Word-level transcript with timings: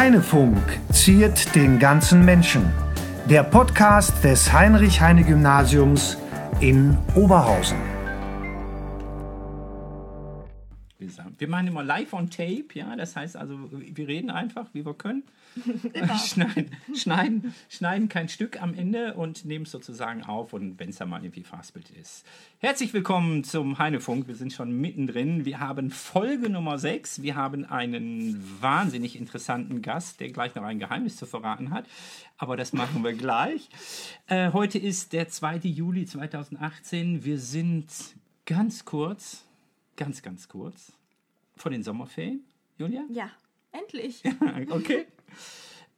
Heinefunk 0.00 0.56
ziert 0.90 1.54
den 1.54 1.78
ganzen 1.78 2.24
Menschen. 2.24 2.72
Der 3.26 3.42
Podcast 3.42 4.24
des 4.24 4.50
Heinrich-Heine-Gymnasiums 4.50 6.16
in 6.60 6.96
Oberhausen. 7.14 7.89
Wir 11.40 11.48
machen 11.48 11.68
immer 11.68 11.82
live 11.82 12.12
on 12.12 12.28
tape, 12.28 12.66
ja. 12.74 12.94
Das 12.96 13.16
heißt 13.16 13.34
also, 13.34 13.58
wir 13.72 14.06
reden 14.06 14.28
einfach, 14.28 14.66
wie 14.74 14.84
wir 14.84 14.92
können. 14.92 15.22
schneiden, 16.26 16.76
schneiden, 16.94 17.54
schneiden 17.70 18.10
kein 18.10 18.28
Stück 18.28 18.60
am 18.60 18.74
Ende 18.74 19.14
und 19.14 19.46
nehmen 19.46 19.64
es 19.64 19.70
sozusagen 19.70 20.22
auf 20.22 20.52
und 20.52 20.78
wenn 20.78 20.90
es 20.90 20.96
dann 20.96 21.08
mal 21.08 21.24
irgendwie 21.24 21.42
Fastbild 21.42 21.88
ist. 21.92 22.26
Herzlich 22.58 22.92
willkommen 22.92 23.42
zum 23.42 23.78
Heinefunk. 23.78 24.28
Wir 24.28 24.34
sind 24.34 24.52
schon 24.52 24.70
mittendrin. 24.82 25.46
Wir 25.46 25.60
haben 25.60 25.90
Folge 25.90 26.50
Nummer 26.50 26.78
6. 26.78 27.22
Wir 27.22 27.36
haben 27.36 27.64
einen 27.64 28.38
wahnsinnig 28.60 29.18
interessanten 29.18 29.80
Gast, 29.80 30.20
der 30.20 30.28
gleich 30.28 30.54
noch 30.54 30.64
ein 30.64 30.78
Geheimnis 30.78 31.16
zu 31.16 31.24
verraten 31.24 31.70
hat. 31.70 31.86
Aber 32.36 32.58
das 32.58 32.74
machen 32.74 33.02
wir 33.02 33.14
gleich. 33.14 33.70
Äh, 34.26 34.52
heute 34.52 34.78
ist 34.78 35.14
der 35.14 35.30
2. 35.30 35.60
Juli 35.62 36.04
2018. 36.04 37.24
Wir 37.24 37.38
sind 37.38 37.86
ganz 38.44 38.84
kurz, 38.84 39.46
ganz, 39.96 40.20
ganz 40.20 40.46
kurz 40.46 40.99
von 41.60 41.72
den 41.72 41.82
Sommerferien, 41.82 42.44
Julia? 42.78 43.04
Ja, 43.10 43.30
endlich. 43.72 44.22
okay. 44.70 45.06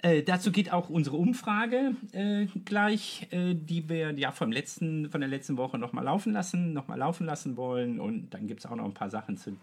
Äh, 0.05 0.25
dazu 0.25 0.51
geht 0.51 0.73
auch 0.73 0.91
unsere 0.91 1.17
Umfrage 1.17 1.95
äh, 2.11 2.47
gleich, 2.65 3.29
äh, 3.31 3.55
die 3.55 3.89
wir 3.89 4.11
ja 4.19 4.33
vom 4.33 4.51
letzten, 4.51 5.09
von 5.09 5.21
der 5.21 5.31
letzten 5.31 5.57
Woche 5.57 5.79
nochmal 5.79 6.05
laufen 6.05 6.33
lassen, 6.33 6.73
nochmal 6.73 6.99
laufen 6.99 7.25
lassen 7.25 7.57
wollen. 7.57 8.01
Und 8.01 8.35
dann 8.35 8.49
gibt 8.49 8.65
es 8.65 8.67
auch 8.67 8.75
noch 8.75 8.85
ein 8.85 8.95
paar 8.95 9.11
Sachen 9.11 9.37
zu, 9.37 9.57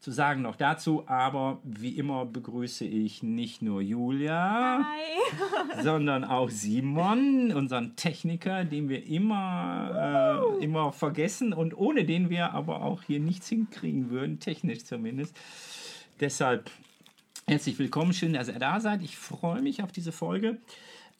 zu 0.00 0.10
sagen 0.10 0.42
noch 0.42 0.56
dazu. 0.56 1.04
Aber 1.08 1.60
wie 1.64 1.96
immer 1.96 2.26
begrüße 2.26 2.84
ich 2.84 3.22
nicht 3.22 3.62
nur 3.62 3.80
Julia, 3.80 4.84
Hi. 4.84 5.82
sondern 5.82 6.24
auch 6.24 6.50
Simon, 6.50 7.52
unseren 7.52 7.96
Techniker, 7.96 8.66
den 8.66 8.90
wir 8.90 9.06
immer, 9.06 10.52
äh, 10.60 10.62
immer 10.64 10.92
vergessen 10.92 11.54
und 11.54 11.74
ohne 11.74 12.04
den 12.04 12.28
wir 12.28 12.52
aber 12.52 12.82
auch 12.82 13.02
hier 13.02 13.18
nichts 13.18 13.48
hinkriegen 13.48 14.10
würden, 14.10 14.40
technisch 14.40 14.84
zumindest. 14.84 15.34
Deshalb 16.20 16.70
Herzlich 17.48 17.78
willkommen, 17.78 18.12
schön, 18.12 18.32
dass 18.32 18.48
ihr 18.48 18.58
da 18.58 18.80
seid. 18.80 19.02
Ich 19.02 19.16
freue 19.16 19.62
mich 19.62 19.80
auf 19.84 19.92
diese 19.92 20.10
Folge. 20.10 20.58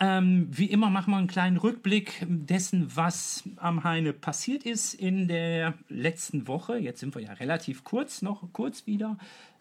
Ähm, 0.00 0.48
wie 0.50 0.64
immer 0.66 0.91
machen 0.91 1.12
wir 1.12 1.18
einen 1.18 1.28
kleinen 1.28 1.56
Rückblick 1.56 2.27
dessen, 2.28 2.96
was 2.96 3.44
am 3.55 3.84
Heine 3.84 4.12
passiert 4.12 4.64
ist 4.64 4.92
in 4.94 5.28
der 5.28 5.74
letzten 5.88 6.48
Woche. 6.48 6.78
Jetzt 6.78 6.98
sind 6.98 7.14
wir 7.14 7.22
ja 7.22 7.33
relativ 7.34 7.84
kurz, 7.84 8.22
noch 8.22 8.42
kurz 8.52 8.88
wieder 8.88 9.18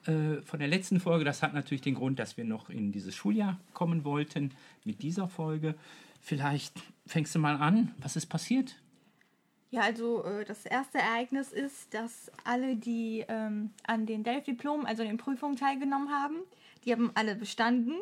äh, 0.08 0.42
von 0.42 0.58
der 0.58 0.68
letzten 0.68 1.00
Folge. 1.00 1.24
Das 1.24 1.44
hat 1.44 1.54
natürlich 1.54 1.84
den 1.84 1.94
Grund, 1.94 2.18
dass 2.18 2.36
wir 2.36 2.46
noch 2.46 2.72
in 2.72 2.92
dieses 2.92 3.14
Schuljahr 3.16 3.60
kommen 3.74 4.04
wollten 4.04 4.50
mit 4.84 5.04
dieser 5.04 5.28
Folge. 5.28 5.76
Vielleicht 6.20 6.82
fängst 7.06 7.36
du 7.36 7.38
mal 7.38 7.58
an. 7.58 7.94
Was 8.00 8.16
ist 8.16 8.26
passiert? 8.26 8.76
Ja, 9.76 9.82
also 9.82 10.24
äh, 10.24 10.46
das 10.46 10.66
erste 10.66 11.00
Ereignis 11.00 11.52
ist, 11.52 11.94
dass 11.94 12.32
alle, 12.46 12.78
die 12.78 13.26
ähm, 13.28 13.72
an 13.86 14.06
den 14.06 14.24
Delphi-Diplomen, 14.24 14.86
also 14.86 15.04
den 15.04 15.18
Prüfungen 15.18 15.58
teilgenommen 15.58 16.10
haben, 16.10 16.38
die 16.86 16.94
haben 16.94 17.12
alle 17.14 17.36
bestanden. 17.36 17.96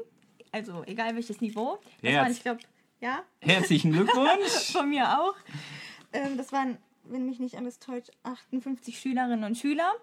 Also 0.52 0.84
egal 0.86 1.16
welches 1.16 1.42
Niveau. 1.42 1.80
Das 2.04 2.12
Herz. 2.12 2.24
waren, 2.24 2.32
ich 2.32 2.44
glaube, 2.44 2.60
ja. 3.02 3.24
Herzlichen 3.42 3.92
Glückwunsch. 3.92 4.72
Von 4.72 4.92
mir 4.92 5.20
auch. 5.20 5.34
Ähm, 6.14 6.38
das 6.38 6.52
waren, 6.52 6.78
wenn 7.06 7.26
mich 7.26 7.40
nicht 7.40 7.58
alles 7.58 7.80
täuscht, 7.80 8.12
58 8.22 9.00
Schülerinnen 9.00 9.44
und 9.44 9.58
Schüler. 9.58 9.94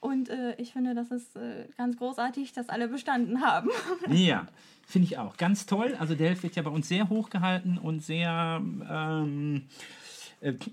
Und 0.00 0.30
äh, 0.30 0.56
ich 0.56 0.72
finde, 0.72 0.96
das 0.96 1.12
ist 1.12 1.36
äh, 1.36 1.68
ganz 1.78 1.96
großartig, 1.96 2.52
dass 2.54 2.68
alle 2.68 2.88
bestanden 2.88 3.40
haben. 3.40 3.70
Ja, 4.08 4.48
finde 4.84 5.06
ich 5.06 5.16
auch. 5.16 5.36
Ganz 5.36 5.66
toll. 5.66 5.96
Also 6.00 6.16
Delphi 6.16 6.42
wird 6.42 6.56
ja 6.56 6.62
bei 6.62 6.70
uns 6.70 6.88
sehr 6.88 7.08
hoch 7.08 7.30
gehalten 7.30 7.78
und 7.78 8.00
sehr 8.02 8.60
ähm, 8.60 9.62
äh, 9.62 10.03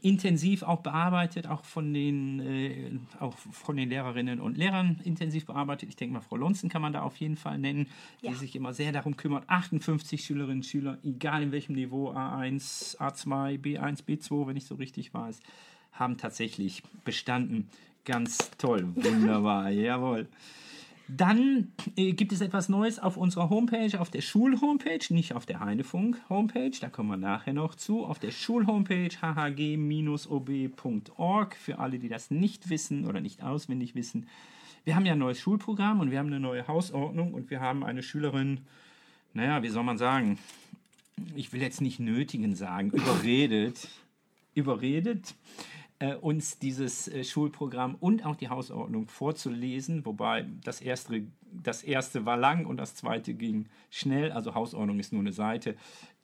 intensiv 0.01 0.63
auch 0.63 0.81
bearbeitet, 0.81 1.47
auch 1.47 1.63
von 1.63 1.93
den, 1.93 2.39
äh, 2.41 2.91
auch 3.19 3.37
von 3.37 3.77
den 3.77 3.89
Lehrerinnen 3.89 4.39
und 4.41 4.57
Lehrern 4.57 4.99
intensiv 5.03 5.45
bearbeitet. 5.45 5.87
Ich 5.89 5.95
denke 5.95 6.13
mal, 6.13 6.21
Frau 6.21 6.35
Lonzen 6.35 6.69
kann 6.69 6.81
man 6.81 6.91
da 6.91 7.01
auf 7.03 7.15
jeden 7.17 7.37
Fall 7.37 7.57
nennen, 7.57 7.87
Ja. 8.21 8.31
die 8.31 8.35
sich 8.37 8.55
immer 8.55 8.73
sehr 8.73 8.91
darum 8.91 9.15
kümmert. 9.15 9.49
58 9.49 10.23
Schülerinnen 10.25 10.57
und 10.57 10.65
Schüler, 10.65 10.97
egal 11.03 11.43
in 11.43 11.51
welchem 11.51 11.73
Niveau, 11.75 12.11
A1, 12.11 12.97
A2, 12.97 13.57
B1, 13.59 14.03
B2, 14.05 14.47
wenn 14.47 14.57
ich 14.57 14.65
so 14.65 14.75
richtig 14.75 15.13
weiß, 15.13 15.39
haben 15.93 16.17
tatsächlich 16.17 16.83
bestanden. 17.05 17.69
Ganz 18.03 18.51
toll, 18.57 18.87
wunderbar, 18.95 19.69
jawohl. 19.71 20.27
Dann 21.13 21.73
äh, 21.97 22.13
gibt 22.13 22.31
es 22.31 22.39
etwas 22.39 22.69
Neues 22.69 22.97
auf 22.97 23.17
unserer 23.17 23.49
Homepage, 23.49 23.99
auf 23.99 24.09
der 24.09 24.21
Schul-Homepage, 24.21 25.13
nicht 25.13 25.33
auf 25.33 25.45
der 25.45 25.59
Heinefunk-Homepage, 25.59 26.71
da 26.79 26.87
kommen 26.89 27.09
wir 27.09 27.17
nachher 27.17 27.51
noch 27.51 27.75
zu. 27.75 28.05
Auf 28.05 28.17
der 28.17 28.31
Schul-Hompage 28.31 29.17
hhg-ob.org, 29.21 30.35
für 31.57 31.79
alle, 31.79 31.99
die 31.99 32.07
das 32.07 32.31
nicht 32.31 32.69
wissen 32.69 33.05
oder 33.05 33.19
nicht 33.19 33.43
auswendig 33.43 33.93
wissen. 33.93 34.27
Wir 34.85 34.95
haben 34.95 35.05
ja 35.05 35.11
ein 35.11 35.19
neues 35.19 35.39
Schulprogramm 35.39 35.99
und 35.99 36.11
wir 36.11 36.19
haben 36.19 36.27
eine 36.27 36.39
neue 36.39 36.65
Hausordnung 36.69 37.33
und 37.33 37.49
wir 37.49 37.59
haben 37.59 37.83
eine 37.83 38.03
Schülerin, 38.03 38.61
naja, 39.33 39.61
wie 39.63 39.69
soll 39.69 39.83
man 39.83 39.97
sagen, 39.97 40.39
ich 41.35 41.51
will 41.51 41.61
jetzt 41.61 41.81
nicht 41.81 41.99
nötigen 41.99 42.55
sagen, 42.55 42.89
überredet, 42.91 43.89
überredet, 44.55 45.35
äh, 46.01 46.15
uns 46.15 46.57
dieses 46.57 47.07
äh, 47.07 47.23
Schulprogramm 47.23 47.95
und 47.99 48.25
auch 48.25 48.35
die 48.35 48.49
Hausordnung 48.49 49.07
vorzulesen, 49.07 50.03
wobei 50.03 50.47
das 50.63 50.81
erste, 50.81 51.27
das 51.51 51.83
erste 51.83 52.25
war 52.25 52.37
lang 52.37 52.65
und 52.65 52.77
das 52.77 52.95
zweite 52.95 53.35
ging 53.35 53.67
schnell. 53.91 54.31
Also 54.31 54.55
Hausordnung 54.55 54.99
ist 54.99 55.13
nur 55.13 55.21
eine 55.21 55.31
Seite. 55.31 55.75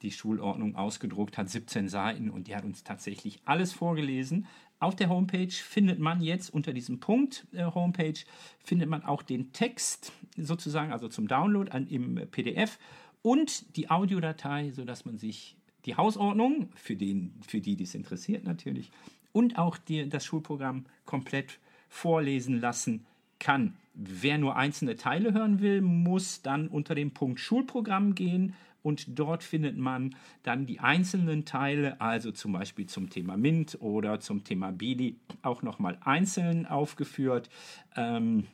Die 0.01 0.11
Schulordnung 0.11 0.75
ausgedruckt 0.75 1.38
hat 1.38 1.49
17 1.49 1.89
Seiten 1.89 2.31
und 2.31 2.47
die 2.47 2.55
hat 2.55 2.65
uns 2.65 2.83
tatsächlich 2.83 3.39
alles 3.45 3.71
vorgelesen. 3.71 4.47
Auf 4.79 4.95
der 4.95 5.09
Homepage 5.09 5.51
findet 5.51 5.99
man 5.99 6.21
jetzt 6.21 6.51
unter 6.51 6.73
diesem 6.73 6.99
Punkt 6.99 7.45
äh, 7.53 7.63
Homepage 7.63 8.19
findet 8.63 8.89
man 8.89 9.03
auch 9.03 9.21
den 9.21 9.53
Text 9.53 10.11
sozusagen, 10.38 10.91
also 10.91 11.07
zum 11.07 11.27
Download 11.27 11.71
an, 11.71 11.85
im 11.88 12.15
PDF 12.31 12.79
und 13.21 13.77
die 13.77 13.91
Audiodatei, 13.91 14.71
sodass 14.71 15.05
man 15.05 15.19
sich 15.19 15.55
die 15.85 15.95
Hausordnung, 15.95 16.69
für, 16.75 16.95
den, 16.95 17.39
für 17.47 17.61
die, 17.61 17.75
die 17.75 17.83
es 17.83 17.94
interessiert 17.94 18.44
natürlich, 18.44 18.91
und 19.37 19.59
auch 19.59 19.77
die, 19.77 20.09
das 20.09 20.25
Schulprogramm 20.25 20.85
komplett 21.05 21.59
vorlesen 21.89 22.59
lassen 22.59 23.05
kann. 23.37 23.75
Wer 23.93 24.39
nur 24.39 24.55
einzelne 24.55 24.95
Teile 24.95 25.31
hören 25.31 25.59
will, 25.61 25.81
muss 25.81 26.41
dann 26.41 26.67
unter 26.67 26.95
dem 26.95 27.11
Punkt 27.11 27.39
Schulprogramm 27.39 28.15
gehen 28.15 28.55
und 28.81 29.19
dort 29.19 29.43
findet 29.43 29.77
man 29.77 30.15
dann 30.41 30.65
die 30.65 30.79
einzelnen 30.79 31.45
Teile, 31.45 32.01
also 32.01 32.31
zum 32.31 32.53
Beispiel 32.53 32.87
zum 32.87 33.11
Thema 33.11 33.37
MINT 33.37 33.77
oder 33.79 34.19
zum 34.19 34.43
Thema 34.43 34.71
BILI, 34.71 35.17
auch 35.43 35.61
nochmal 35.61 35.99
einzeln 36.01 36.65
aufgeführt. 36.65 37.51
Ähm, 37.95 38.47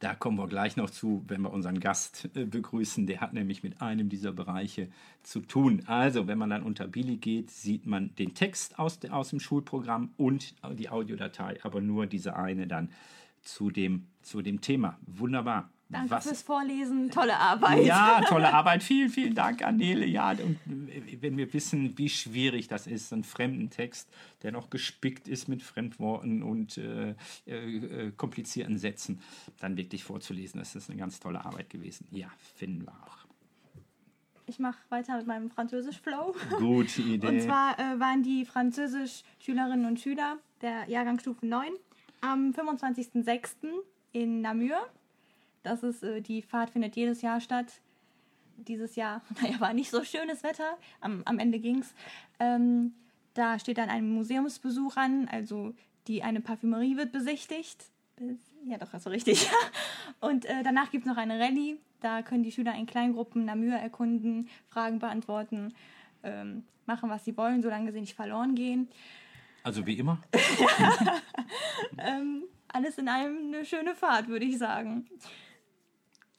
da 0.00 0.14
kommen 0.14 0.38
wir 0.38 0.48
gleich 0.48 0.76
noch 0.76 0.90
zu, 0.90 1.24
wenn 1.28 1.42
wir 1.42 1.52
unseren 1.52 1.80
Gast 1.80 2.28
äh, 2.34 2.44
begrüßen. 2.44 3.06
Der 3.06 3.20
hat 3.20 3.32
nämlich 3.32 3.62
mit 3.62 3.80
einem 3.80 4.08
dieser 4.08 4.32
Bereiche 4.32 4.88
zu 5.22 5.40
tun. 5.40 5.82
Also, 5.86 6.26
wenn 6.26 6.38
man 6.38 6.50
dann 6.50 6.62
unter 6.62 6.86
Billy 6.86 7.16
geht, 7.16 7.50
sieht 7.50 7.86
man 7.86 8.14
den 8.16 8.34
Text 8.34 8.78
aus, 8.78 8.98
aus 9.10 9.30
dem 9.30 9.40
Schulprogramm 9.40 10.12
und 10.16 10.54
die 10.74 10.88
Audiodatei, 10.88 11.58
aber 11.62 11.80
nur 11.80 12.06
diese 12.06 12.36
eine 12.36 12.66
dann 12.66 12.90
zu 13.42 13.70
dem, 13.70 14.06
zu 14.22 14.42
dem 14.42 14.60
Thema. 14.60 14.98
Wunderbar. 15.06 15.70
Danke 15.94 16.10
Was- 16.10 16.24
fürs 16.26 16.42
Vorlesen. 16.42 17.10
Tolle 17.10 17.36
Arbeit. 17.38 17.84
ja, 17.84 18.20
tolle 18.28 18.52
Arbeit. 18.52 18.82
Vielen, 18.82 19.08
vielen 19.10 19.34
Dank, 19.34 19.62
Annele. 19.64 20.04
Ja, 20.06 20.30
und 20.32 20.58
wenn 20.66 21.36
wir 21.36 21.52
wissen, 21.52 21.96
wie 21.96 22.08
schwierig 22.08 22.68
das 22.68 22.86
ist, 22.86 23.12
einen 23.12 23.24
fremden 23.24 23.70
Text, 23.70 24.08
der 24.42 24.52
noch 24.52 24.70
gespickt 24.70 25.28
ist 25.28 25.48
mit 25.48 25.62
Fremdworten 25.62 26.42
und 26.42 26.76
äh, 26.78 27.14
äh, 27.46 27.76
äh, 28.06 28.12
komplizierten 28.16 28.78
Sätzen, 28.78 29.20
dann 29.60 29.76
wirklich 29.76 30.04
vorzulesen, 30.04 30.58
das 30.60 30.74
ist 30.74 30.90
eine 30.90 30.98
ganz 30.98 31.20
tolle 31.20 31.44
Arbeit 31.44 31.70
gewesen. 31.70 32.06
Ja, 32.10 32.28
finden 32.56 32.82
wir 32.86 32.92
auch. 32.92 33.24
Ich 34.46 34.58
mache 34.58 34.76
weiter 34.90 35.16
mit 35.16 35.26
meinem 35.26 35.48
Französisch-Flow. 35.50 36.34
Gute 36.58 37.00
Idee. 37.14 37.26
Und 37.28 37.40
zwar 37.40 37.78
äh, 37.78 37.98
waren 37.98 38.22
die 38.22 38.44
Französisch-Schülerinnen 38.44 39.86
und 39.86 40.00
Schüler 40.00 40.36
der 40.60 40.88
Jahrgangsstufe 40.88 41.46
9 41.46 41.68
am 42.20 42.50
25.06. 42.50 43.48
in 44.12 44.42
Namur. 44.42 44.76
Das 45.64 45.82
ist, 45.82 46.04
äh, 46.04 46.20
die 46.20 46.42
Fahrt 46.42 46.70
findet 46.70 46.94
jedes 46.94 47.22
Jahr 47.22 47.40
statt. 47.40 47.80
Dieses 48.56 48.94
Jahr, 48.94 49.22
naja, 49.42 49.58
war 49.58 49.74
nicht 49.74 49.90
so 49.90 50.04
schönes 50.04 50.44
Wetter. 50.44 50.78
Am, 51.00 51.22
am 51.24 51.40
Ende 51.40 51.58
ging's. 51.58 51.92
Ähm, 52.38 52.94
da 53.34 53.58
steht 53.58 53.78
dann 53.78 53.88
ein 53.88 54.08
Museumsbesuch 54.08 54.96
an, 54.96 55.28
also 55.28 55.74
die 56.06 56.22
eine 56.22 56.40
Parfümerie 56.40 56.96
wird 56.96 57.10
besichtigt. 57.10 57.86
Ja, 58.64 58.78
doch, 58.78 58.90
du 58.92 59.10
richtig. 59.10 59.50
Und 60.20 60.44
äh, 60.44 60.62
danach 60.62 60.92
gibt 60.92 61.04
es 61.04 61.10
noch 61.10 61.16
eine 61.16 61.40
Rallye. 61.40 61.80
Da 62.00 62.22
können 62.22 62.44
die 62.44 62.52
Schüler 62.52 62.74
in 62.76 62.86
Kleingruppen 62.86 63.44
Namur 63.44 63.74
erkunden, 63.74 64.48
Fragen 64.68 65.00
beantworten, 65.00 65.74
ähm, 66.22 66.64
machen, 66.86 67.10
was 67.10 67.24
sie 67.24 67.36
wollen, 67.36 67.62
solange 67.62 67.90
sie 67.92 68.00
nicht 68.00 68.14
verloren 68.14 68.54
gehen. 68.54 68.88
Also 69.64 69.84
wie 69.86 69.98
immer. 69.98 70.20
Ähm, 71.98 72.44
alles 72.68 72.98
in 72.98 73.08
allem 73.08 73.36
eine 73.46 73.64
schöne 73.64 73.94
Fahrt, 73.94 74.28
würde 74.28 74.44
ich 74.44 74.58
sagen. 74.58 75.06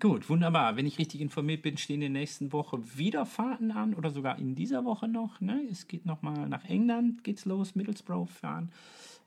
Gut, 0.02 0.30
wunderbar. 0.30 0.76
Wenn 0.76 0.86
ich 0.86 0.98
richtig 1.00 1.22
informiert 1.22 1.62
bin, 1.62 1.78
stehen 1.78 2.02
in 2.02 2.14
der 2.14 2.22
nächsten 2.22 2.52
Woche 2.52 2.80
wieder 2.98 3.26
Fahrten 3.26 3.72
an 3.72 3.94
oder 3.94 4.10
sogar 4.12 4.38
in 4.38 4.54
dieser 4.54 4.84
Woche 4.84 5.08
noch. 5.08 5.40
Ne? 5.40 5.62
Es 5.72 5.88
geht 5.88 6.06
nochmal 6.06 6.50
nach 6.50 6.66
England, 6.66 7.24
geht's 7.24 7.46
los, 7.46 7.76
Middlesbrough 7.76 8.30
fahren, 8.30 8.72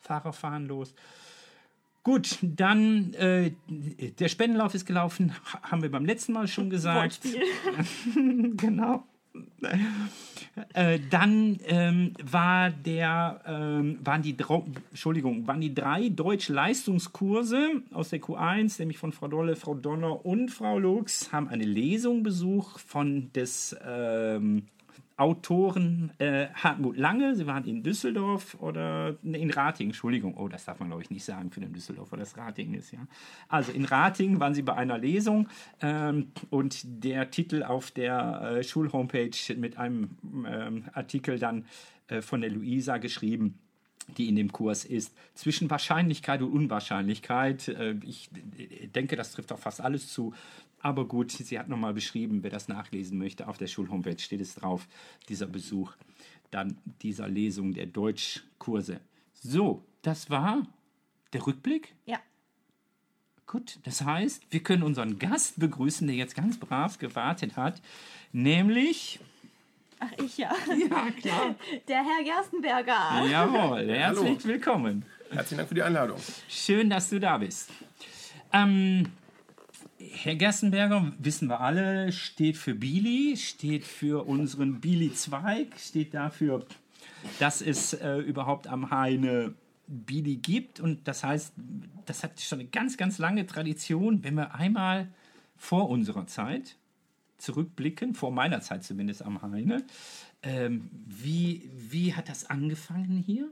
Fahrer 0.01 0.33
fahren 0.33 0.67
los. 0.67 0.95
Gut, 2.05 2.39
dann 2.43 3.13
äh, 3.15 3.53
der 4.19 4.29
Spendenlauf 4.29 4.75
ist 4.75 4.87
gelaufen, 4.87 5.33
ha- 5.53 5.63
haben 5.71 5.83
wir 5.83 5.91
beim 5.91 6.05
letzten 6.07 6.33
Mal 6.33 6.47
schon 6.49 6.71
gesagt. 6.71 7.21
Genau. 8.15 9.05
Äh, 10.75 10.99
dann 11.11 11.59
ähm, 11.67 12.15
war 12.23 12.71
der, 12.71 13.41
ähm, 13.47 13.99
waren, 14.03 14.23
die, 14.23 14.37
Entschuldigung, 14.91 15.47
waren 15.47 15.61
die 15.61 15.75
drei 15.75 16.09
Deutsch-Leistungskurse 16.09 17.83
aus 17.93 18.09
der 18.11 18.21
Q1, 18.21 18.81
nämlich 18.81 18.99
von 18.99 19.13
Frau 19.13 19.29
Dolle, 19.29 19.57
Frau 19.57 19.75
Donner 19.75 20.25
und 20.25 20.51
Frau 20.51 20.79
Lux, 20.79 21.33
haben 21.33 21.49
eine 21.49 21.65
Lesung 21.65 22.23
besucht 22.23 22.81
von 22.81 23.33
des 23.33 23.77
ähm, 23.87 24.65
Autoren 25.19 26.13
äh, 26.19 26.47
Hartmut 26.55 26.97
Lange. 26.97 27.35
Sie 27.35 27.47
waren 27.47 27.65
in 27.65 27.83
Düsseldorf 27.83 28.57
oder 28.61 29.17
in 29.25 29.51
Ratingen, 29.51 29.91
Entschuldigung. 29.91 30.35
Oh, 30.37 30.47
das 30.47 30.65
darf 30.65 30.79
man, 30.79 30.89
glaube 30.89 31.03
ich, 31.03 31.11
nicht 31.11 31.25
sagen 31.25 31.51
für 31.51 31.61
den 31.61 31.73
Düsseldorf, 31.73 32.13
weil 32.13 32.21
das 32.21 32.37
Ratingen 32.37 32.75
ist, 32.75 32.93
ja. 32.93 33.01
Also 33.49 33.73
in 33.73 33.85
Ratingen 33.85 34.39
waren 34.39 34.55
sie 34.55 34.63
bei 34.63 34.75
einer 34.75 34.97
Lesung 34.97 35.49
ähm, 35.83 36.29
und 36.51 36.83
der 37.05 37.31
Titel 37.31 37.65
auf 37.65 37.91
der 37.91 38.59
äh, 38.59 38.63
Schulhomepage 38.63 39.57
mit 39.57 39.77
einem 39.77 40.17
ähm, 40.47 40.85
Artikel 40.93 41.39
dann 41.41 41.67
äh, 42.07 42.23
von 42.23 42.41
der 42.41 42.51
Luisa 42.51 42.99
geschrieben 42.99 43.59
die 44.17 44.29
in 44.29 44.37
dem 44.37 44.53
Kurs 44.53 44.85
ist, 44.85 45.15
zwischen 45.35 45.71
Wahrscheinlichkeit 45.71 46.43
und 46.43 46.53
Unwahrscheinlichkeit. 46.53 47.69
Äh, 47.69 47.97
Ich 48.05 48.31
denke, 48.95 49.17
das 49.17 49.33
trifft 49.33 49.53
auf 49.53 49.61
fast 49.61 49.81
alles 49.81 50.13
zu. 50.13 50.35
Aber 50.81 51.07
gut, 51.07 51.33
sie 51.33 51.59
hat 51.59 51.69
nochmal 51.69 51.93
beschrieben, 51.95 52.43
wer 52.43 52.51
das 52.51 52.69
nachlesen 52.69 53.19
möchte, 53.19 53.49
auf 53.49 53.59
der 53.59 53.67
Schulhomepage 53.67 54.21
steht 54.21 54.41
es 54.41 54.55
drauf, 54.55 54.87
dieser 55.29 55.47
Besuch, 55.47 55.93
dann 56.51 56.79
dieser 57.03 57.29
Lesung 57.29 57.75
der 57.75 57.87
Deutschkurse. 57.87 59.01
So, 59.35 59.85
das 60.03 60.31
war 60.31 60.67
der 61.33 61.47
Rückblick. 61.47 61.95
Ja. 62.07 62.19
Gut, 63.47 63.79
das 63.85 64.03
heißt, 64.05 64.47
wir 64.51 64.63
können 64.63 64.83
unseren 64.83 65.19
Gast 65.19 65.59
begrüßen, 65.59 66.07
der 66.07 66.17
jetzt 66.17 66.37
ganz 66.37 66.59
brav 66.59 66.99
gewartet 66.99 67.57
hat, 67.57 67.81
nämlich, 68.31 69.21
Ach, 70.01 70.13
ich 70.25 70.39
ja. 70.39 70.51
ja 70.91 71.11
klar, 71.11 71.55
Der 71.89 72.05
Herr 72.05 72.25
Gerstenberger. 72.25 73.25
jawohl, 73.31 73.87
herzlich 73.89 74.29
Hallo. 74.29 74.45
willkommen. 74.45 75.05
Herzlichen 75.31 75.59
Dank 75.59 75.69
für 75.69 75.75
die 75.75 75.83
Einladung. 75.83 76.19
Schön, 76.49 76.89
dass 76.89 77.11
du 77.11 77.19
da 77.21 77.39
bist. 77.39 77.71
Ähm, 78.53 79.07
Herr 79.99 80.37
Gerstenberger, 80.37 81.13
wissen 81.19 81.49
wir 81.49 81.61
alle, 81.61 82.13
steht 82.13 82.57
für 82.57 82.75
Bili, 82.75 83.37
steht 83.37 83.85
für 83.85 84.27
unseren 84.27 84.81
Bili-Zweig, 84.81 85.75
steht 85.79 86.15
dafür, 86.15 86.65
dass 87.41 87.61
es 87.61 87.93
äh, 87.95 88.19
überhaupt 88.19 88.69
am 88.69 88.91
Heine 88.91 89.55
Bili 89.89 90.37
gibt. 90.37 90.81
Und 90.81 91.09
das 91.09 91.25
heißt, 91.25 91.53
das 92.07 92.23
hat 92.23 92.41
schon 92.41 92.61
eine 92.61 92.69
ganz, 92.69 92.97
ganz 92.97 93.19
lange 93.19 93.47
Tradition. 93.47 94.23
Wenn 94.23 94.35
wir 94.35 94.55
einmal 94.55 95.09
vor 95.57 95.91
unserer 95.91 96.27
Zeit 96.27 96.77
zurückblicken, 97.39 98.15
vor 98.15 98.31
meiner 98.31 98.61
Zeit 98.61 98.85
zumindest 98.85 99.23
am 99.23 99.41
Heine, 99.43 99.85
ähm, 100.43 100.89
wie, 101.07 101.71
wie 101.75 102.15
hat 102.15 102.29
das 102.29 102.49
angefangen 102.51 103.23
hier? 103.25 103.49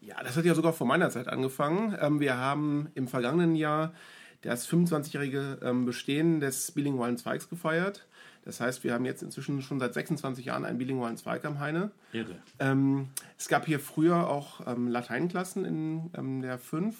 Ja, 0.00 0.22
das 0.22 0.36
hat 0.36 0.44
ja 0.44 0.54
sogar 0.54 0.72
vor 0.72 0.86
meiner 0.86 1.10
Zeit 1.10 1.28
angefangen. 1.28 1.96
Ähm, 2.00 2.20
wir 2.20 2.36
haben 2.36 2.88
im 2.94 3.08
vergangenen 3.08 3.54
Jahr 3.54 3.94
das 4.42 4.68
25-jährige 4.68 5.60
ähm, 5.62 5.84
Bestehen 5.84 6.40
des 6.40 6.72
bilingualen 6.72 7.16
Zweigs 7.16 7.48
gefeiert. 7.48 8.06
Das 8.44 8.60
heißt, 8.60 8.82
wir 8.82 8.92
haben 8.92 9.04
jetzt 9.04 9.22
inzwischen 9.22 9.62
schon 9.62 9.78
seit 9.78 9.94
26 9.94 10.44
Jahren 10.44 10.64
einen 10.64 10.78
bilingualen 10.78 11.16
Zweig 11.16 11.44
am 11.44 11.60
Heine. 11.60 11.92
Irre. 12.12 12.36
Ähm, 12.58 13.10
es 13.38 13.46
gab 13.46 13.66
hier 13.66 13.78
früher 13.78 14.28
auch 14.28 14.66
ähm, 14.66 14.88
Lateinklassen 14.88 15.64
in 15.64 16.10
ähm, 16.16 16.42
der 16.42 16.58
5 16.58 16.96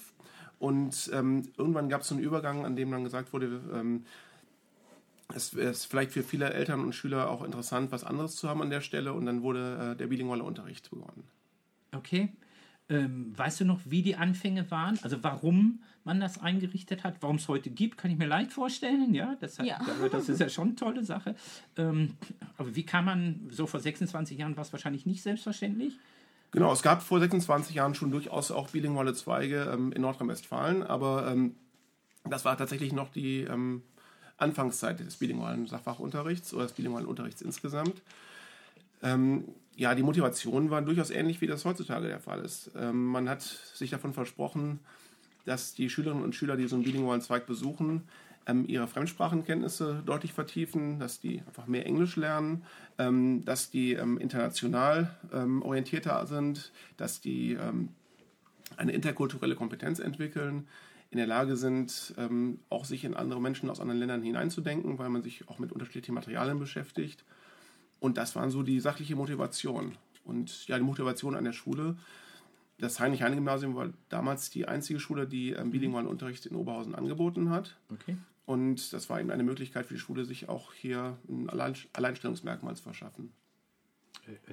und 0.59 1.11
irgendwann 1.11 1.89
gab 1.89 2.01
es 2.01 2.07
so 2.07 2.15
einen 2.15 2.23
Übergang, 2.23 2.65
an 2.65 2.77
dem 2.77 2.89
dann 2.89 3.03
gesagt 3.03 3.33
wurde, 3.33 3.59
es 5.33 5.53
ist 5.53 5.85
vielleicht 5.85 6.11
für 6.11 6.23
viele 6.23 6.51
Eltern 6.53 6.81
und 6.81 6.93
Schüler 6.93 7.29
auch 7.29 7.43
interessant, 7.43 7.91
was 7.91 8.03
anderes 8.03 8.35
zu 8.35 8.49
haben 8.49 8.61
an 8.61 8.69
der 8.69 8.81
Stelle 8.81 9.13
und 9.13 9.25
dann 9.25 9.41
wurde 9.41 9.93
äh, 9.93 9.97
der 9.97 10.07
bilinguale 10.07 10.43
Unterricht 10.43 10.89
begonnen. 10.89 11.23
Okay. 11.91 12.29
Ähm, 12.89 13.31
weißt 13.37 13.61
du 13.61 13.65
noch, 13.65 13.79
wie 13.85 14.01
die 14.01 14.15
Anfänge 14.15 14.69
waren? 14.69 14.99
Also 15.03 15.23
warum 15.23 15.81
man 16.03 16.19
das 16.19 16.41
eingerichtet 16.41 17.03
hat, 17.03 17.15
warum 17.21 17.37
es 17.37 17.47
heute 17.47 17.69
gibt, 17.69 17.97
kann 17.97 18.11
ich 18.11 18.17
mir 18.17 18.27
leicht 18.27 18.51
vorstellen. 18.51 19.13
Ja, 19.13 19.37
das, 19.39 19.57
hat, 19.57 19.65
Ja. 19.65 19.79
das 20.11 20.27
ist 20.27 20.39
ja 20.39 20.49
schon 20.49 20.69
eine 20.69 20.75
tolle 20.75 21.03
Sache. 21.03 21.35
Ähm, 21.77 22.15
aber 22.57 22.75
wie 22.75 22.85
kann 22.85 23.05
man, 23.05 23.47
so 23.49 23.67
vor 23.67 23.79
26 23.79 24.37
Jahren 24.37 24.57
war 24.57 24.63
es 24.63 24.73
wahrscheinlich 24.73 25.05
nicht 25.05 25.23
selbstverständlich. 25.23 25.97
Genau, 26.51 26.71
es 26.71 26.83
gab 26.83 27.01
vor 27.01 27.19
26 27.19 27.75
Jahren 27.75 27.95
schon 27.95 28.11
durchaus 28.11 28.51
auch 28.51 28.69
bilinguale 28.69 29.13
Zweige 29.13 29.71
ähm, 29.73 29.91
in 29.93 30.01
Nordrhein-Westfalen, 30.01 30.83
aber 30.83 31.31
ähm, 31.31 31.55
das 32.25 32.45
war 32.45 32.57
tatsächlich 32.57 32.93
noch 32.93 33.09
die 33.09 33.41
ähm, 33.41 33.81
Anfangszeit 34.37 34.99
des 34.99 35.15
bilingualen 35.15 35.67
Sachfachunterrichts 35.67 36.53
oder 36.53 36.63
des 36.63 36.73
bilingualen 36.73 37.07
Unterrichts 37.07 37.41
insgesamt. 37.41 38.01
Ähm, 39.01 39.45
ja, 39.75 39.95
die 39.95 40.03
Motivation 40.03 40.69
war 40.69 40.81
durchaus 40.81 41.09
ähnlich, 41.09 41.41
wie 41.41 41.47
das 41.47 41.65
heutzutage 41.65 42.07
der 42.07 42.19
Fall 42.19 42.39
ist. 42.43 42.71
Ähm, 42.75 43.07
man 43.07 43.27
hat 43.27 43.41
sich 43.41 43.89
davon 43.89 44.13
versprochen, 44.13 44.79
dass 45.45 45.73
die 45.73 45.89
Schülerinnen 45.89 46.23
und 46.23 46.35
Schüler, 46.35 46.55
die 46.55 46.67
so 46.67 46.75
einen 46.75 46.85
bilingualen 46.85 47.21
Zweig 47.21 47.45
besuchen, 47.45 48.03
ähm, 48.45 48.65
ihre 48.67 48.87
Fremdsprachenkenntnisse 48.87 50.03
deutlich 50.05 50.33
vertiefen, 50.33 50.99
dass 50.99 51.19
die 51.19 51.41
einfach 51.47 51.67
mehr 51.67 51.85
Englisch 51.85 52.15
lernen, 52.15 52.63
ähm, 52.97 53.43
dass 53.45 53.71
die 53.71 53.93
ähm, 53.93 54.17
international 54.17 55.15
ähm, 55.33 55.61
orientierter 55.61 56.25
sind, 56.27 56.71
dass 56.97 57.21
die 57.21 57.53
ähm, 57.53 57.89
eine 58.77 58.91
interkulturelle 58.91 59.55
Kompetenz 59.55 59.99
entwickeln, 59.99 60.67
in 61.13 61.17
der 61.17 61.27
Lage 61.27 61.55
sind, 61.55 62.15
ähm, 62.17 62.59
auch 62.69 62.85
sich 62.85 63.05
in 63.05 63.13
andere 63.13 63.39
Menschen 63.39 63.69
aus 63.69 63.79
anderen 63.79 63.99
Ländern 63.99 64.23
hineinzudenken, 64.23 64.97
weil 64.97 65.09
man 65.09 65.21
sich 65.21 65.47
auch 65.47 65.59
mit 65.59 65.71
unterschiedlichen 65.71 66.15
Materialien 66.15 66.57
beschäftigt. 66.57 67.23
Und 67.99 68.17
das 68.17 68.35
waren 68.35 68.49
so 68.49 68.63
die 68.63 68.79
sachliche 68.79 69.15
Motivation. 69.15 69.95
Und 70.25 70.67
ja, 70.67 70.75
die 70.77 70.83
Motivation 70.83 71.35
an 71.35 71.43
der 71.43 71.53
Schule. 71.53 71.97
Das 72.79 72.99
Heinrich-Heine-Gymnasium 72.99 73.75
war 73.75 73.89
damals 74.09 74.49
die 74.49 74.67
einzige 74.67 74.99
Schule, 74.99 75.27
die 75.27 75.51
ähm, 75.51 75.69
bilingualen 75.69 76.07
Unterricht 76.07 76.47
in 76.47 76.55
Oberhausen 76.55 76.95
angeboten 76.95 77.51
hat. 77.51 77.77
Okay. 77.91 78.17
Und 78.47 78.91
das 78.91 79.07
war 79.11 79.21
eben 79.21 79.29
eine 79.29 79.43
Möglichkeit 79.43 79.85
für 79.85 79.93
die 79.93 79.99
Schule, 79.99 80.25
sich 80.25 80.49
auch 80.49 80.73
hier 80.73 81.15
ein 81.29 81.47
Allein 81.47 81.75
Alleinstellungsmerkmal 81.93 82.75
zu 82.75 82.81
verschaffen. 82.81 83.31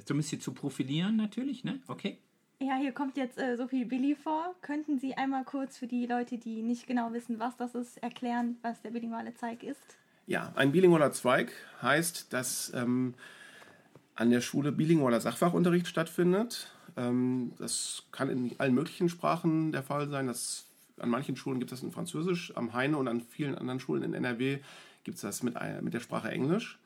Zumindest 0.05 0.31
hier 0.31 0.41
zu 0.41 0.53
profilieren 0.53 1.17
natürlich, 1.17 1.65
ne? 1.65 1.81
Okay. 1.87 2.19
Ja, 2.63 2.77
hier 2.77 2.93
kommt 2.93 3.17
jetzt 3.17 3.39
äh, 3.39 3.57
Sophie 3.57 3.87
Billy 3.87 4.15
vor. 4.15 4.55
Könnten 4.61 4.99
Sie 4.99 5.15
einmal 5.15 5.45
kurz 5.45 5.79
für 5.79 5.87
die 5.87 6.05
Leute, 6.07 6.37
die 6.37 6.61
nicht 6.63 6.87
genau 6.87 7.13
wissen, 7.15 7.39
was 7.39 7.57
das 7.57 7.75
ist, 7.75 8.03
erklären, 8.03 8.57
was 8.61 8.83
der 8.83 8.91
bilinguale 8.91 9.33
Zeig 9.35 9.63
ist? 9.63 9.97
Ja, 10.27 10.53
ein 10.57 10.71
bilingualer 10.71 11.11
Zweig 11.13 11.53
heißt, 11.81 12.33
dass 12.35 12.71
ähm, 12.75 13.15
an 14.15 14.31
der 14.31 14.43
Schule 14.43 14.73
bilingualer 14.73 15.21
Sachfachunterricht 15.23 15.87
stattfindet. 15.87 16.71
Ähm, 16.99 17.53
das 17.59 18.03
kann 18.13 18.29
in 18.29 18.55
allen 18.59 18.75
möglichen 18.75 19.09
Sprachen 19.09 19.73
der 19.73 19.83
Fall 19.83 20.09
sein. 20.09 20.27
Das, 20.27 20.67
an 20.99 21.09
manchen 21.09 21.37
Schulen 21.37 21.61
gibt 21.61 21.73
es 21.73 21.81
das 21.81 21.85
in 21.85 21.93
Französisch, 21.93 22.53
am 22.57 22.75
Heine 22.75 22.99
und 22.99 23.09
an 23.09 23.23
vielen 23.23 23.57
anderen 23.57 23.81
Schulen 23.81 24.03
in 24.03 24.13
NRW 24.13 24.59
gibt 25.03 25.15
es 25.17 25.23
das 25.23 25.43
mit, 25.43 25.57
ein- 25.57 25.83
mit 25.83 25.95
der 25.95 26.01
Sprache 26.01 26.31
Englisch. 26.31 26.79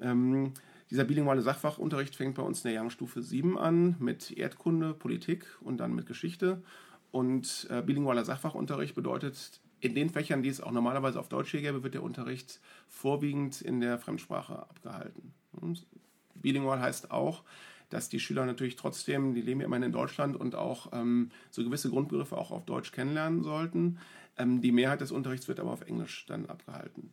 Ähm, 0.00 0.54
dieser 0.90 1.04
bilinguale 1.04 1.42
Sachfachunterricht 1.42 2.16
fängt 2.16 2.36
bei 2.36 2.42
uns 2.42 2.60
in 2.60 2.64
der 2.64 2.72
Jahrgangsstufe 2.72 3.22
7 3.22 3.58
an 3.58 3.96
mit 3.98 4.30
Erdkunde, 4.30 4.94
Politik 4.94 5.46
und 5.60 5.78
dann 5.78 5.94
mit 5.94 6.06
Geschichte. 6.06 6.62
Und 7.10 7.66
äh, 7.70 7.82
bilingualer 7.82 8.24
Sachfachunterricht 8.24 8.94
bedeutet, 8.94 9.60
in 9.80 9.94
den 9.94 10.10
Fächern, 10.10 10.42
die 10.42 10.48
es 10.48 10.60
auch 10.60 10.72
normalerweise 10.72 11.20
auf 11.20 11.28
Deutsch 11.28 11.50
hier 11.50 11.62
gäbe, 11.62 11.82
wird 11.82 11.94
der 11.94 12.02
Unterricht 12.02 12.60
vorwiegend 12.88 13.60
in 13.60 13.80
der 13.80 13.98
Fremdsprache 13.98 14.58
abgehalten. 14.58 15.32
Und 15.52 15.86
bilingual 16.34 16.80
heißt 16.80 17.10
auch, 17.10 17.44
dass 17.90 18.08
die 18.08 18.20
Schüler 18.20 18.44
natürlich 18.44 18.76
trotzdem, 18.76 19.34
die 19.34 19.40
leben 19.40 19.60
ja 19.60 19.66
immerhin 19.66 19.84
in 19.84 19.92
Deutschland 19.92 20.36
und 20.36 20.54
auch 20.54 20.92
ähm, 20.92 21.30
so 21.50 21.64
gewisse 21.64 21.90
Grundbegriffe 21.90 22.36
auch 22.36 22.50
auf 22.50 22.64
Deutsch 22.64 22.92
kennenlernen 22.92 23.42
sollten. 23.42 23.98
Ähm, 24.36 24.60
die 24.60 24.72
Mehrheit 24.72 25.00
des 25.00 25.12
Unterrichts 25.12 25.48
wird 25.48 25.60
aber 25.60 25.70
auf 25.70 25.82
Englisch 25.82 26.26
dann 26.26 26.46
abgehalten. 26.46 27.12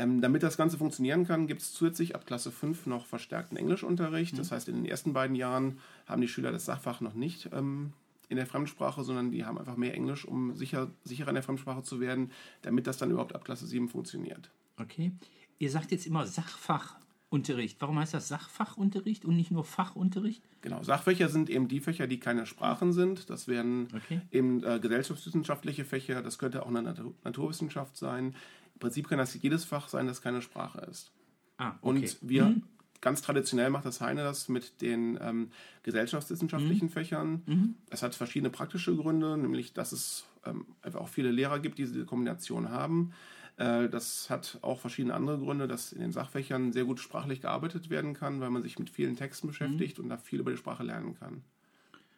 Ähm, 0.00 0.20
damit 0.20 0.42
das 0.44 0.56
Ganze 0.56 0.78
funktionieren 0.78 1.26
kann, 1.26 1.46
gibt 1.48 1.60
es 1.60 1.72
zusätzlich 1.72 2.14
ab 2.14 2.24
Klasse 2.24 2.52
5 2.52 2.86
noch 2.86 3.06
verstärkten 3.06 3.56
Englischunterricht. 3.56 4.38
Das 4.38 4.52
heißt, 4.52 4.68
in 4.68 4.76
den 4.76 4.84
ersten 4.86 5.12
beiden 5.12 5.34
Jahren 5.34 5.78
haben 6.06 6.20
die 6.20 6.28
Schüler 6.28 6.52
das 6.52 6.64
Sachfach 6.66 7.00
noch 7.00 7.14
nicht 7.14 7.48
ähm, 7.52 7.92
in 8.28 8.36
der 8.36 8.46
Fremdsprache, 8.46 9.02
sondern 9.02 9.32
die 9.32 9.44
haben 9.44 9.58
einfach 9.58 9.76
mehr 9.76 9.94
Englisch, 9.94 10.24
um 10.24 10.54
sicher, 10.54 10.90
sicherer 11.02 11.30
in 11.30 11.34
der 11.34 11.42
Fremdsprache 11.42 11.82
zu 11.82 11.98
werden, 11.98 12.30
damit 12.62 12.86
das 12.86 12.98
dann 12.98 13.10
überhaupt 13.10 13.34
ab 13.34 13.44
Klasse 13.44 13.66
7 13.66 13.88
funktioniert. 13.88 14.50
Okay. 14.78 15.10
Ihr 15.58 15.70
sagt 15.70 15.90
jetzt 15.90 16.06
immer 16.06 16.24
Sachfachunterricht. 16.26 17.80
Warum 17.80 17.98
heißt 17.98 18.14
das 18.14 18.28
Sachfachunterricht 18.28 19.24
und 19.24 19.34
nicht 19.36 19.50
nur 19.50 19.64
Fachunterricht? 19.64 20.42
Genau, 20.60 20.82
Sachfächer 20.82 21.28
sind 21.28 21.50
eben 21.50 21.68
die 21.68 21.80
Fächer, 21.80 22.06
die 22.06 22.20
keine 22.20 22.46
Sprachen 22.46 22.92
sind. 22.92 23.30
Das 23.30 23.48
wären 23.48 23.88
Okay. 23.96 24.20
eben 24.30 24.62
äh, 24.62 24.78
gesellschaftswissenschaftliche 24.80 25.84
Fächer, 25.84 26.22
das 26.22 26.38
könnte 26.38 26.62
auch 26.62 26.68
eine 26.68 26.82
Natur 26.82 27.14
Naturwissenschaft 27.24 27.96
sein. 27.96 28.34
Im 28.78 28.80
Prinzip 28.80 29.08
kann 29.08 29.18
das 29.18 29.34
jedes 29.34 29.64
Fach 29.64 29.88
sein, 29.88 30.06
das 30.06 30.22
keine 30.22 30.40
Sprache 30.40 30.80
ist. 30.82 31.10
Ah, 31.56 31.70
okay. 31.80 31.80
Und 31.82 32.16
wir, 32.20 32.54
ganz 33.00 33.22
traditionell 33.22 33.70
macht 33.70 33.84
das 33.84 34.00
Heine 34.00 34.22
das 34.22 34.48
mit 34.48 34.80
den 34.80 35.18
ähm, 35.20 35.50
gesellschaftswissenschaftlichen 35.82 36.88
Fächern. 36.88 37.42
Das 37.90 38.04
hat 38.04 38.14
verschiedene 38.14 38.50
praktische 38.50 38.94
Gründe, 38.94 39.36
nämlich 39.36 39.72
dass 39.72 39.90
es 39.90 40.26
ähm, 40.46 40.64
einfach 40.80 41.00
auch 41.00 41.08
viele 41.08 41.32
Lehrer 41.32 41.58
gibt, 41.58 41.78
die 41.78 41.86
diese 41.86 42.04
Kombination 42.04 42.70
haben. 42.70 43.12
Äh, 43.56 43.88
das 43.88 44.30
hat 44.30 44.58
auch 44.62 44.78
verschiedene 44.78 45.14
andere 45.14 45.38
Gründe, 45.38 45.66
dass 45.66 45.92
in 45.92 46.00
den 46.00 46.12
Sachfächern 46.12 46.72
sehr 46.72 46.84
gut 46.84 47.00
sprachlich 47.00 47.40
gearbeitet 47.40 47.90
werden 47.90 48.14
kann, 48.14 48.40
weil 48.40 48.50
man 48.50 48.62
sich 48.62 48.78
mit 48.78 48.90
vielen 48.90 49.16
Texten 49.16 49.48
beschäftigt 49.48 49.98
und 49.98 50.08
da 50.08 50.18
viel 50.18 50.38
über 50.38 50.52
die 50.52 50.56
Sprache 50.56 50.84
lernen 50.84 51.16
kann. 51.18 51.42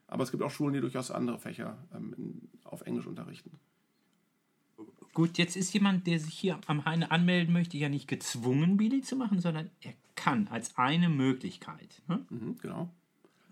Aber 0.08 0.24
es 0.24 0.30
gibt 0.30 0.42
auch 0.42 0.50
Schulen, 0.50 0.74
die 0.74 0.82
durchaus 0.82 1.10
andere 1.10 1.38
Fächer 1.38 1.78
ähm, 1.94 2.14
in, 2.18 2.48
auf 2.64 2.82
Englisch 2.82 3.06
unterrichten. 3.06 3.58
Gut, 5.12 5.38
jetzt 5.38 5.56
ist 5.56 5.72
jemand, 5.74 6.06
der 6.06 6.20
sich 6.20 6.34
hier 6.34 6.58
am 6.66 6.84
Heine 6.84 7.10
anmelden 7.10 7.52
möchte, 7.52 7.76
ja 7.76 7.88
nicht 7.88 8.06
gezwungen, 8.08 8.76
Billy 8.76 9.00
zu 9.02 9.16
machen, 9.16 9.40
sondern 9.40 9.70
er 9.80 9.92
kann 10.14 10.48
als 10.48 10.76
eine 10.76 11.08
Möglichkeit. 11.08 12.02
Ne? 12.08 12.24
Mhm, 12.30 12.56
genau. 12.60 12.88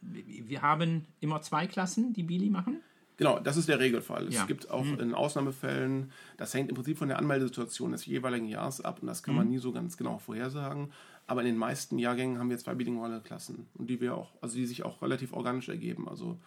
Wir 0.00 0.62
haben 0.62 1.04
immer 1.20 1.42
zwei 1.42 1.66
Klassen, 1.66 2.12
die 2.12 2.22
Billy 2.22 2.50
machen. 2.50 2.80
Genau, 3.16 3.40
das 3.40 3.56
ist 3.56 3.68
der 3.68 3.80
Regelfall. 3.80 4.28
Es 4.28 4.36
Ja. 4.36 4.44
gibt 4.46 4.70
auch 4.70 4.86
in 4.86 5.12
Ausnahmefällen, 5.12 6.12
das 6.36 6.54
hängt 6.54 6.68
im 6.68 6.76
Prinzip 6.76 6.96
von 6.98 7.08
der 7.08 7.18
Anmeldesituation 7.18 7.90
des 7.90 8.06
jeweiligen 8.06 8.46
Jahres 8.46 8.80
ab 8.80 9.00
und 9.00 9.08
das 9.08 9.24
kann 9.24 9.34
man 9.34 9.48
nie 9.48 9.58
so 9.58 9.72
ganz 9.72 9.96
genau 9.96 10.18
vorhersagen. 10.18 10.92
Aber 11.26 11.40
in 11.40 11.46
den 11.48 11.56
meisten 11.56 11.98
Jahrgängen 11.98 12.38
haben 12.38 12.48
wir 12.48 12.58
zwei 12.58 12.76
bilinguale 12.76 13.20
Klassen 13.20 13.66
und 13.74 13.90
die 13.90 14.00
wir 14.00 14.14
auch, 14.14 14.30
also 14.40 14.54
die 14.54 14.66
sich 14.66 14.84
auch 14.84 15.02
relativ 15.02 15.32
organisch 15.32 15.68
ergeben. 15.68 16.08
Also 16.08 16.38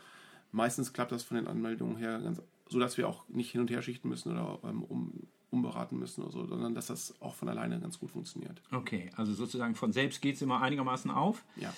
meistens 0.53 0.93
klappt 0.93 1.11
das 1.11 1.23
von 1.23 1.35
den 1.35 1.47
Anmeldungen 1.47 1.97
her 1.97 2.19
ganz, 2.23 2.41
so 2.71 2.79
dass 2.79 2.97
wir 2.97 3.07
auch 3.07 3.27
nicht 3.27 3.51
hin 3.51 3.61
und 3.61 3.69
her 3.69 3.81
schichten 3.81 4.07
müssen 4.09 4.31
oder 4.31 4.59
ähm, 4.63 4.83
um, 4.83 5.27
umberaten 5.49 5.99
müssen 5.99 6.23
oder 6.23 6.31
so, 6.31 6.45
sondern 6.45 6.73
dass 6.73 6.87
das 6.87 7.13
auch 7.21 7.35
von 7.35 7.49
alleine 7.49 7.79
ganz 7.79 7.99
gut 7.99 8.11
funktioniert. 8.11 8.61
Okay, 8.71 9.11
also 9.15 9.33
sozusagen 9.33 9.75
von 9.75 9.91
selbst 9.91 10.21
geht 10.21 10.35
es 10.35 10.41
immer 10.41 10.61
einigermaßen 10.61 11.11
auf. 11.11 11.43
Ja. 11.57 11.73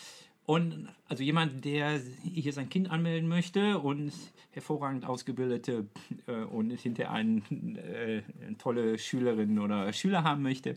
Und 0.46 0.90
also 1.08 1.24
jemand, 1.24 1.64
der 1.64 2.02
hier 2.22 2.52
sein 2.52 2.70
Kind 2.70 2.92
anmelden 2.92 3.30
möchte 3.30 3.80
und 3.80 4.12
hervorragend 4.52 5.06
ausgebildete 5.06 5.88
äh, 6.28 6.44
und 6.44 6.70
hinter 6.72 7.10
einen 7.12 7.78
äh, 7.78 8.24
eine 8.46 8.58
tolle 8.58 9.00
Schülerin 9.00 9.58
oder 9.58 9.92
Schüler 9.94 10.24
haben 10.24 10.44
möchte, 10.44 10.76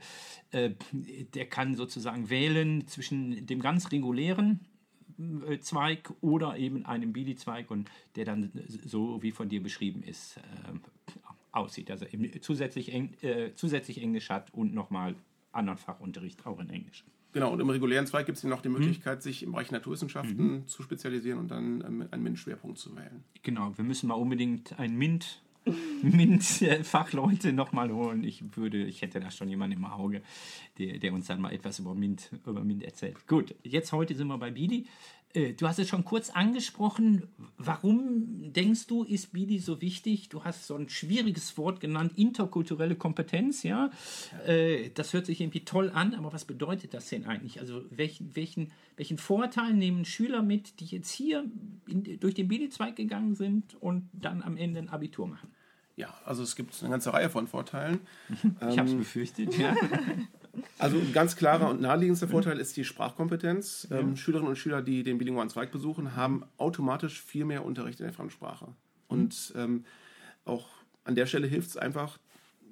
äh, 0.53 0.71
der 0.93 1.47
kann 1.47 1.75
sozusagen 1.75 2.31
wählen 2.31 2.87
zwischen 2.87 3.45
dem 3.47 3.61
ganz 3.61 3.91
regulären 3.91 4.61
Zweig 5.61 6.13
oder 6.21 6.57
eben 6.57 6.85
einem 6.85 7.13
Bili-Zweig 7.13 7.71
und 7.71 7.91
der 8.17 8.25
dann 8.25 8.51
so 8.85 9.23
wie 9.23 9.31
von 9.31 9.49
dir 9.49 9.63
beschrieben 9.63 10.03
ist, 10.03 10.37
äh, 10.39 10.41
aussieht. 11.53 11.91
Also 11.91 12.05
eben 12.07 12.31
zusätzlich, 12.41 12.93
Eng, 12.93 13.15
äh, 13.23 13.53
zusätzlich 13.55 14.03
Englisch 14.03 14.31
hat 14.31 14.53
und 14.53 14.75
nochmal 14.75 15.15
anderen 15.53 15.79
Fachunterricht 15.79 16.47
auch 16.47 16.61
in 16.61 16.69
Englisch. 16.69 17.05
Genau, 17.33 17.53
und 17.53 17.61
im 17.61 17.69
regulären 17.69 18.07
Zweig 18.07 18.25
gibt 18.25 18.39
es 18.39 18.45
noch 18.45 18.63
die 18.63 18.71
Möglichkeit, 18.71 19.23
sich 19.23 19.43
im 19.43 19.53
Bereich 19.53 19.71
Naturwissenschaften 19.71 20.67
zu 20.67 20.83
spezialisieren 20.83 21.39
und 21.39 21.51
dann 21.51 21.85
ähm, 21.87 22.09
einen 22.11 22.23
MINT-Schwerpunkt 22.23 22.79
zu 22.79 22.97
wählen. 22.97 23.25
Genau, 23.43 23.77
wir 23.77 23.85
müssen 23.85 24.07
mal 24.07 24.15
unbedingt 24.15 24.79
ein 24.79 24.97
MINT, 24.97 25.43
MINT-Fachleute 26.03 27.53
nochmal 27.53 27.93
holen. 27.93 28.25
Ich 28.25 28.57
würde, 28.57 28.85
ich 28.85 29.03
hätte 29.03 29.21
da 29.21 29.31
schon 29.31 29.49
jemanden 29.49 29.79
im 29.79 29.85
Auge, 29.85 30.23
der, 30.79 30.99
der 30.99 31.13
uns 31.13 31.27
dann 31.27 31.41
mal 31.41 31.53
etwas 31.53 31.79
über 31.79 31.95
MINT, 31.95 32.31
über 32.47 32.63
MINT 32.65 32.85
erzählt. 32.85 33.27
Gut, 33.27 33.55
jetzt 33.63 33.93
heute 33.93 34.15
sind 34.15 34.29
wir 34.29 34.39
bei 34.39 34.51
Bili. 34.51 34.87
Äh, 35.35 35.55
Du 35.55 35.67
hast 35.67 35.79
es 35.79 35.89
schon 35.89 36.05
kurz 36.05 36.31
angesprochen. 36.31 37.25
Warum 37.59 38.53
denkst 38.53 38.87
du, 38.87 39.03
ist 39.05 39.33
Bili 39.33 39.59
so 39.59 39.81
wichtig? 39.81 40.29
Du 40.29 40.45
hast 40.45 40.67
so 40.67 40.77
ein 40.77 40.89
schwieriges 40.89 41.59
Wort 41.59 41.81
genannt, 41.81 42.13
interkulturelle 42.17 42.95
Kompetenz, 42.95 43.63
ja. 43.63 43.91
Äh, 44.47 44.91
Das 44.95 45.13
hört 45.13 45.27
sich 45.27 45.41
irgendwie 45.41 45.65
toll 45.65 45.91
an, 45.91 46.15
aber 46.15 46.33
was 46.33 46.45
bedeutet 46.45 46.95
das 46.95 47.09
denn 47.09 47.27
eigentlich? 47.27 47.61
Also 47.61 47.83
welchen, 47.91 48.35
welchen, 48.37 48.73
welchen 48.97 49.19
Vorteil 49.19 49.75
nehmen 49.75 50.05
Schüler 50.05 50.43
mit, 50.43 50.81
die 50.81 50.87
jetzt 50.87 51.11
hier 51.11 51.45
in, 51.87 52.19
durch 52.21 52.35
den 52.35 52.49
Bili-Zweig 52.49 52.97
gegangen 52.97 53.35
sind 53.35 53.75
und 53.81 54.09
dann 54.13 54.43
am 54.43 54.57
Ende 54.57 54.79
ein 54.81 54.89
Abitur 54.89 55.27
machen? 55.27 55.51
Ja, 55.97 56.15
also 56.25 56.43
es 56.43 56.57
gibt 56.57 56.79
eine 56.83 56.91
ganze 56.91 57.13
Reihe 57.13 57.31
von 57.31 57.47
Vorteilen. 57.47 58.01
Ich 58.71 58.79
habe 58.79 58.89
es 58.89 58.95
befürchtet, 58.95 59.57
ja. 59.59 59.75
Also 60.79 60.97
ein 60.97 61.13
ganz 61.13 61.37
klarer 61.37 61.69
und 61.69 61.83
naheliegendster 61.83 62.29
Vorteil 62.29 62.59
ist 62.59 62.79
die 62.79 62.85
Sprachkompetenz. 62.85 63.89
Ähm, 63.91 64.17
Schülerinnen 64.17 64.49
und 64.49 64.57
Schüler, 64.57 64.81
die 64.81 65.03
den 65.03 65.19
bilingualen 65.19 65.51
Zweig 65.51 65.71
besuchen, 65.71 66.17
haben 66.17 66.45
automatisch 66.57 67.21
viel 67.21 67.45
mehr 67.45 67.63
Unterricht 67.63 68.01
in 68.01 68.07
der 68.07 68.15
Fremdsprache. 68.15 68.69
Und 69.07 69.53
ähm, 69.55 69.85
auch 70.47 70.67
an 71.05 71.15
der 71.15 71.27
Stelle 71.27 71.47
hilft 71.47 71.69
es 71.69 71.77
einfach, 71.77 72.19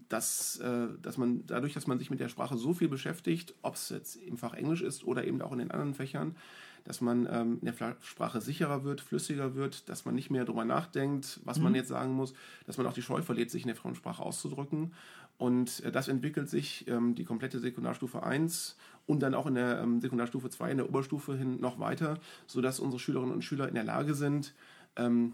dass, 0.09 0.59
äh, 0.59 0.89
dass 1.01 1.17
man 1.17 1.47
dadurch, 1.47 1.75
dass 1.75 1.87
man 1.87 1.99
sich 1.99 2.11
mit 2.11 2.21
der 2.21 2.29
Sprache 2.29 2.57
so 2.57 2.75
viel 2.75 2.89
beschäftigt, 2.89 3.55
ob 3.63 3.75
es 3.75 3.89
jetzt 3.89 4.17
im 4.17 4.37
Fach 4.37 4.55
Englisch 4.55 4.83
ist 4.83 5.05
oder 5.05 5.25
eben 5.25 5.41
auch 5.43 5.53
in 5.53 5.59
den 5.59 5.71
anderen 5.71 5.95
Fächern, 5.95 6.37
dass 6.85 7.01
man 7.01 7.27
ähm, 7.31 7.59
in 7.63 7.67
der 7.67 7.97
Sprache 8.03 8.41
sicherer 8.43 8.85
wird, 8.85 9.01
flüssiger 9.01 9.55
wird, 9.55 9.89
dass 9.89 10.05
man 10.05 10.15
nicht 10.15 10.31
mehr 10.31 10.45
darüber 10.45 10.67
nachdenkt, 10.67 11.41
was 11.45 11.59
man 11.59 11.75
jetzt 11.75 11.89
sagen 11.89 12.13
muss, 12.13 12.35
dass 12.67 12.77
man 12.77 12.87
auch 12.87 12.93
die 12.93 13.03
Scheu 13.03 13.23
verliert, 13.23 13.51
sich 13.51 13.63
in 13.63 13.69
der 13.69 13.77
Fremdsprache 13.77 14.23
auszudrücken. 14.23 14.93
Und 15.39 15.83
äh, 15.83 15.91
das 15.91 16.09
entwickelt 16.09 16.49
sich 16.51 16.87
ähm, 16.87 17.15
die 17.15 17.25
komplette 17.25 17.59
Sekundarstufe 17.59 18.23
1 18.23 18.77
und 19.07 19.21
dann 19.21 19.35
auch 19.35 19.47
in 19.47 19.55
der 19.55 19.81
ähm, 19.81 20.01
Sekundarstufe 20.01 20.51
2, 20.51 20.73
in 20.73 20.77
der 20.77 20.89
Oberstufe 20.89 21.37
hin 21.37 21.59
noch 21.61 21.79
weiter, 21.79 22.19
sodass 22.47 22.81
unsere 22.81 23.01
Schülerinnen 23.01 23.35
und 23.35 23.43
Schüler 23.43 23.67
in 23.67 23.75
der 23.75 23.85
Lage 23.85 24.15
sind, 24.15 24.55
ähm, 24.97 25.33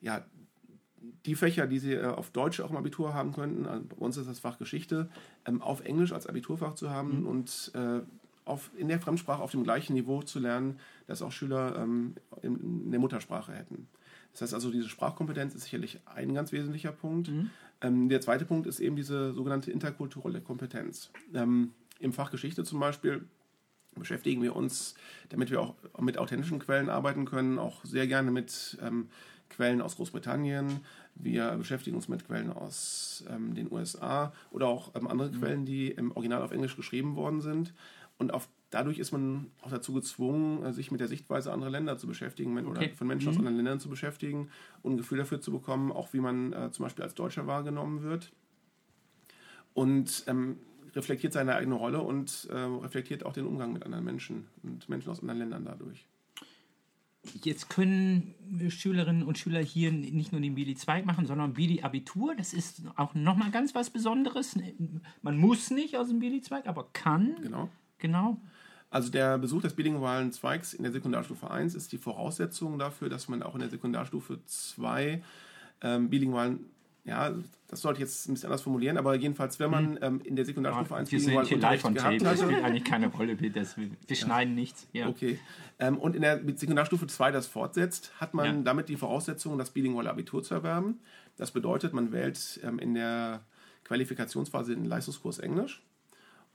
ja, 0.00 0.24
die 1.26 1.34
Fächer, 1.34 1.66
die 1.66 1.78
sie 1.78 1.94
äh, 1.94 2.06
auf 2.06 2.30
Deutsch 2.30 2.60
auch 2.60 2.70
im 2.70 2.76
Abitur 2.76 3.14
haben 3.14 3.32
könnten, 3.32 3.66
also 3.66 3.84
bei 3.84 3.96
uns 3.96 4.16
ist 4.16 4.28
das 4.28 4.40
Fach 4.40 4.58
Geschichte, 4.58 5.08
ähm, 5.46 5.62
auf 5.62 5.84
Englisch 5.84 6.12
als 6.12 6.26
Abiturfach 6.26 6.74
zu 6.74 6.90
haben 6.90 7.26
und 7.26 7.72
äh, 7.74 8.00
auf, 8.44 8.70
in 8.76 8.88
der 8.88 9.00
Fremdsprache 9.00 9.42
auf 9.42 9.50
dem 9.50 9.64
gleichen 9.64 9.94
Niveau 9.94 10.22
zu 10.22 10.38
lernen, 10.38 10.78
das 11.06 11.22
auch 11.22 11.32
Schüler 11.32 11.76
ähm, 11.78 12.14
in, 12.42 12.84
in 12.84 12.90
der 12.90 13.00
Muttersprache 13.00 13.52
hätten. 13.52 13.88
Das 14.32 14.42
heißt 14.42 14.54
also, 14.54 14.70
diese 14.70 14.88
Sprachkompetenz 14.88 15.54
ist 15.54 15.62
sicherlich 15.62 16.00
ein 16.06 16.34
ganz 16.34 16.52
wesentlicher 16.52 16.92
Punkt. 16.92 17.28
Ähm, 17.80 18.08
der 18.08 18.20
zweite 18.20 18.44
Punkt 18.44 18.66
ist 18.66 18.80
eben 18.80 18.96
diese 18.96 19.32
sogenannte 19.32 19.70
interkulturelle 19.70 20.40
Kompetenz. 20.40 21.10
Ähm, 21.32 21.72
Im 22.00 22.12
Fach 22.12 22.30
Geschichte 22.30 22.64
zum 22.64 22.80
Beispiel 22.80 23.24
beschäftigen 23.94 24.42
wir 24.42 24.56
uns, 24.56 24.94
damit 25.28 25.50
wir 25.50 25.60
auch 25.60 25.74
mit 26.00 26.18
authentischen 26.18 26.58
Quellen 26.58 26.88
arbeiten 26.88 27.26
können, 27.26 27.58
auch 27.58 27.84
sehr 27.84 28.08
gerne 28.08 28.30
mit 28.30 28.76
ähm, 28.82 29.08
Quellen 29.54 29.80
aus 29.80 29.96
Großbritannien. 29.96 30.80
Wir 31.14 31.52
beschäftigen 31.52 31.96
uns 31.96 32.08
mit 32.08 32.26
Quellen 32.26 32.50
aus 32.50 33.24
ähm, 33.30 33.54
den 33.54 33.70
USA 33.70 34.32
oder 34.50 34.66
auch 34.66 34.94
ähm, 34.94 35.06
andere 35.06 35.30
Quellen, 35.30 35.64
die 35.64 35.90
im 35.90 36.12
Original 36.12 36.42
auf 36.42 36.50
Englisch 36.50 36.76
geschrieben 36.76 37.16
worden 37.16 37.40
sind. 37.40 37.72
Und 38.18 38.32
auf, 38.32 38.48
dadurch 38.70 38.98
ist 38.98 39.12
man 39.12 39.50
auch 39.62 39.70
dazu 39.70 39.92
gezwungen, 39.92 40.64
äh, 40.64 40.72
sich 40.72 40.90
mit 40.90 41.00
der 41.00 41.08
Sichtweise 41.08 41.52
anderer 41.52 41.70
Länder 41.70 41.98
zu 41.98 42.06
beschäftigen 42.06 42.56
Okay. 42.58 42.66
oder 42.66 42.88
von 42.96 43.06
Menschen 43.06 43.28
aus 43.28 43.36
anderen 43.36 43.56
Ländern 43.56 43.80
zu 43.80 43.88
beschäftigen 43.88 44.50
und 44.82 44.94
ein 44.94 44.96
Gefühl 44.98 45.18
dafür 45.18 45.40
zu 45.40 45.52
bekommen, 45.52 45.92
auch 45.92 46.12
wie 46.12 46.20
man 46.20 46.52
äh, 46.52 46.70
zum 46.70 46.84
Beispiel 46.84 47.04
als 47.04 47.14
Deutscher 47.14 47.46
wahrgenommen 47.46 48.02
wird 48.02 48.32
und 49.74 50.24
ähm, 50.26 50.58
reflektiert 50.94 51.32
seine 51.32 51.54
eigene 51.56 51.74
Rolle 51.74 52.00
und 52.00 52.48
äh, 52.50 52.56
reflektiert 52.56 53.26
auch 53.26 53.32
den 53.32 53.46
Umgang 53.46 53.72
mit 53.72 53.84
anderen 53.84 54.04
Menschen 54.04 54.46
und 54.62 54.88
Menschen 54.88 55.10
aus 55.10 55.20
anderen 55.20 55.40
Ländern 55.40 55.64
dadurch. 55.64 56.06
Jetzt 57.42 57.70
können 57.70 58.34
Schülerinnen 58.68 59.22
und 59.22 59.38
Schüler 59.38 59.60
hier 59.60 59.90
nicht 59.92 60.32
nur 60.32 60.40
den 60.40 60.54
Bili-Zweig 60.54 61.06
machen, 61.06 61.26
sondern 61.26 61.54
Bili-Abitur. 61.54 62.34
Das 62.36 62.52
ist 62.52 62.82
auch 62.96 63.14
nochmal 63.14 63.50
ganz 63.50 63.74
was 63.74 63.90
Besonderes. 63.90 64.56
Man 65.22 65.38
muss 65.38 65.70
nicht 65.70 65.96
aus 65.96 66.08
dem 66.08 66.18
Bili-Zweig, 66.18 66.66
aber 66.66 66.88
kann. 66.92 67.36
Genau. 67.42 67.68
Genau. 67.98 68.36
Also 68.90 69.10
der 69.10 69.38
Besuch 69.38 69.62
des 69.62 69.74
bilingualen 69.74 70.30
Zweigs 70.30 70.72
in 70.72 70.84
der 70.84 70.92
Sekundarstufe 70.92 71.50
1 71.50 71.74
ist 71.74 71.90
die 71.90 71.98
Voraussetzung 71.98 72.78
dafür, 72.78 73.08
dass 73.08 73.28
man 73.28 73.42
auch 73.42 73.54
in 73.54 73.60
der 73.60 73.70
Sekundarstufe 73.70 74.38
2 74.44 75.22
ähm, 75.80 76.10
bilingualen, 76.10 76.60
ja, 77.04 77.34
das 77.68 77.82
sollte 77.82 77.98
ich 77.98 78.08
jetzt 78.08 78.28
ein 78.28 78.34
bisschen 78.34 78.46
anders 78.46 78.62
formulieren, 78.62 78.96
aber 78.96 79.14
jedenfalls, 79.14 79.58
wenn 79.60 79.70
man 79.70 79.98
ähm, 80.00 80.20
in 80.24 80.36
der 80.36 80.44
Sekundarstufe 80.44 80.94
1 80.94 81.12
Wir 81.12 81.20
sind 81.20 81.46
hier 81.46 81.58
live 81.58 81.84
on 81.84 81.94
tape. 81.94 82.18
Das 82.18 82.40
spielt 82.40 82.64
eigentlich 82.64 82.84
keine 82.84 83.08
Rolle. 83.08 83.38
Wir, 83.40 83.50
das, 83.52 83.76
wir, 83.76 83.90
wir 84.06 84.16
schneiden 84.16 84.54
nichts. 84.54 84.86
Ja. 84.92 85.08
Okay. 85.08 85.38
Ähm, 85.78 85.98
und 85.98 86.14
in 86.16 86.22
der 86.22 86.40
Sekundarstufe 86.56 87.06
2 87.06 87.30
das 87.32 87.46
fortsetzt, 87.46 88.12
hat 88.20 88.32
man 88.32 88.46
Ja. 88.46 88.62
damit 88.62 88.88
die 88.88 88.96
Voraussetzung, 88.96 89.58
das 89.58 89.70
bilinguale 89.70 90.08
Abitur 90.08 90.42
zu 90.42 90.54
erwerben. 90.54 91.00
Das 91.36 91.50
bedeutet, 91.50 91.92
man 91.92 92.12
wählt 92.12 92.60
ähm, 92.62 92.78
in 92.78 92.94
der 92.94 93.40
Qualifikationsphase 93.84 94.74
den 94.74 94.84
Leistungskurs 94.86 95.38
Englisch 95.40 95.82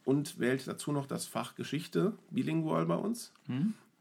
und 0.05 0.39
wählt 0.39 0.67
dazu 0.67 0.91
noch 0.91 1.05
das 1.05 1.25
Fach 1.27 1.53
Geschichte, 1.55 2.13
bilingual 2.31 2.85
bei 2.85 2.95
uns. 2.95 3.33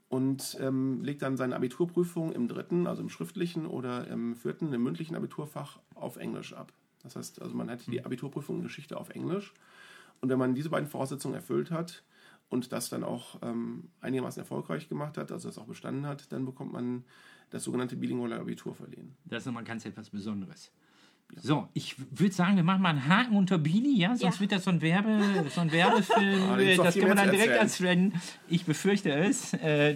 Und 0.09 0.57
ähm, 0.59 1.03
legt 1.03 1.21
dann 1.21 1.37
seine 1.37 1.55
Abiturprüfung 1.55 2.31
im 2.31 2.47
dritten, 2.47 2.87
also 2.87 3.01
im 3.01 3.09
schriftlichen 3.09 3.67
oder 3.67 4.07
im 4.07 4.35
vierten, 4.35 4.73
im 4.73 4.83
mündlichen 4.83 5.15
Abiturfach 5.15 5.79
auf 5.93 6.17
Englisch 6.17 6.53
ab. 6.53 6.73
Das 7.03 7.15
heißt, 7.15 7.41
also 7.41 7.55
man 7.55 7.69
hat 7.69 7.85
die 7.87 8.03
Abiturprüfung 8.03 8.57
in 8.57 8.63
Geschichte 8.63 8.97
auf 8.97 9.09
Englisch. 9.09 9.53
Und 10.21 10.29
wenn 10.29 10.39
man 10.39 10.55
diese 10.55 10.69
beiden 10.69 10.89
Voraussetzungen 10.89 11.35
erfüllt 11.35 11.71
hat 11.71 12.03
und 12.49 12.71
das 12.71 12.89
dann 12.89 13.03
auch 13.03 13.39
ähm, 13.43 13.89
einigermaßen 14.01 14.41
erfolgreich 14.41 14.89
gemacht 14.89 15.17
hat, 15.17 15.31
also 15.31 15.47
das 15.47 15.57
auch 15.59 15.67
bestanden 15.67 16.07
hat, 16.07 16.31
dann 16.31 16.43
bekommt 16.43 16.73
man 16.73 17.05
das 17.51 17.63
sogenannte 17.63 17.95
bilinguale 17.95 18.39
Abitur 18.39 18.75
verliehen. 18.75 19.15
Das 19.25 19.43
ist 19.43 19.45
nochmal 19.45 19.63
ganz 19.63 19.85
etwas 19.85 20.09
Besonderes. 20.09 20.71
So, 21.35 21.69
ich 21.73 21.95
würde 22.19 22.33
sagen, 22.33 22.55
wir 22.55 22.63
machen 22.63 22.81
mal 22.81 22.89
einen 22.89 23.07
Haken 23.07 23.37
unter 23.37 23.57
Bini, 23.59 23.97
ja? 23.97 24.15
Sonst 24.15 24.35
Ja. 24.35 24.39
wird 24.41 24.51
das 24.51 24.63
so 24.63 24.71
ein, 24.71 24.81
Werbe, 24.81 25.45
so 25.49 25.61
ein 25.61 25.71
Werbefilm. 25.71 26.43
Ah, 26.49 26.57
noch 26.57 26.83
das 26.83 26.95
kann 26.97 27.07
man 27.07 27.17
dann 27.17 27.31
direkt 27.31 27.57
als 27.57 27.81
Rennen. 27.81 28.19
Ich 28.47 28.65
befürchte 28.65 29.11
es. 29.13 29.53
Äh, 29.53 29.93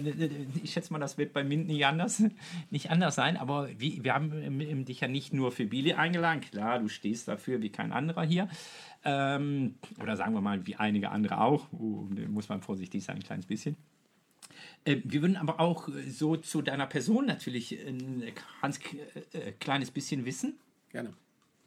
ich 0.62 0.72
schätze 0.72 0.92
mal, 0.92 1.00
das 1.00 1.18
wird 1.18 1.32
bei 1.32 1.42
Mint 1.44 1.66
nicht 1.66 1.84
anders, 1.84 2.22
nicht 2.70 2.90
anders 2.90 3.16
sein. 3.16 3.36
Aber 3.36 3.68
wir 3.78 4.14
haben 4.14 4.84
dich 4.84 5.00
ja 5.00 5.08
nicht 5.08 5.34
nur 5.34 5.50
für 5.52 5.66
Bili 5.66 5.94
eingeladen. 5.94 6.40
Klar, 6.40 6.78
du 6.78 6.88
stehst 6.88 7.28
dafür 7.28 7.60
wie 7.60 7.70
kein 7.70 7.92
anderer 7.92 8.24
hier. 8.24 8.48
Ähm, 9.04 9.74
oder 10.00 10.16
sagen 10.16 10.34
wir 10.34 10.40
mal, 10.40 10.66
wie 10.66 10.76
einige 10.76 11.10
andere 11.10 11.40
auch. 11.40 11.70
Uh, 11.72 12.08
muss 12.28 12.48
man 12.48 12.62
vorsichtig 12.62 13.04
sein, 13.04 13.16
ein 13.16 13.22
kleines 13.22 13.44
bisschen. 13.46 13.76
Äh, 14.84 14.98
Wir 15.04 15.20
würden 15.20 15.36
aber 15.36 15.60
auch 15.60 15.88
äh, 15.88 16.08
so 16.10 16.36
zu 16.36 16.62
deiner 16.62 16.86
Person 16.86 17.26
natürlich 17.26 17.72
ein 17.86 18.22
ganz 18.62 18.78
äh, 19.32 19.52
kleines 19.58 19.90
bisschen 19.90 20.24
wissen. 20.24 20.54
Gerne. 20.90 21.12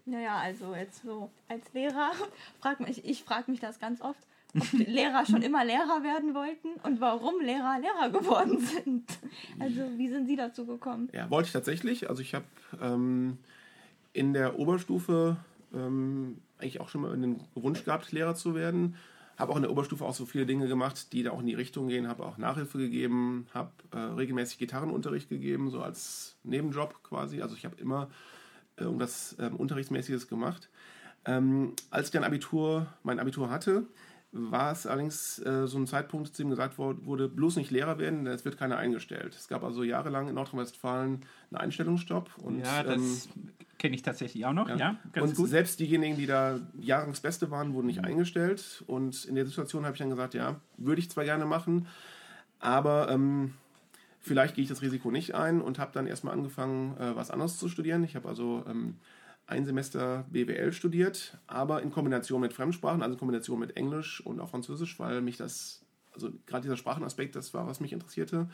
Naja, 0.08 0.38
also 0.38 0.74
jetzt 0.74 1.04
so 1.04 1.30
als 1.50 1.74
Lehrer, 1.74 2.12
frag 2.62 2.80
mich, 2.80 3.04
ich 3.06 3.24
frage 3.24 3.52
mich 3.52 3.60
das 3.60 3.80
ganz 3.80 4.02
oft, 4.02 4.20
ob 4.56 4.72
Lehrer 4.72 5.26
schon 5.26 5.42
immer 5.42 5.66
Lehrer 5.66 6.02
werden 6.02 6.34
wollten 6.34 6.70
und 6.84 7.02
warum 7.02 7.42
Lehrer 7.42 7.78
Lehrer 7.80 8.10
geworden 8.10 8.60
sind. 8.60 9.06
Also 9.60 9.82
wie 9.98 10.08
sind 10.08 10.28
Sie 10.28 10.38
dazu 10.38 10.66
gekommen? 10.66 11.10
Ja, 11.12 11.30
wollte 11.30 11.48
ich 11.48 11.54
tatsächlich. 11.54 12.10
Also 12.10 12.22
ich 12.22 12.34
habe 12.34 12.46
ähm, 12.82 13.38
in 14.14 14.34
der 14.34 14.58
Oberstufe 14.58 15.36
ähm, 15.74 16.38
eigentlich 16.58 16.80
auch 16.80 16.88
schon 16.88 17.02
mal 17.02 17.16
den 17.18 17.42
Wunsch 17.56 17.84
gehabt, 17.84 18.14
Lehrer 18.14 18.36
zu 18.36 18.56
werden. 18.56 18.96
Habe 19.38 19.52
auch 19.52 19.58
in 19.58 19.62
der 19.62 19.72
Oberstufe 19.72 20.06
auch 20.06 20.16
so 20.16 20.26
viele 20.26 20.46
Dinge 20.46 20.68
gemacht, 20.68 21.12
die 21.12 21.22
da 21.22 21.32
auch 21.32 21.42
in 21.42 21.46
die 21.46 21.54
Richtung 21.54 21.90
gehen. 21.90 22.08
Habe 22.08 22.26
auch 22.26 22.38
Nachhilfe 22.38 22.78
gegeben, 22.78 23.46
habe 23.54 23.72
äh, 23.92 23.98
regelmäßig 23.98 24.58
Gitarrenunterricht 24.58 25.28
gegeben, 25.28 25.70
so 25.70 25.82
als 25.82 26.38
Nebenjob 26.44 27.04
quasi. 27.04 27.42
Also 27.42 27.56
ich 27.56 27.66
habe 27.66 27.76
immer 27.80 28.10
irgendwas 28.78 29.36
ähm, 29.40 29.56
Unterrichtsmäßiges 29.56 30.28
gemacht. 30.28 30.70
Ähm, 31.26 31.74
als 31.90 32.08
ich 32.08 32.12
dann 32.12 32.24
Abitur, 32.24 32.88
mein 33.04 33.20
Abitur 33.20 33.50
hatte, 33.50 33.86
war 34.32 34.72
es 34.72 34.86
allerdings 34.86 35.40
äh, 35.40 35.68
so 35.68 35.78
ein 35.78 35.88
Zeitpunkt, 35.88 36.36
zu 36.36 36.42
ihm 36.42 36.50
gesagt 36.50 36.78
wurde, 36.78 37.30
bloß 37.30 37.56
nicht 37.56 37.72
Lehrer 37.72 37.98
werden, 37.98 38.26
denn 38.26 38.34
es 38.34 38.46
wird 38.46 38.58
keiner 38.58 38.78
eingestellt. 38.78 39.36
Es 39.36 39.48
gab 39.48 39.64
also 39.64 39.84
jahrelang 39.84 40.28
in 40.28 40.36
Nordrhein-Westfalen 40.36 41.22
einen 41.52 41.58
Einstellungsstopp. 41.58 42.38
Und, 42.38 42.60
Ja, 42.60 42.82
ähm, 42.82 42.86
das 42.86 43.30
kenne 43.78 43.96
ich 43.96 44.02
tatsächlich 44.02 44.46
auch 44.46 44.54
noch. 44.54 44.70
Ja, 44.70 44.98
ganz 45.14 45.30
und 45.30 45.36
gut. 45.38 45.50
selbst 45.50 45.80
diejenigen, 45.80 46.18
die 46.18 46.26
da 46.26 46.60
Jahrgangsbeste 46.80 47.52
waren, 47.52 47.74
wurden 47.74 47.88
nicht 47.88 48.04
eingestellt. 48.04 48.84
Und 48.88 49.26
in 49.26 49.36
der 49.36 49.46
Situation 49.46 49.86
habe 49.86 49.94
ich 49.94 50.00
dann 50.00 50.10
gesagt, 50.10 50.34
ja, 50.34 50.60
würde 50.78 51.00
ich 51.00 51.10
zwar 51.10 51.24
gerne 51.24 51.46
machen, 51.46 51.88
aber 52.60 53.10
ähm, 53.10 53.54
vielleicht 54.28 54.56
gehe 54.56 54.64
ich 54.64 54.70
das 54.70 54.82
Risiko 54.82 55.10
nicht 55.12 55.34
ein 55.36 55.62
und 55.62 55.80
habe 55.80 55.92
dann 55.94 56.06
erstmal 56.08 56.34
angefangen, 56.34 56.96
äh, 56.98 57.16
was 57.16 57.32
anderes 57.32 57.58
zu 57.58 57.68
studieren. 57.70 58.04
Ich 58.04 58.16
habe 58.16 58.28
also 58.28 58.64
ähm, 58.70 58.96
ein 59.48 59.66
Semester 59.66 60.26
BWL 60.30 60.74
studiert, 60.74 61.38
aber 61.48 61.82
in 61.82 61.90
Kombination 61.92 62.42
mit 62.42 62.54
Fremdsprachen, 62.54 63.02
also 63.02 63.14
in 63.14 63.20
Kombination 63.20 63.60
mit 63.60 63.78
Englisch 63.78 64.22
und 64.26 64.40
auch 64.40 64.50
Französisch, 64.50 65.00
weil 65.00 65.22
mich 65.22 65.38
das, 65.38 65.82
also 66.14 66.32
gerade 66.46 66.64
dieser 66.64 66.78
Sprachenaspekt, 66.78 67.36
das 67.36 67.54
war, 67.54 67.66
was 67.68 67.80
mich 67.80 67.94
interessierte. 67.94 68.50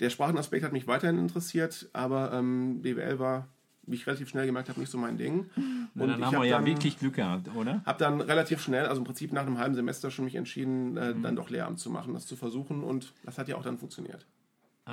Der 0.00 0.08
Sprachenaspekt 0.10 0.64
hat 0.64 0.72
mich 0.72 0.86
weiterhin 0.86 1.18
interessiert, 1.18 1.90
aber 1.92 2.32
ähm, 2.32 2.80
BWL 2.80 3.18
war, 3.18 3.48
wie 3.82 3.96
ich 3.96 4.06
relativ 4.06 4.28
schnell 4.30 4.46
gemerkt 4.46 4.68
habe, 4.70 4.80
nicht 4.80 4.90
so 4.90 4.96
mein 4.96 5.18
Ding. 5.18 5.50
Na, 5.94 6.04
Und 6.04 6.08
dann 6.10 6.20
ich 6.20 6.24
haben 6.26 6.36
wir 6.38 6.44
ja 6.46 6.56
dann- 6.56 6.64
wirklich 6.66 6.98
Glück 6.98 7.14
gehabt, 7.16 7.54
oder? 7.54 7.82
habe 7.84 7.98
dann 7.98 8.20
relativ 8.22 8.62
schnell, 8.62 8.86
also 8.86 9.00
im 9.00 9.04
Prinzip 9.04 9.32
nach 9.34 9.46
einem 9.46 9.58
halben 9.58 9.74
Semester 9.74 10.10
schon 10.10 10.24
mich 10.24 10.36
entschieden, 10.36 10.96
äh, 10.96 11.12
Mhm. 11.12 11.22
dann 11.22 11.36
doch 11.36 11.50
Lehramt 11.50 11.78
zu 11.80 11.90
machen, 11.90 12.14
das 12.14 12.24
zu 12.26 12.36
versuchen 12.36 12.82
und 12.82 13.12
das 13.24 13.36
hat 13.36 13.48
ja 13.48 13.56
auch 13.56 13.62
dann 13.62 13.76
funktioniert. 13.76 14.24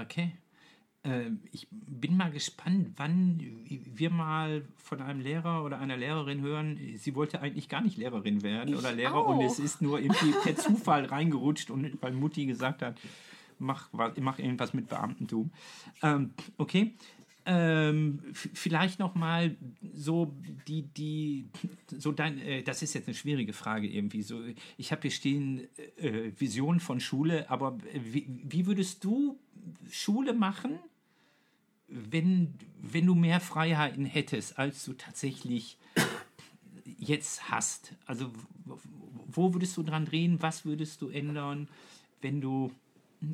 Okay. 0.02 0.32
Ähm, 1.04 1.40
ich 1.52 1.68
bin 1.72 2.18
mal 2.18 2.32
gespannt, 2.32 2.90
wann 2.98 3.40
wir 3.70 4.10
mal 4.10 4.66
von 4.76 5.02
einem 5.02 5.22
Lehrer 5.22 5.64
oder 5.64 5.80
einer 5.80 5.96
Lehrerin 5.96 6.42
hören, 6.42 6.80
sie 6.98 7.16
wollte 7.16 7.40
eigentlich 7.42 7.70
gar 7.70 7.82
nicht 7.82 7.98
Lehrerin 7.98 8.44
werden 8.44 8.74
Ich 8.74 8.80
oder 8.80 8.92
Lehrer 8.92 9.26
und 9.26 9.38
auch. 9.38 9.44
es 9.44 9.60
ist 9.60 9.82
nur 9.82 10.00
irgendwie 10.00 10.34
per 10.44 10.56
Zufall 10.56 11.06
reingerutscht 11.06 11.70
und 11.70 12.02
weil 12.02 12.14
Mutti 12.14 12.46
gesagt 12.46 12.82
hat, 12.82 12.98
mach, 13.60 13.90
mach 13.94 14.40
irgendwas 14.40 14.74
mit 14.74 14.90
Beamtentum. 14.90 15.52
Ähm, 16.02 16.32
okay. 16.58 16.94
Ähm, 17.50 18.20
vielleicht 18.34 19.00
noch 19.00 19.16
mal 19.16 19.56
so 19.94 20.36
die 20.68 20.82
die 20.82 21.48
so 21.98 22.12
dein 22.12 22.40
äh, 22.40 22.62
das 22.62 22.82
ist 22.82 22.94
jetzt 22.94 23.08
eine 23.08 23.16
schwierige 23.16 23.54
Frage 23.54 23.88
irgendwie 23.88 24.22
so 24.22 24.42
ich 24.76 24.92
habe 24.92 25.04
hier 25.04 25.12
stehen 25.12 25.66
äh, 25.96 26.34
Vision 26.38 26.82
von 26.82 27.00
Schule 27.00 27.50
aber 27.50 27.78
wie, 27.94 28.28
wie 28.28 28.66
würdest 28.68 29.02
du 29.06 29.40
Schule 29.92 30.34
machen 30.34 30.80
wenn 31.88 32.54
wenn 32.82 33.06
du 33.06 33.16
mehr 33.16 33.40
Freiheiten 33.40 34.06
hättest 34.06 34.60
als 34.60 34.84
du 34.86 34.94
tatsächlich 34.94 35.78
jetzt 36.98 37.50
hast 37.50 37.94
also 38.06 38.32
wo 39.28 39.54
würdest 39.54 39.78
du 39.78 39.84
dran 39.84 40.06
drehen 40.06 40.42
was 40.42 40.66
würdest 40.66 41.02
du 41.02 41.10
ändern 41.10 41.68
wenn 42.22 42.42
du 42.42 42.72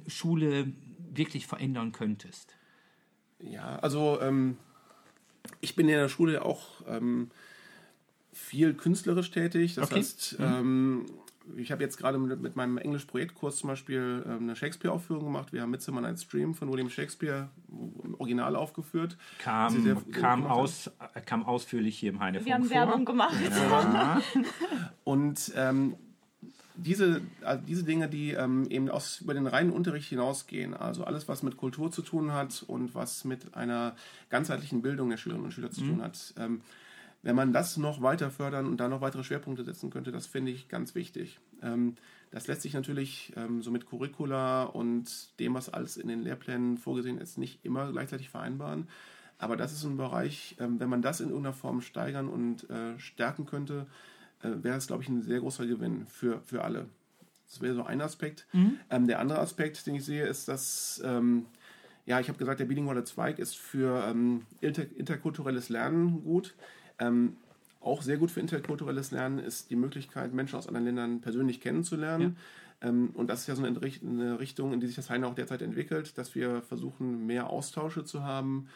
Schule 0.07 0.71
wirklich 1.13 1.47
verändern 1.47 1.91
könntest 1.91 2.55
Ja, 3.39 3.77
also 3.79 4.19
ähm, 4.21 4.57
ich 5.61 5.75
bin 5.75 5.89
in 5.89 5.95
der 5.95 6.09
Schule 6.09 6.43
auch 6.43 6.81
ähm, 6.87 7.29
viel 8.31 8.73
künstlerisch 8.73 9.31
tätig. 9.31 9.75
Das 9.75 9.89
Okay. 9.89 9.99
heißt, 9.99 10.37
ähm, 10.39 11.05
ich 11.58 11.71
habe 11.71 11.84
jetzt 11.84 11.97
gerade 11.97 12.17
mit, 12.17 12.41
mit 12.41 12.56
meinem 12.56 12.77
Englisch-Projektkurs 12.77 13.58
zum 13.58 13.67
Beispiel 13.69 14.23
ähm, 14.25 14.43
eine 14.43 14.56
Shakespeare-Aufführung 14.56 15.25
gemacht. 15.25 15.51
Wir 15.53 15.62
haben 15.62 15.71
Midsummer 15.71 16.01
Night's 16.01 16.27
Dream 16.27 16.56
von 16.56 16.71
William 16.71 16.89
Shakespeare 16.89 17.49
im 18.03 18.15
Original 18.15 18.56
aufgeführt. 18.56 19.17
kam, 19.39 19.84
sehr- 19.84 19.97
kam, 20.12 20.45
aus, 20.45 20.88
äh, 21.13 21.21
kam 21.21 21.43
ausführlich 21.45 21.97
hier 21.97 22.12
im 22.12 22.19
Heinefunk 22.19 22.45
Wir 22.47 22.53
haben 22.56 22.63
vor. 22.65 22.75
Werbung 22.75 23.06
gemacht. 23.06 23.36
Ja. 23.41 24.21
Und 25.03 25.51
ähm, 25.56 25.95
diese, 26.75 27.21
also 27.43 27.63
diese 27.67 27.84
Dinge, 27.84 28.08
die 28.10 28.32
ähm, 28.32 28.65
eben 28.69 28.89
aus, 28.89 29.21
über 29.21 29.34
den 29.34 29.45
reinen 29.45 29.71
Unterricht 29.71 30.10
hinausgehen, 30.10 30.73
also 30.73 31.03
alles, 31.03 31.27
was 31.27 31.43
mit 31.43 31.56
Kultur 31.58 31.91
zu 31.91 32.01
tun 32.01 32.32
hat 32.34 32.63
und 32.65 32.95
was 32.95 33.25
mit 33.25 33.56
einer 33.56 33.95
ganzheitlichen 34.29 34.82
Bildung 34.82 35.10
der 35.10 35.17
Schülerinnen 35.17 35.45
und 35.45 35.51
Schüler 35.51 35.69
zu 35.71 35.82
tun 35.82 36.01
hat, 36.01 36.34
ähm, 36.39 36.62
wenn 37.23 37.36
man 37.36 37.53
das 37.53 37.77
noch 37.77 38.01
weiter 38.01 38.29
fördern 38.29 38.67
und 38.67 38.77
da 38.77 38.88
noch 38.88 39.01
weitere 39.01 39.23
Schwerpunkte 39.23 39.63
setzen 39.63 39.89
könnte, 39.89 40.12
das 40.12 40.27
finde 40.27 40.51
ich 40.51 40.67
ganz 40.67 40.93
wichtig. 40.93 41.39
Ähm, 41.62 41.95
das 42.31 42.47
lässt 42.47 42.62
sich 42.62 42.73
natürlich 42.73 43.33
ähm, 43.38 43.62
so 43.62 43.71
mit 43.71 43.86
Curricula 43.86 44.63
und 44.63 45.39
dem, 45.39 45.53
was 45.53 45.69
alles 45.69 45.97
in 45.97 46.07
den 46.07 46.21
Lehrplänen 46.21 46.77
vorgesehen 46.77 47.17
ist, 47.17 47.38
nicht 47.38 47.63
immer 47.63 47.91
gleichzeitig 47.91 48.29
vereinbaren. 48.29 48.88
Aber 49.38 49.55
das 49.55 49.71
ist 49.71 49.83
ein 49.83 49.97
Bereich, 49.97 50.55
ähm, 50.59 50.79
wenn 50.79 50.89
man 50.89 51.01
das 51.01 51.21
in 51.21 51.29
irgendeiner 51.29 51.53
Form 51.53 51.81
steigern 51.81 52.27
und 52.27 52.69
äh, 52.69 52.99
stärken 52.99 53.45
könnte, 53.45 53.88
äh, 54.41 54.49
wäre 54.62 54.77
es, 54.77 54.88
glaube 54.88 55.03
ich, 55.03 55.09
ein 55.09 55.21
sehr 55.21 55.39
großer 55.39 55.65
Gewinn 55.65 56.05
für, 56.07 56.41
für 56.41 56.63
alle. 56.63 56.88
Das 57.45 57.62
wäre 57.62 57.75
so 57.75 57.83
ein 57.83 58.01
Aspekt. 58.01 58.47
Ähm, 58.89 59.07
der 59.07 59.19
andere 59.19 59.39
Aspekt, 59.39 59.86
den 59.86 59.95
ich 59.95 60.05
sehe, 60.05 60.25
ist, 60.25 60.47
dass, 60.47 61.01
ähm, 61.05 61.45
ja, 62.05 62.19
ich 62.19 62.27
habe 62.27 62.38
gesagt, 62.38 62.59
der 62.59 62.65
bilinguale 62.65 63.03
Zweig 63.03 63.39
ist 63.39 63.55
für 63.57 64.03
ähm, 64.07 64.45
inter 64.59 64.83
interkulturelles 64.95 65.69
Lernen 65.69 66.23
gut. 66.23 66.55
Ähm, 67.07 67.37
auch 67.81 68.01
sehr 68.01 68.17
gut 68.17 68.31
für 68.31 68.39
interkulturelles 68.39 69.11
Lernen 69.11 69.39
ist 69.39 69.69
die 69.69 69.75
Möglichkeit, 69.75 70.33
Menschen 70.33 70.57
aus 70.57 70.67
anderen 70.67 70.85
Ländern 70.85 71.21
persönlich 71.21 71.59
kennenzulernen. 71.59 72.37
Ähm, 72.81 73.11
und 73.13 73.29
das 73.29 73.41
ist 73.41 73.47
ja 73.47 73.55
so 73.55 73.63
eine, 73.63 73.79
eine 73.79 74.39
Richtung, 74.39 74.73
in 74.73 74.79
die 74.79 74.87
sich 74.87 74.95
das 74.95 75.09
Heine 75.09 75.27
auch 75.27 75.35
derzeit 75.35 75.61
entwickelt, 75.61 76.17
dass 76.17 76.35
wir 76.35 76.61
versuchen, 76.61 77.25
mehr 77.25 77.49
Austausche 77.49 78.05
zu 78.05 78.23
haben, 78.23 78.67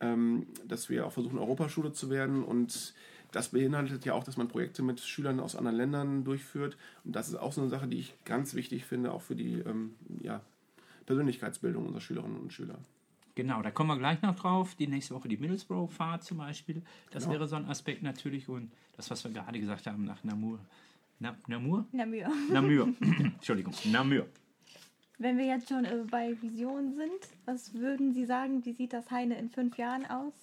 ähm, 0.00 0.46
dass 0.66 0.88
wir 0.88 1.06
auch 1.06 1.12
versuchen, 1.12 1.38
Europaschule 1.38 1.92
zu 1.92 2.08
werden. 2.08 2.44
Und 2.44 2.94
das 3.32 3.48
beinhaltet 3.48 4.04
ja 4.04 4.14
auch, 4.14 4.24
dass 4.24 4.36
man 4.36 4.48
Projekte 4.48 4.82
mit 4.82 5.00
Schülern 5.00 5.40
aus 5.40 5.56
anderen 5.56 5.76
Ländern 5.76 6.24
durchführt. 6.24 6.76
Und 7.04 7.16
das 7.16 7.28
ist 7.28 7.36
auch 7.36 7.52
so 7.52 7.62
eine 7.62 7.70
Sache, 7.70 7.88
die 7.88 7.98
ich 7.98 8.14
ganz 8.24 8.54
wichtig 8.54 8.84
finde, 8.84 9.12
auch 9.12 9.22
für 9.22 9.34
die 9.34 9.54
ähm, 9.60 9.94
ja, 10.20 10.40
Persönlichkeitsbildung 11.06 11.86
unserer 11.86 12.00
Schülerinnen 12.00 12.38
und 12.38 12.52
Schüler. 12.52 12.78
Genau, 13.34 13.62
da 13.62 13.70
kommen 13.70 13.88
wir 13.88 13.98
gleich 13.98 14.20
noch 14.22 14.34
drauf. 14.36 14.74
Die 14.74 14.86
nächste 14.86 15.14
Woche 15.14 15.28
die 15.28 15.38
Middlesbrough-Fahrt 15.38 16.22
zum 16.22 16.38
Beispiel. 16.38 16.82
Das 17.10 17.24
Genau. 17.24 17.34
wäre 17.34 17.48
so 17.48 17.56
ein 17.56 17.66
Aspekt 17.66 18.02
natürlich. 18.02 18.48
Und 18.48 18.70
das, 18.96 19.10
was 19.10 19.24
wir 19.24 19.30
gerade 19.30 19.58
gesagt 19.58 19.86
haben 19.86 20.04
nach 20.04 20.22
Namur. 20.24 20.58
Na, 21.18 21.34
Namur? 21.46 21.86
Na 21.92 22.04
Mühe. 22.04 22.28
Namur. 22.50 22.88
Entschuldigung, 23.00 23.72
Namur. 23.84 24.26
Wenn 25.18 25.38
wir 25.38 25.46
jetzt 25.46 25.68
schon 25.68 25.84
äh, 25.84 26.04
bei 26.10 26.36
Visionen 26.42 26.94
sind, 26.96 27.10
was 27.46 27.72
würden 27.74 28.12
Sie 28.12 28.24
sagen, 28.26 28.64
wie 28.64 28.72
sieht 28.72 28.92
das 28.92 29.10
Heine 29.10 29.38
in 29.38 29.48
fünf 29.48 29.78
Jahren 29.78 30.04
aus? 30.06 30.34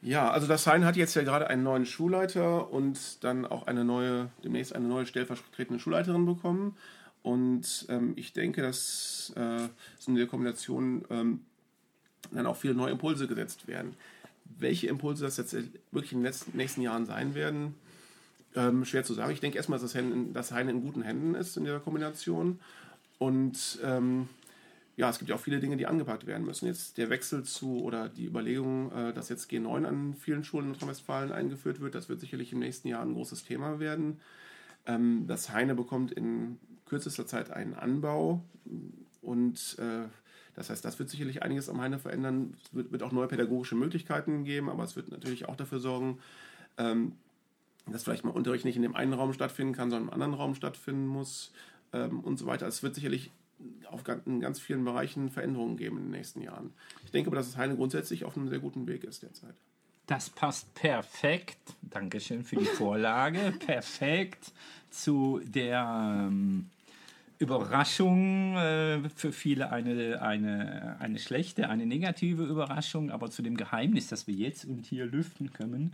Ja, 0.00 0.30
also 0.30 0.46
das 0.46 0.66
Hein 0.68 0.84
hat 0.84 0.96
jetzt 0.96 1.14
ja 1.16 1.22
gerade 1.24 1.48
einen 1.48 1.64
neuen 1.64 1.84
Schulleiter 1.84 2.70
und 2.72 3.24
dann 3.24 3.44
auch 3.44 3.66
eine 3.66 3.84
neue, 3.84 4.30
demnächst 4.44 4.74
eine 4.74 4.86
neue 4.86 5.06
stellvertretende 5.06 5.80
Schulleiterin 5.80 6.24
bekommen. 6.24 6.76
Und 7.22 7.86
ähm, 7.88 8.12
ich 8.16 8.32
denke, 8.32 8.62
dass 8.62 9.32
äh, 9.36 9.68
in 10.06 10.14
der 10.14 10.26
Kombination 10.26 11.04
ähm, 11.10 11.40
dann 12.32 12.46
auch 12.46 12.56
viele 12.56 12.74
neue 12.74 12.92
Impulse 12.92 13.26
gesetzt 13.26 13.68
werden. 13.68 13.94
Welche 14.58 14.86
Impulse 14.86 15.24
das 15.24 15.36
jetzt 15.36 15.54
wirklich 15.92 16.12
in 16.12 16.18
den 16.18 16.24
letzten, 16.24 16.56
nächsten 16.56 16.82
Jahren 16.82 17.06
sein 17.06 17.34
werden, 17.34 17.74
ähm, 18.54 18.84
schwer 18.84 19.04
zu 19.04 19.14
sagen. 19.14 19.32
Ich 19.32 19.40
denke 19.40 19.56
erstmal, 19.56 19.78
dass 19.78 19.92
das 19.92 20.00
Hein, 20.00 20.32
das 20.32 20.52
Hein 20.52 20.68
in 20.68 20.82
guten 20.82 21.02
Händen 21.02 21.34
ist 21.34 21.56
in 21.56 21.64
dieser 21.64 21.80
Kombination. 21.80 22.58
Und 23.18 23.78
ähm, 23.84 24.28
ja, 24.96 25.10
es 25.10 25.18
gibt 25.18 25.28
ja 25.28 25.36
auch 25.36 25.40
viele 25.40 25.60
Dinge, 25.60 25.76
die 25.76 25.86
angepackt 25.86 26.26
werden 26.26 26.44
müssen. 26.44 26.66
Jetzt 26.66 26.98
der 26.98 27.10
Wechsel 27.10 27.44
zu 27.44 27.82
oder 27.82 28.08
die 28.08 28.26
Überlegung, 28.26 28.90
äh, 28.92 29.12
dass 29.12 29.28
jetzt 29.28 29.50
G9 29.50 29.84
an 29.84 30.14
vielen 30.14 30.44
Schulen 30.44 30.66
in 30.66 30.70
Nordrhein-Westfalen 30.72 31.30
eingeführt 31.30 31.80
wird, 31.80 31.94
das 31.94 32.08
wird 32.08 32.20
sicherlich 32.20 32.52
im 32.52 32.58
nächsten 32.58 32.88
Jahr 32.88 33.02
ein 33.02 33.14
großes 33.14 33.44
Thema 33.44 33.80
werden. 33.80 34.20
Ähm, 34.86 35.26
das 35.28 35.50
Heine 35.50 35.74
bekommt 35.74 36.10
in 36.10 36.58
kürzester 36.88 37.26
Zeit 37.26 37.50
einen 37.50 37.74
Anbau 37.74 38.42
und 39.22 39.76
äh, 39.78 40.08
das 40.58 40.70
heißt, 40.70 40.84
das 40.84 40.98
wird 40.98 41.08
sicherlich 41.08 41.42
einiges 41.42 41.68
am 41.68 41.80
Heine 41.80 42.00
verändern. 42.00 42.54
Es 42.64 42.74
wird, 42.74 42.90
wird, 42.90 43.04
auch 43.04 43.12
neue 43.12 43.28
pädagogische 43.28 43.76
Möglichkeiten 43.76 44.42
geben, 44.42 44.68
aber 44.68 44.82
es 44.82 44.96
wird 44.96 45.08
natürlich 45.08 45.48
auch 45.48 45.54
dafür 45.54 45.78
sorgen, 45.78 46.18
ähm, 46.78 47.12
dass 47.86 48.02
vielleicht 48.02 48.24
mal 48.24 48.30
Unterricht 48.30 48.64
nicht 48.64 48.74
in 48.74 48.82
dem 48.82 48.96
einen 48.96 49.12
Raum 49.12 49.32
stattfinden 49.32 49.72
kann, 49.72 49.88
sondern 49.90 50.08
im 50.08 50.14
anderen 50.14 50.34
Raum 50.34 50.56
stattfinden 50.56 51.06
muss 51.06 51.52
ähm, 51.92 52.20
und 52.20 52.38
so 52.38 52.46
weiter. 52.46 52.66
Es 52.66 52.82
wird 52.82 52.96
sicherlich 52.96 53.30
auf 53.88 54.02
ganz, 54.02 54.26
in 54.26 54.40
ganz 54.40 54.58
vielen 54.58 54.84
Bereichen 54.84 55.30
Veränderungen 55.30 55.76
geben 55.76 55.96
in 55.98 56.04
den 56.04 56.10
nächsten 56.10 56.40
Jahren. 56.40 56.72
Ich 57.04 57.12
denke 57.12 57.28
aber, 57.28 57.36
dass 57.36 57.46
das 57.46 57.56
Heine 57.56 57.76
grundsätzlich 57.76 58.24
auf 58.24 58.36
einem 58.36 58.48
sehr 58.48 58.58
guten 58.58 58.86
Weg 58.88 59.04
ist 59.04 59.22
derzeit. 59.22 59.54
Das 60.06 60.30
passt 60.30 60.74
perfekt, 60.74 61.58
Dankeschön 61.82 62.42
für 62.42 62.56
die 62.56 62.64
Vorlage, 62.64 63.52
perfekt 63.66 64.52
zu 64.90 65.40
der 65.44 66.26
ähm, 66.28 66.70
Überraschung, 67.38 68.56
äh, 68.56 69.08
für 69.14 69.32
viele 69.32 69.70
eine, 69.70 70.20
eine, 70.22 70.96
eine 70.98 71.18
schlechte, 71.18 71.68
eine 71.68 71.86
negative 71.86 72.44
Überraschung, 72.44 73.10
aber 73.10 73.30
zu 73.30 73.42
dem 73.42 73.56
Geheimnis, 73.56 74.08
das 74.08 74.26
wir 74.26 74.34
jetzt 74.34 74.64
und 74.64 74.86
hier 74.86 75.06
lüften 75.06 75.52
können. 75.52 75.92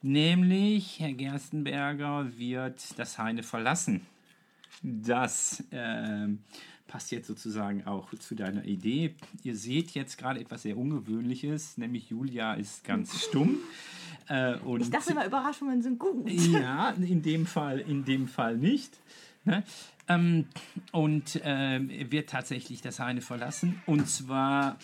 Nämlich, 0.00 1.00
Herr 1.00 1.12
Gerstenberger 1.12 2.38
wird 2.38 2.98
das 2.98 3.18
Heine 3.18 3.42
verlassen. 3.42 4.02
Das 4.82 5.64
äh, 5.72 6.28
passt 6.86 7.10
jetzt 7.10 7.26
sozusagen 7.26 7.84
auch 7.86 8.14
zu 8.14 8.34
deiner 8.34 8.64
Idee. 8.64 9.14
Ihr 9.42 9.56
seht 9.56 9.90
jetzt 9.90 10.16
gerade 10.16 10.40
etwas 10.40 10.62
sehr 10.62 10.76
Ungewöhnliches, 10.76 11.76
nämlich 11.78 12.10
Julia 12.10 12.54
ist 12.54 12.84
ganz 12.84 13.24
stumm. 13.24 13.58
Äh, 14.28 14.56
ich 14.78 14.90
dachte 14.90 15.12
immer, 15.12 15.26
Überraschungen 15.26 15.82
sind 15.82 15.98
gut. 15.98 16.30
Ja, 16.30 16.90
in 16.90 17.22
dem 17.22 17.46
Fall, 17.46 17.80
in 17.80 18.04
dem 18.04 18.28
Fall 18.28 18.56
nicht. 18.56 18.98
Ne? 19.44 19.62
Ähm, 20.08 20.46
und 20.92 21.36
äh, 21.44 22.10
wird 22.10 22.30
tatsächlich 22.30 22.80
das 22.80 22.98
Heine 22.98 23.20
verlassen. 23.20 23.82
Und 23.84 24.08
zwar 24.08 24.78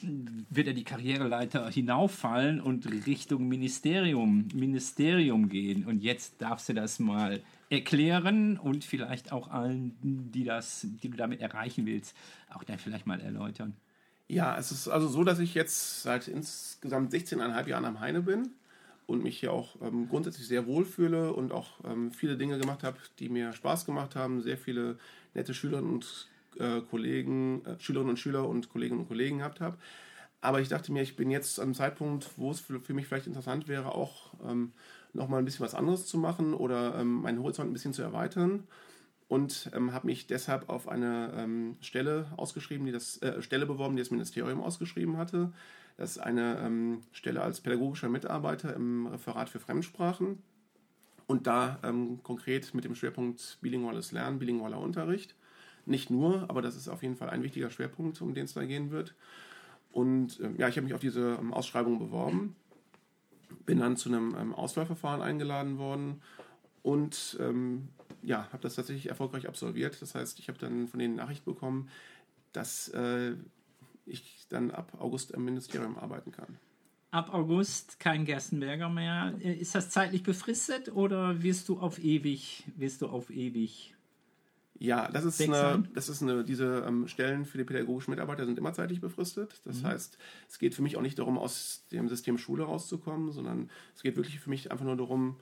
wird 0.51 0.69
er 0.69 0.75
die 0.75 0.85
Karriereleiter 0.85 1.71
hinauffallen 1.71 2.61
und 2.61 2.87
Richtung 3.07 3.49
Ministerium, 3.49 4.49
Ministerium 4.53 5.49
gehen. 5.49 5.87
Und 5.87 6.03
jetzt 6.03 6.43
darfst 6.43 6.69
du 6.69 6.75
das 6.75 6.99
mal 6.99 7.43
erklären 7.71 8.59
und 8.59 8.85
vielleicht 8.85 9.33
auch 9.33 9.49
allen, 9.49 9.97
die, 10.03 10.45
das, 10.45 10.87
die 11.03 11.09
du 11.09 11.17
damit 11.17 11.41
erreichen 11.41 11.87
willst, 11.87 12.15
auch 12.53 12.63
dann 12.63 12.79
vielleicht 12.79 13.07
mal 13.07 13.21
erläutern. 13.21 13.75
Ja, 14.29 14.57
es 14.59 14.73
ist 14.73 14.89
also 14.89 15.09
so, 15.09 15.25
dass 15.25 15.39
ich 15.39 15.55
jetzt 15.55 16.03
seit 16.03 16.29
insgesamt 16.29 17.13
16,5 17.13 17.69
Jahren 17.69 17.85
am 17.85 18.01
Heine 18.01 18.23
bin 18.23 18.51
und 19.07 19.23
mich 19.23 19.39
hier 19.39 19.53
auch 19.53 19.77
ähm, 19.83 20.09
grundsätzlich 20.09 20.47
sehr 20.47 20.67
wohlfühle 20.67 21.33
und 21.33 21.53
auch 21.53 21.71
ähm, 21.85 22.11
viele 22.11 22.37
Dinge 22.37 22.59
gemacht 22.59 22.83
habe, 22.83 22.97
die 23.19 23.29
mir 23.29 23.53
Spaß 23.53 23.85
gemacht 23.85 24.17
haben. 24.17 24.43
Sehr 24.43 24.57
viele 24.57 24.99
nette 25.35 25.55
Schülerinnen 25.55 25.93
und 25.93 26.29
äh, 26.59 26.81
Kollegen, 26.81 27.65
äh, 27.65 27.79
Schülerinnen 27.79 28.11
und 28.11 28.19
Schüler 28.19 28.49
und 28.49 28.71
Kolleginnen 28.71 29.01
und 29.01 29.09
Kollegen 29.09 29.39
gehabt 29.39 29.61
habe. 29.61 29.77
Aber 30.41 30.61
ich 30.61 30.69
dachte 30.69 30.93
mir, 30.93 31.03
ich 31.03 31.17
bin 31.17 31.31
jetzt 31.31 31.59
am 31.59 31.75
Zeitpunkt, 31.75 32.31
wo 32.37 32.51
es 32.51 32.61
für, 32.61 32.81
für 32.81 32.93
mich 32.93 33.07
vielleicht 33.07 33.27
interessant 33.27 33.67
wäre, 33.67 33.95
auch 33.95 34.35
ähm, 34.47 34.73
nochmal 35.15 35.39
ein 35.39 35.45
bisschen 35.45 35.65
was 35.65 35.75
anderes 35.75 36.07
zu 36.07 36.19
machen 36.19 36.53
oder 36.53 36.99
ähm, 36.99 37.23
meinen 37.23 37.41
Horizont 37.41 37.71
ein 37.71 37.73
bisschen 37.73 37.95
zu 37.95 38.03
erweitern. 38.03 38.65
Und 39.35 39.69
ähm, 39.75 39.93
habe 39.93 40.07
mich 40.07 40.29
deshalb 40.29 40.69
auf 40.69 40.87
eine 40.87 41.33
ähm, 41.37 41.77
Stelle 41.81 42.27
ausgeschrieben, 42.37 42.87
die 42.87 42.93
das 42.93 43.21
äh, 43.21 43.43
Stelle 43.43 43.67
beworben, 43.67 43.97
die 43.97 44.01
das 44.01 44.13
Ministerium 44.13 44.63
ausgeschrieben 44.63 45.17
hatte. 45.17 45.53
Das 45.97 46.13
ist 46.13 46.19
eine 46.19 46.61
ähm, 46.61 47.01
Stelle 47.11 47.43
als 47.43 47.61
pädagogischer 47.61 48.09
Mitarbeiter 48.09 48.73
im 48.77 49.09
Referat 49.09 49.49
für 49.49 49.59
Fremdsprachen 49.59 50.39
und 51.27 51.49
da 51.49 51.81
ähm, 51.83 52.23
konkret 52.23 52.75
mit 52.75 52.85
dem 52.85 52.95
Schwerpunkt 52.95 53.59
bilinguales 53.61 54.13
Lernen, 54.13 54.39
bilingualer 54.39 54.79
Unterricht. 54.79 55.35
Nicht 55.85 56.11
nur, 56.11 56.49
aber 56.49 56.63
das 56.63 56.77
ist 56.77 56.87
auf 56.87 57.03
jeden 57.03 57.17
Fall 57.17 57.29
ein 57.29 57.43
wichtiger 57.43 57.71
Schwerpunkt, 57.71 58.23
um 58.23 58.35
den 58.35 58.45
es 58.45 58.55
da 58.55 58.65
gehen 58.65 58.93
wird. 58.93 59.17
Und 59.91 60.39
äh, 60.39 60.51
ja, 60.59 60.69
ich 60.69 60.77
habe 60.77 60.85
mich 60.85 60.95
auf 60.95 61.01
diese 61.01 61.39
ähm, 61.41 61.53
Ausschreibung 61.53 61.99
beworben, 61.99 62.55
bin 63.67 63.81
dann 63.81 63.97
zu 63.97 64.11
einem 64.11 64.37
ähm, 64.39 64.55
Auswahlverfahren 64.55 65.23
eingeladen 65.23 65.77
worden 65.77 66.23
und 66.85 67.37
ähm, 67.41 67.89
ja, 68.25 68.49
habe 68.53 68.63
das 68.63 68.75
tatsächlich 68.75 69.09
erfolgreich 69.09 69.49
absolviert. 69.49 70.01
Das 70.01 70.15
heißt, 70.15 70.39
ich 70.39 70.49
habe 70.49 70.59
dann 70.59 70.89
von 70.89 70.99
denen 70.99 71.17
Nachricht 71.17 71.45
bekommen, 71.45 71.89
dass 72.53 72.89
äh, 72.89 73.35
ich 74.07 74.47
dann 74.49 74.71
ab 74.71 74.93
August 74.99 75.33
im 75.33 75.45
Ministerium 75.45 75.99
arbeiten 75.99 76.33
kann. 76.33 76.59
Ab 77.11 77.33
August 77.33 78.01
kein 78.01 78.25
Gerstenberger 78.25 78.89
mehr. 78.89 79.35
Ist 79.41 79.75
das 79.75 79.91
zeitlich 79.91 80.25
befristet 80.25 80.93
oder 80.93 81.43
wirst 81.43 81.69
du 81.69 81.79
auf 81.79 82.03
ewig, 82.03 82.65
wirst 82.77 83.03
du 83.03 83.07
auf 83.07 83.31
ewig? 83.31 83.95
Ja, 84.77 85.09
das 85.09 85.25
ist 85.25 85.41
eine, 85.41 85.85
das 85.95 86.09
ist 86.09 86.23
eine, 86.23 86.45
diese 86.45 86.85
ähm, 86.87 87.07
Stellen 87.07 87.45
für 87.45 87.59
die 87.59 87.65
pädagogischen 87.65 88.11
Mitarbeiter 88.11 88.45
sind 88.45 88.59
immer 88.59 88.73
zeitlich 88.73 89.01
befristet. 89.01 89.61
Das 89.65 89.83
mhm. 89.83 89.87
heißt, 89.87 90.19
es 90.49 90.59
geht 90.59 90.75
für 90.75 90.83
mich 90.83 90.97
auch 90.97 91.03
nicht 91.03 91.19
darum, 91.19 91.39
aus 91.39 91.87
dem 91.93 92.09
System 92.09 92.37
Schule 92.39 92.65
rauszukommen, 92.65 93.31
sondern 93.31 93.71
es 93.95 94.03
geht 94.03 94.17
wirklich 94.17 94.41
für 94.41 94.51
mich 94.51 94.73
einfach 94.73 94.85
nur 94.85 94.97
darum, 94.97 95.37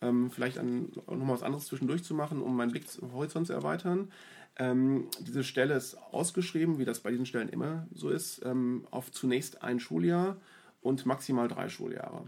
ähm, 0.00 0.30
vielleicht 0.30 0.58
ein, 0.58 0.92
nochmal 1.06 1.34
was 1.34 1.42
anderes 1.42 1.66
zwischendurch 1.66 2.04
zu 2.04 2.14
machen, 2.14 2.40
um 2.42 2.56
meinen 2.56 2.70
Blick 2.70 2.86
Horizont 3.12 3.46
zu 3.46 3.52
erweitern. 3.52 4.10
Ähm, 4.58 5.08
diese 5.20 5.44
Stelle 5.44 5.74
ist 5.74 5.96
ausgeschrieben, 6.12 6.78
wie 6.78 6.84
das 6.84 7.00
bei 7.00 7.10
diesen 7.10 7.26
Stellen 7.26 7.48
immer 7.48 7.86
so 7.94 8.08
ist, 8.08 8.44
ähm, 8.44 8.86
auf 8.90 9.10
zunächst 9.12 9.62
ein 9.62 9.80
Schuljahr 9.80 10.36
und 10.80 11.04
maximal 11.04 11.48
drei 11.48 11.68
Schuljahre. 11.68 12.24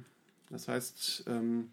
Das 0.50 0.68
heißt, 0.68 1.24
ähm, 1.26 1.70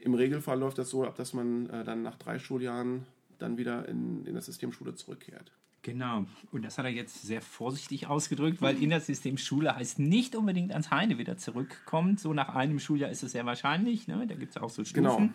im 0.00 0.14
Regelfall 0.14 0.58
läuft 0.58 0.78
das 0.78 0.90
so 0.90 1.04
ab, 1.04 1.16
dass 1.16 1.32
man 1.32 1.68
äh, 1.70 1.84
dann 1.84 2.02
nach 2.02 2.16
drei 2.16 2.38
Schuljahren 2.38 3.06
dann 3.38 3.56
wieder 3.56 3.88
in, 3.88 4.26
in 4.26 4.34
das 4.34 4.46
System 4.46 4.72
Schule 4.72 4.94
zurückkehrt. 4.94 5.52
Genau, 5.90 6.24
und 6.52 6.64
das 6.64 6.78
hat 6.78 6.84
er 6.84 6.92
jetzt 6.92 7.22
sehr 7.22 7.42
vorsichtig 7.42 8.06
ausgedrückt, 8.06 8.62
weil 8.62 8.80
in 8.80 8.90
das 8.90 9.06
System 9.06 9.36
Schule 9.36 9.74
heißt 9.74 9.98
nicht 9.98 10.36
unbedingt 10.36 10.70
ans 10.70 10.92
Heine 10.92 11.18
wieder 11.18 11.36
zurückkommt. 11.36 12.20
So 12.20 12.32
nach 12.32 12.54
einem 12.54 12.78
Schuljahr 12.78 13.10
ist 13.10 13.24
es 13.24 13.32
sehr 13.32 13.44
wahrscheinlich, 13.44 14.06
ne? 14.06 14.24
da 14.28 14.36
gibt 14.36 14.54
es 14.54 14.62
auch 14.62 14.70
so 14.70 14.84
Stufen. 14.84 15.02
Genau. 15.02 15.28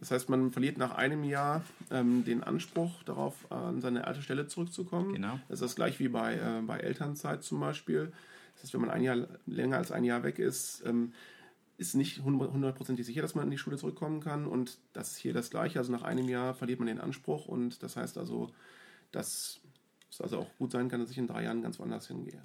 Das 0.00 0.10
heißt, 0.10 0.28
man 0.28 0.52
verliert 0.52 0.76
nach 0.76 0.94
einem 0.94 1.24
Jahr 1.24 1.62
ähm, 1.90 2.24
den 2.24 2.42
Anspruch 2.42 3.02
darauf, 3.04 3.50
an 3.50 3.80
seine 3.80 4.06
alte 4.06 4.20
Stelle 4.20 4.46
zurückzukommen. 4.48 5.14
Genau. 5.14 5.38
Das 5.48 5.60
ist 5.60 5.62
das 5.62 5.76
gleich 5.76 5.98
wie 5.98 6.08
bei, 6.08 6.34
äh, 6.34 6.62
bei 6.66 6.78
Elternzeit 6.78 7.42
zum 7.42 7.60
Beispiel. 7.60 8.12
Das 8.54 8.64
heißt, 8.64 8.74
wenn 8.74 8.82
man 8.82 8.90
ein 8.90 9.02
Jahr 9.02 9.26
länger 9.46 9.78
als 9.78 9.92
ein 9.92 10.04
Jahr 10.04 10.22
weg 10.24 10.38
ist, 10.38 10.82
ähm, 10.84 11.12
ist 11.78 11.94
nicht 11.94 12.22
hundertprozentig 12.22 13.06
sicher, 13.06 13.22
dass 13.22 13.34
man 13.34 13.44
in 13.44 13.50
die 13.50 13.58
Schule 13.58 13.78
zurückkommen 13.78 14.20
kann. 14.20 14.46
Und 14.46 14.78
das 14.92 15.12
ist 15.12 15.16
hier 15.16 15.32
das 15.32 15.50
Gleiche. 15.50 15.78
Also 15.78 15.90
nach 15.90 16.02
einem 16.02 16.28
Jahr 16.28 16.54
verliert 16.54 16.78
man 16.78 16.86
den 16.86 17.00
Anspruch. 17.00 17.46
Und 17.46 17.82
das 17.82 17.96
heißt 17.96 18.18
also, 18.18 18.50
dass 19.10 19.60
es 20.12 20.20
also 20.20 20.40
auch 20.40 20.58
gut 20.58 20.72
sein 20.72 20.88
kann, 20.88 21.00
dass 21.00 21.10
ich 21.10 21.18
in 21.18 21.26
drei 21.26 21.44
Jahren 21.44 21.62
ganz 21.62 21.78
woanders 21.78 22.06
hingehe. 22.06 22.42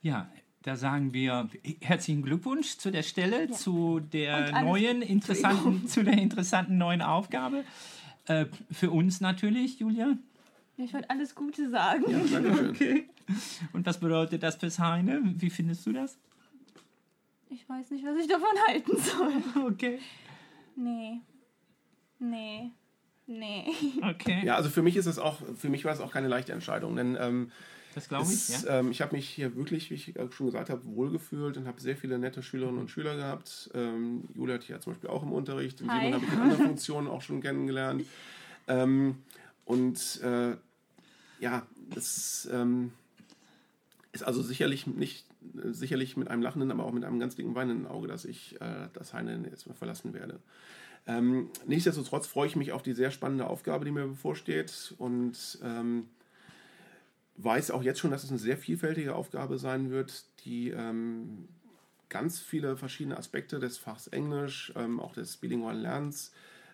Ja, 0.00 0.30
da 0.62 0.76
sagen 0.76 1.12
wir 1.12 1.48
herzlichen 1.80 2.22
Glückwunsch 2.22 2.78
zu 2.78 2.90
der 2.90 3.02
Stelle, 3.02 3.46
ja. 3.46 3.52
zu 3.52 4.00
der 4.00 4.62
neuen 4.62 5.02
interessanten, 5.02 5.86
zu 5.88 6.02
der 6.02 6.14
interessanten 6.14 6.78
neuen 6.78 7.02
Aufgabe. 7.02 7.64
Äh, 8.26 8.46
für 8.70 8.90
uns 8.90 9.20
natürlich, 9.20 9.78
Julia. 9.78 10.16
Ich 10.76 10.94
wollte 10.94 11.10
alles 11.10 11.34
Gute 11.34 11.68
sagen. 11.70 12.04
Ja, 12.08 12.18
danke 12.40 12.56
schön. 12.56 12.70
Okay. 12.70 13.08
Und 13.74 13.84
was 13.84 14.00
bedeutet 14.00 14.42
das 14.42 14.56
fürs 14.56 14.78
Heine? 14.78 15.20
Wie 15.22 15.50
findest 15.50 15.84
du 15.84 15.92
das? 15.92 16.16
Ich 17.50 17.68
weiß 17.68 17.90
nicht, 17.90 18.04
was 18.04 18.16
ich 18.18 18.28
davon 18.28 18.48
halten 18.66 18.96
soll. 18.96 19.66
Okay. 19.72 19.98
Nee. 20.76 21.20
Nee. 22.18 22.70
Nee. 23.28 23.66
Okay. 24.02 24.42
Ja, 24.44 24.56
also 24.56 24.70
für 24.70 24.82
mich 24.82 24.96
ist 24.96 25.06
es 25.06 25.18
auch, 25.18 25.38
für 25.56 25.68
mich 25.68 25.84
war 25.84 25.92
es 25.92 26.00
auch 26.00 26.10
keine 26.10 26.28
leichte 26.28 26.52
Entscheidung, 26.52 26.96
denn 26.96 27.16
ähm, 27.20 27.52
das 27.94 28.08
glaube 28.08 28.32
ich. 28.32 28.48
Ja. 28.62 28.80
Ähm, 28.80 28.90
ich 28.90 29.02
habe 29.02 29.16
mich 29.16 29.28
hier 29.28 29.54
wirklich, 29.54 29.90
wie 29.90 29.94
ich 29.94 30.14
schon 30.30 30.46
gesagt 30.46 30.70
habe, 30.70 30.84
wohlgefühlt 30.84 31.56
und 31.56 31.66
habe 31.66 31.80
sehr 31.80 31.96
viele 31.96 32.18
nette 32.18 32.42
Schülerinnen 32.42 32.80
und 32.80 32.90
Schüler 32.90 33.16
gehabt. 33.16 33.70
Ähm, 33.74 34.24
Julia 34.34 34.54
hatte 34.54 34.64
ich 34.64 34.70
ja 34.70 34.80
zum 34.80 34.94
Beispiel 34.94 35.10
auch 35.10 35.22
im 35.22 35.32
Unterricht. 35.32 35.80
Und 35.82 35.90
Simon 35.90 36.14
habe 36.14 36.24
ich 36.24 36.32
in 36.32 36.38
anderen 36.38 36.66
Funktionen 36.66 37.08
auch 37.08 37.22
schon 37.22 37.40
kennengelernt. 37.42 38.04
Ähm, 38.66 39.16
und 39.64 40.20
äh, 40.22 40.56
ja, 41.40 41.66
das 41.90 42.48
ähm, 42.50 42.92
ist 44.12 44.22
also 44.22 44.42
sicherlich 44.42 44.86
nicht 44.86 45.26
sicherlich 45.64 46.16
mit 46.16 46.28
einem 46.28 46.42
lachenden, 46.42 46.70
aber 46.70 46.84
auch 46.84 46.92
mit 46.92 47.04
einem 47.04 47.18
ganz 47.18 47.36
dicken 47.36 47.54
weinenden 47.54 47.86
Auge, 47.86 48.08
dass 48.08 48.24
ich 48.24 48.60
äh, 48.60 48.88
das 48.92 49.12
Heine 49.12 49.40
jetzt 49.50 49.66
mal 49.66 49.74
verlassen 49.74 50.12
werde. 50.14 50.40
Ähm, 51.08 51.48
nichtsdestotrotz 51.66 52.26
freue 52.26 52.48
ich 52.48 52.54
mich 52.54 52.72
auf 52.72 52.82
die 52.82 52.92
sehr 52.92 53.10
spannende 53.10 53.46
Aufgabe, 53.48 53.86
die 53.86 53.90
mir 53.90 54.06
bevorsteht 54.06 54.94
und 54.98 55.58
ähm, 55.64 56.06
weiß 57.38 57.70
auch 57.70 57.82
jetzt 57.82 57.98
schon, 57.98 58.10
dass 58.10 58.24
es 58.24 58.30
eine 58.30 58.38
sehr 58.38 58.58
vielfältige 58.58 59.14
Aufgabe 59.14 59.58
sein 59.58 59.90
wird, 59.90 60.24
die 60.44 60.68
ähm, 60.68 61.48
ganz 62.10 62.40
viele 62.40 62.76
verschiedene 62.76 63.16
Aspekte 63.16 63.58
des 63.58 63.78
Fachs 63.78 64.08
Englisch, 64.08 64.70
ähm, 64.76 65.00
auch 65.00 65.14
des 65.14 65.38
bilingualen 65.38 65.80
Lernens 65.80 66.32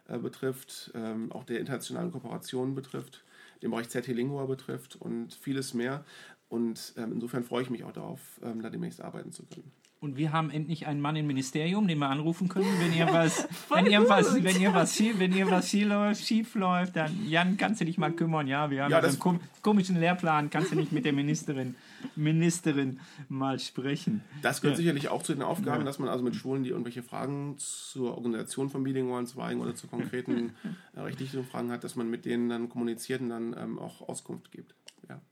äh, 0.09 0.19
betrifft, 0.19 0.91
ähm, 0.95 1.31
auch 1.31 1.45
der 1.45 1.61
internationalen 1.61 2.11
Kooperation 2.11 2.75
betrifft, 2.75 3.23
den 3.63 3.71
Bereich 3.71 3.89
CT 3.89 4.09
Lingua 4.09 4.47
betrifft 4.47 4.97
und 4.97 5.33
vieles 5.33 5.75
mehr. 5.75 6.05
Und 6.49 6.95
ähm, 6.97 7.13
insofern 7.13 7.45
freue 7.45 7.63
ich 7.63 7.71
mich 7.71 7.85
auch 7.85 7.93
darauf, 7.93 8.21
da 8.41 8.71
demnächst 8.71 9.01
arbeiten 9.01 9.33
zu 9.33 9.45
können. 9.45 9.73
Und 10.05 10.19
wir 10.19 10.33
haben 10.33 10.51
endlich 10.51 10.87
einen 10.87 11.01
Mann 11.01 11.17
im 11.17 11.27
Ministerium, 11.27 11.89
den 11.89 11.97
wir 11.99 12.11
anrufen 12.11 12.51
können, 12.51 12.67
wenn 12.79 12.93
ihr 12.93 13.07
was, 13.13 13.49
wenn 13.71 13.87
ihr 13.87 14.07
was, 14.07 14.35
wenn 14.45 14.61
ihr 14.61 14.75
was 14.75 14.95
schief, 14.95 15.19
wenn 15.19 15.33
ihr 15.35 15.51
was 15.51 15.71
schief 15.71 15.89
läuft, 15.89 16.27
schief 16.27 16.55
läuft, 16.57 16.97
dann 16.97 17.27
Jan, 17.27 17.57
kannst 17.57 17.81
du 17.81 17.87
dich 17.87 17.97
mal 17.97 18.13
kümmern, 18.13 18.47
ja? 18.47 18.71
Wir 18.71 18.85
haben 18.85 18.91
Ja, 18.91 18.99
einen 18.99 19.19
kom 19.19 19.41
komischen 19.63 19.99
Lehrplan, 19.99 20.51
kannst 20.51 20.73
du 20.73 20.77
nicht 20.77 20.93
mit 20.93 21.07
der 21.07 21.15
Ministerin, 21.15 21.75
Ministerin 22.17 23.01
mal 23.31 23.59
sprechen? 23.59 24.23
Das 24.43 24.61
gehört 24.61 24.77
Ja. 24.77 24.83
sicherlich 24.83 25.09
auch 25.09 25.23
zu 25.23 25.33
den 25.33 25.43
Aufgaben, 25.43 25.81
Ja. 25.81 25.85
dass 25.87 25.99
man 25.99 26.11
also 26.11 26.23
mit 26.23 26.37
Schulen, 26.37 26.65
die 26.65 26.69
irgendwelche 26.71 27.03
Fragen 27.03 27.55
zur 27.57 28.15
Organisation 28.15 28.69
von 28.69 28.85
bilingualen 28.85 29.27
Zweigen 29.27 29.61
oder 29.63 29.75
zu 29.75 29.87
konkreten 29.87 30.53
äh, 30.95 31.01
rechtlichen 31.01 31.45
Fragen 31.47 31.73
hat, 31.73 31.83
dass 31.83 31.97
man 31.97 32.11
mit 32.11 32.27
denen 32.27 32.51
dann 32.51 32.69
kommuniziert 32.69 33.23
und 33.23 33.31
dann 33.31 33.57
ähm, 33.59 33.79
auch 33.79 34.07
Auskunft 34.07 34.53
gibt. 34.53 34.75
Ja. 35.09 35.23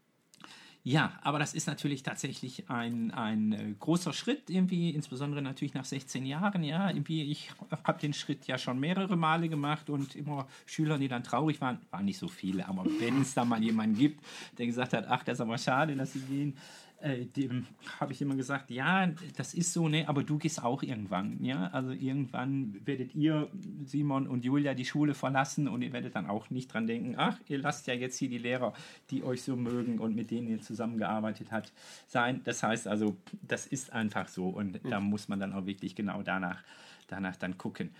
Ja, 0.84 1.12
aber 1.22 1.38
das 1.38 1.54
ist 1.54 1.68
natürlich 1.68 2.02
tatsächlich 2.02 2.68
ein, 2.68 3.12
ein 3.12 3.52
äh, 3.52 3.74
großer 3.78 4.12
Schritt, 4.12 4.50
irgendwie, 4.50 4.90
insbesondere 4.90 5.40
natürlich 5.40 5.74
nach 5.74 5.84
16 5.84 6.26
Jahren. 6.26 6.64
Ja, 6.64 6.88
irgendwie, 6.90 7.30
ich 7.30 7.50
habe 7.84 8.00
den 8.00 8.12
Schritt 8.12 8.48
ja 8.48 8.58
schon 8.58 8.80
mehrere 8.80 9.16
Male 9.16 9.48
gemacht 9.48 9.90
und 9.90 10.16
immer 10.16 10.48
Schüler, 10.66 10.98
die 10.98 11.06
dann 11.06 11.22
traurig 11.22 11.60
waren, 11.60 11.78
waren 11.92 12.04
nicht 12.04 12.18
so 12.18 12.26
viele, 12.26 12.66
aber 12.66 12.84
wenn 12.98 13.22
es 13.22 13.32
da 13.32 13.44
mal 13.44 13.62
jemanden 13.62 13.96
gibt, 13.96 14.24
der 14.58 14.66
gesagt 14.66 14.92
hat, 14.92 15.06
ach, 15.08 15.22
das 15.22 15.34
ist 15.34 15.40
aber 15.40 15.56
schade, 15.56 15.94
dass 15.94 16.14
sie 16.14 16.20
gehen, 16.20 16.56
äh, 17.02 17.26
dem 17.26 17.66
habe 18.00 18.12
ich 18.12 18.22
immer 18.22 18.36
gesagt, 18.36 18.70
ja, 18.70 19.08
das 19.36 19.54
ist 19.54 19.72
so, 19.72 19.88
ne, 19.88 20.08
aber 20.08 20.22
du 20.22 20.38
gehst 20.38 20.62
auch 20.62 20.82
irgendwann, 20.82 21.42
ja, 21.44 21.68
also 21.68 21.90
irgendwann 21.90 22.80
werdet 22.84 23.14
ihr, 23.14 23.48
Simon 23.84 24.26
und 24.26 24.44
Julia, 24.44 24.74
die 24.74 24.84
Schule 24.84 25.14
verlassen 25.14 25.68
und 25.68 25.82
ihr 25.82 25.92
werdet 25.92 26.14
dann 26.14 26.26
auch 26.26 26.50
nicht 26.50 26.72
dran 26.72 26.86
denken, 26.86 27.14
ach, 27.16 27.38
ihr 27.48 27.58
lasst 27.58 27.86
ja 27.88 27.94
jetzt 27.94 28.18
hier 28.18 28.28
die 28.28 28.38
Lehrer, 28.38 28.72
die 29.10 29.24
euch 29.24 29.42
so 29.42 29.56
mögen 29.56 29.98
und 29.98 30.14
mit 30.14 30.30
denen 30.30 30.48
ihr 30.48 30.60
zusammengearbeitet 30.60 31.48
habt, 31.50 31.72
sein. 32.06 32.40
Das 32.44 32.62
heißt 32.62 32.86
also, 32.86 33.16
das 33.42 33.66
ist 33.66 33.92
einfach 33.92 34.28
so 34.28 34.48
und 34.48 34.80
da 34.88 35.00
muss 35.00 35.28
man 35.28 35.40
dann 35.40 35.52
auch 35.52 35.66
wirklich 35.66 35.94
genau 35.94 36.22
danach, 36.22 36.62
danach 37.08 37.36
dann 37.36 37.58
gucken. 37.58 37.90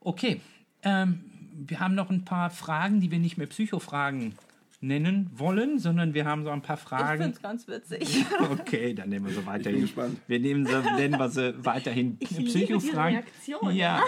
Okay, 0.00 0.40
ähm, 0.82 1.24
wir 1.52 1.80
haben 1.80 1.94
noch 1.94 2.10
ein 2.10 2.24
paar 2.24 2.50
Fragen, 2.50 3.00
die 3.00 3.10
wir 3.10 3.18
nicht 3.18 3.38
mehr 3.38 3.46
Psychofragen 3.46 4.34
nennen 4.80 5.30
wollen, 5.34 5.78
sondern 5.78 6.12
wir 6.14 6.24
haben 6.26 6.44
so 6.44 6.50
ein 6.50 6.62
paar 6.62 6.76
Ich 6.76 6.82
Fragen. 6.82 7.22
finde 7.22 7.36
es 7.36 7.42
ganz 7.42 7.66
witzig. 7.68 8.24
Okay, 8.50 8.94
dann 8.94 9.08
nehmen 9.08 9.26
wir 9.26 9.34
sie 9.34 9.46
weiterhin. 9.46 9.80
gespannt. 9.82 10.20
Wir 10.26 10.38
nehmen 10.40 10.66
sie, 10.66 10.80
nennen 10.96 11.18
wir 11.18 11.28
sie 11.28 11.54
weiterhin 11.64 12.16
Ich 12.20 12.30
liebe 12.32 12.44
Psychofragen. 12.50 13.16
Reaktion. 13.18 13.74
Ja, 13.74 14.02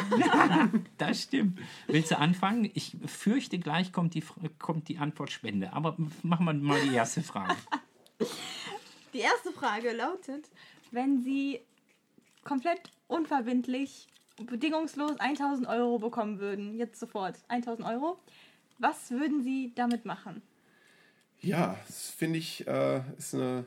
das 0.98 1.22
stimmt. 1.22 1.58
Willst 1.86 2.10
du 2.10 2.18
anfangen? 2.18 2.70
Ich 2.74 2.96
fürchte, 3.06 3.58
gleich 3.58 3.92
kommt 3.92 4.14
die, 4.14 4.22
kommt 4.58 4.88
die 4.88 4.98
Antwortspende. 4.98 5.72
Aber 5.72 5.96
machen 6.22 6.44
wir 6.46 6.52
mal 6.54 6.80
die 6.80 6.94
erste 6.94 7.22
Frage. 7.22 7.54
Die 9.14 9.20
erste 9.20 9.52
Frage 9.52 9.92
lautet, 9.92 10.50
wenn 10.90 11.22
Sie 11.22 11.60
komplett 12.44 12.80
unverbindlich, 13.06 14.06
bedingungslos 14.44 15.18
1000 15.18 15.66
Euro 15.66 15.98
bekommen 15.98 16.38
würden, 16.40 16.76
jetzt 16.76 17.00
sofort 17.00 17.36
1000 17.48 17.88
Euro, 17.88 18.18
was 18.78 19.10
würden 19.10 19.42
Sie 19.42 19.72
damit 19.74 20.04
machen? 20.04 20.42
Ja, 21.40 21.78
das 21.86 22.10
finde 22.10 22.38
ich, 22.38 22.66
äh, 22.66 23.00
ist 23.16 23.34
eine. 23.34 23.64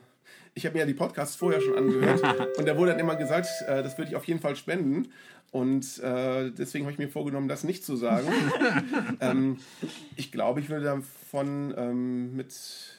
Ich 0.54 0.66
habe 0.66 0.74
mir 0.74 0.80
ja 0.80 0.86
die 0.86 0.94
Podcasts 0.94 1.36
vorher 1.36 1.62
schon 1.62 1.78
angehört 1.78 2.22
und 2.58 2.68
da 2.68 2.76
wurde 2.76 2.90
dann 2.90 3.00
immer 3.00 3.16
gesagt, 3.16 3.48
äh, 3.66 3.82
das 3.82 3.96
würde 3.96 4.10
ich 4.10 4.16
auf 4.16 4.24
jeden 4.24 4.40
Fall 4.40 4.54
spenden. 4.56 5.08
Und 5.50 5.98
äh, 5.98 6.50
deswegen 6.50 6.84
habe 6.84 6.92
ich 6.92 6.98
mir 6.98 7.08
vorgenommen, 7.08 7.46
das 7.48 7.62
nicht 7.62 7.84
zu 7.84 7.96
sagen. 7.96 8.26
ähm, 9.20 9.58
ich 10.16 10.32
glaube, 10.32 10.60
ich 10.60 10.70
würde 10.70 10.84
davon 10.84 11.74
ähm, 11.76 12.36
mit, 12.36 12.54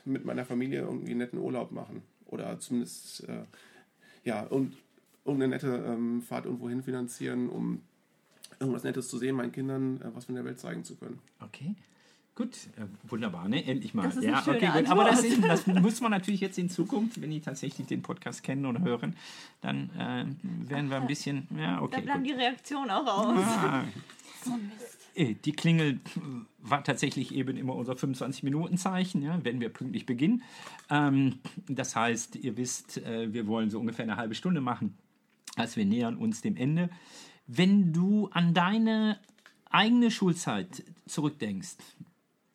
mit 0.06 0.24
meiner 0.24 0.46
Familie 0.46 0.82
irgendwie 0.82 1.12
einen 1.12 1.20
netten 1.20 1.40
Urlaub 1.40 1.72
machen. 1.72 2.04
Oder 2.28 2.60
zumindest 2.60 3.28
äh, 3.28 3.44
ja, 4.24 4.44
und 4.44 4.76
irgendeine 5.26 5.56
nette 5.56 5.84
ähm, 5.88 6.22
Fahrt 6.22 6.46
irgendwo 6.46 6.70
hin 6.70 6.84
finanzieren, 6.84 7.50
um 7.50 7.82
irgendwas 8.60 8.84
Nettes 8.84 9.08
zu 9.08 9.18
sehen, 9.18 9.36
meinen 9.36 9.52
Kindern 9.52 10.02
äh, 10.02 10.16
was 10.16 10.26
von 10.26 10.36
der 10.36 10.46
Welt 10.46 10.60
zeigen 10.60 10.84
zu 10.84 10.96
können. 10.96 11.20
Okay. 11.40 11.76
Gut, 12.36 12.56
äh, 12.78 12.86
wunderbar, 13.10 13.48
ne? 13.48 13.64
Endlich 13.64 13.94
mal. 13.94 14.12
Ja, 14.24 14.42
okay, 14.48 14.68
gut. 14.74 14.90
Aber 14.90 15.04
das, 15.06 15.24
ist, 15.24 15.44
das 15.44 15.68
muss 15.68 16.02
man 16.02 16.10
natürlich 16.10 16.42
jetzt 16.42 16.58
in 16.58 16.68
Zukunft, 16.68 17.22
wenn 17.22 17.30
die 17.30 17.42
tatsächlich 17.42 17.86
den 17.86 18.02
Podcast 18.02 18.42
kennen 18.42 18.66
oder 18.66 18.82
hören, 18.82 19.16
dann 19.62 19.92
äh, 19.92 20.26
werden 20.68 20.90
wir 20.90 20.98
ein 20.98 21.06
bisschen. 21.06 21.48
Ja, 21.56 21.76
Da 21.76 21.82
okay. 21.84 22.02
bleibt 22.02 22.20
Gut. 22.20 22.28
die 22.30 22.34
Reaktion 22.34 22.90
auch 22.90 23.06
aus. 23.06 23.38
Ah, 23.38 23.84
So 24.44 24.52
Mist. 24.52 24.98
Äh, 25.16 25.36
Die 25.46 25.52
Klingel 25.52 26.00
war 26.58 26.84
tatsächlich 26.84 27.36
eben 27.36 27.56
immer 27.56 27.76
unser 27.76 27.94
25-Minuten-Zeichen, 27.94 29.22
ja, 29.22 29.40
wenn 29.44 29.62
wir 29.62 29.70
pünktlich 29.70 30.08
beginnen. 30.08 30.42
Ähm, 30.90 31.36
das 31.68 31.96
heißt, 31.96 32.38
ihr 32.38 32.58
wisst, 32.58 32.98
äh, 32.98 33.32
wir 33.32 33.46
wollen 33.46 33.70
so 33.70 33.80
ungefähr 33.80 34.04
eine 34.04 34.16
halbe 34.16 34.34
Stunde 34.34 34.60
machen, 34.60 34.98
als 35.56 35.78
wir 35.78 35.86
nähern 35.86 36.18
uns 36.18 36.42
dem 36.42 36.56
Ende. 36.58 36.90
Wenn 37.46 37.94
du 37.94 38.28
an 38.32 38.56
deine 38.56 39.20
eigene 39.70 40.10
Schulzeit 40.10 40.84
zurückdenkst, 41.06 41.78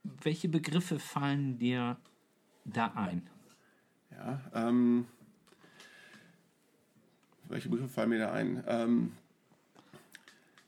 welche 0.02 0.48
Begriffe 0.48 0.98
fallen 0.98 1.58
dir 1.58 1.96
da 2.64 2.92
ein? 2.94 3.28
Ja, 4.10 4.40
ähm, 4.54 5.06
welche 7.48 7.68
Begriffe 7.68 7.92
fallen 7.92 8.10
mir 8.10 8.18
da 8.18 8.32
ein? 8.32 8.64
Ähm, 8.66 9.12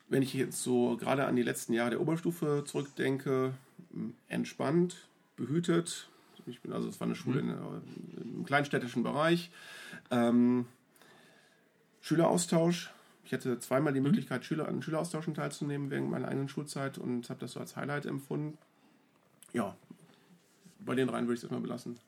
wenn 0.09 0.23
ich 0.23 0.35
jetzt 0.35 0.63
so 0.63 0.97
gerade 0.97 1.27
an 1.27 1.37
die 1.37 1.43
letzten 1.43 1.73
Jahre 1.73 1.91
der 1.91 2.01
Oberstufe 2.01 2.65
zurückdenke, 2.67 3.55
entspannt, 4.29 5.09
behütet. 5.37 6.09
Ich 6.47 6.61
bin 6.61 6.73
also, 6.73 6.89
es 6.89 7.01
war 7.01 7.07
eine 7.07 7.15
Schule 7.15 7.41
in, 7.41 7.51
äh, 7.51 7.55
im 8.23 8.45
kleinstädtischen 8.45 9.03
Bereich. 9.03 9.51
Ähm, 10.11 10.67
Schüleraustausch. 12.01 12.91
Ich 13.25 13.33
hatte 13.33 13.59
zweimal 13.61 13.93
die 13.93 14.01
Möglichkeit, 14.01 14.45
Schüler 14.45 14.67
an 14.67 14.83
Schüleraustauschen 14.83 15.35
teilzunehmen 15.35 15.91
während 15.91 16.11
meiner 16.11 16.29
eigenen 16.29 16.49
Schulzeit 16.49 16.99
und 16.99 17.29
habe 17.31 17.41
das 17.41 17.53
so 17.53 17.61
als 17.61 17.77
Highlight 17.77 18.07
empfunden. 18.07 18.59
Ja, 19.53 19.75
bei 20.81 20.95
den 20.95 21.09
dreien 21.09 21.27
würde 21.27 21.35
ich 21.35 21.41
es 21.41 21.45
erstmal 21.45 21.61
belassen. 21.61 21.95
Ich 21.95 22.01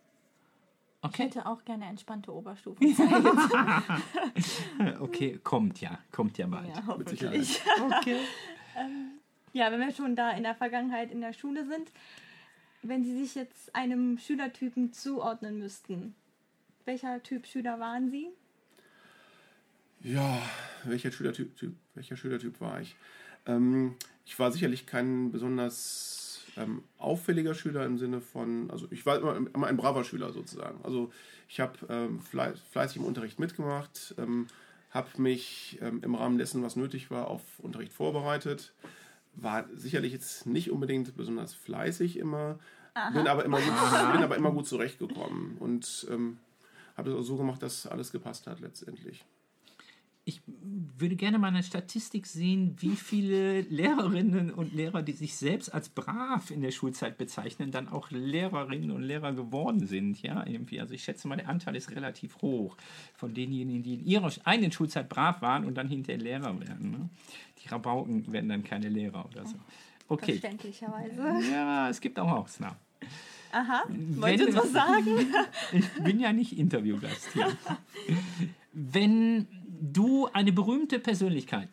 Okay, 1.05 1.25
hätte 1.25 1.47
auch 1.47 1.65
gerne 1.65 1.87
entspannte 1.87 2.33
Oberstufe. 2.33 2.79
okay, 5.01 5.41
kommt 5.43 5.81
ja, 5.81 5.99
kommt 6.13 6.39
ja 6.39 6.47
bald. 6.47 6.69
ja, 6.69 6.77
Mit 6.77 6.87
hoffentlich. 6.87 7.61
Okay. 7.81 8.19
Ja, 9.55 9.71
wenn 9.71 9.81
wir 9.81 9.93
schon 9.93 10.17
da 10.17 10.31
in 10.31 10.45
der 10.45 10.55
Vergangenheit 10.55 11.11
in 11.11 11.21
der 11.21 11.35
Schule 11.35 11.67
sind, 11.67 11.91
wenn 12.83 13.05
Sie 13.05 13.15
sich 13.23 13.35
jetzt 13.35 13.75
einem 13.77 14.17
Schülertypen 14.17 14.95
zuordnen 14.95 15.59
müssten, 15.59 16.15
welcher 16.87 17.23
Typ 17.23 17.47
Schüler 17.47 17.79
waren 17.79 18.11
Sie? 18.11 18.29
Ja, 20.01 20.41
welcher 20.85 21.13
Schülertyp, 21.13 21.55
typ, 21.57 21.75
welcher 21.95 22.17
Schülertyp 22.17 22.63
war 22.63 22.81
ich? 22.81 22.97
Ähm, 23.45 23.97
ich 24.25 24.39
war 24.39 24.51
sicherlich 24.51 24.87
kein 24.87 25.31
besonders 25.31 26.22
ähm, 26.57 26.83
auffälliger 26.99 27.55
Schüler 27.55 27.85
im 27.85 27.99
Sinne 27.99 28.21
von, 28.21 28.71
also 28.71 28.87
ich 28.91 29.07
war 29.07 29.19
immer, 29.19 29.37
immer 29.37 29.67
ein 29.67 29.77
braver 29.77 30.05
Schüler 30.05 30.33
sozusagen. 30.33 30.81
Also 30.85 31.11
ich 31.49 31.61
habe 31.61 31.79
ähm, 31.89 32.21
flei 32.21 32.53
fleißig 32.71 32.99
im 32.99 33.05
Unterricht 33.05 33.39
mitgemacht, 33.39 34.15
ähm, 34.19 34.47
habe 34.91 35.09
mich 35.21 35.79
ähm, 35.81 36.01
im 36.03 36.15
Rahmen 36.15 36.39
dessen, 36.39 36.63
was 36.63 36.77
nötig 36.77 37.11
war, 37.11 37.29
auf 37.29 37.43
Unterricht 37.59 37.93
vorbereitet. 37.93 38.75
War 39.35 39.65
sicherlich 39.75 40.13
jetzt 40.13 40.47
nicht 40.47 40.71
unbedingt 40.71 41.17
besonders 41.17 41.55
fleißig 41.55 42.19
immer, 42.19 42.59
bin 43.15 43.27
aber 43.27 43.47
immer, 43.47 43.59
gut, 43.59 44.13
bin 44.13 44.23
aber 44.23 44.37
immer 44.37 44.51
gut 44.51 44.67
zurechtgekommen 44.67 45.57
und 45.59 46.07
ähm, 46.11 46.39
habe 46.97 47.11
es 47.11 47.17
auch 47.17 47.23
so 47.23 47.37
gemacht, 47.39 47.63
dass 47.63 47.87
alles 47.87 48.13
gepasst 48.13 48.47
hat 48.47 48.61
letztendlich. 48.61 49.25
Ich 50.25 50.41
würde 50.47 51.17
gerne 51.17 51.39
mal 51.41 51.49
eine 51.49 51.65
Statistik 51.65 52.29
sehen, 52.29 52.77
wie 52.79 52.95
viele 52.95 53.63
Lehrerinnen 53.63 54.53
und 54.53 54.73
Lehrer, 54.73 55.03
die 55.03 55.13
sich 55.13 55.35
selbst 55.37 55.69
als 55.75 55.89
brav 55.89 56.53
in 56.53 56.61
der 56.61 56.71
Schulzeit 56.71 57.19
bezeichnen, 57.19 57.73
dann 57.73 57.89
auch 57.89 58.09
Lehrerinnen 58.13 58.93
und 58.93 59.03
Lehrer 59.03 59.33
geworden 59.33 59.85
sind. 59.85 60.23
Ja, 60.23 60.47
irgendwie. 60.47 60.81
Also 60.81 60.95
ich 60.95 61.03
schätze 61.03 61.27
mal, 61.27 61.37
der 61.37 61.49
Anteil 61.49 61.75
ist 61.75 61.91
relativ 61.91 62.37
hoch 62.41 62.77
von 63.17 63.35
denjenigen, 63.35 63.83
die 63.83 63.95
in 63.95 64.05
ihrer 64.07 64.31
eigenen 64.45 64.71
Schulzeit 64.71 65.09
brav 65.09 65.43
waren 65.43 65.65
und 65.65 65.75
dann 65.75 65.89
hinterher 65.89 66.23
Lehrer 66.23 66.61
werden. 66.61 66.91
Ne? 66.93 67.09
Die 67.65 67.69
Rabauken 67.69 68.33
werden 68.33 68.49
dann 68.49 68.63
keine 68.63 68.89
Lehrer 68.91 69.27
oder 69.27 69.45
so. 69.45 69.57
Okay. 70.09 70.33
Verständlicherweise. 70.39 71.51
Ja, 71.51 71.89
es 71.89 72.01
gibt 72.01 72.21
auch 72.21 72.31
Ausnahmen. 72.31 72.77
Aha. 73.51 73.83
Wenn- 73.89 74.23
Wollt 74.23 74.39
ihr 74.41 74.47
uns 74.47 74.57
was 74.57 74.73
sagen? 74.73 75.07
Ich 75.73 76.05
bin 76.05 76.21
ja 76.21 76.33
nicht 76.33 76.57
Interviewgast 76.57 77.29
hier. 77.33 77.49
Wenn 78.73 79.47
du 79.83 80.29
eine 80.33 80.53
berühmte 80.53 81.01
Persönlichkeit 81.01 81.69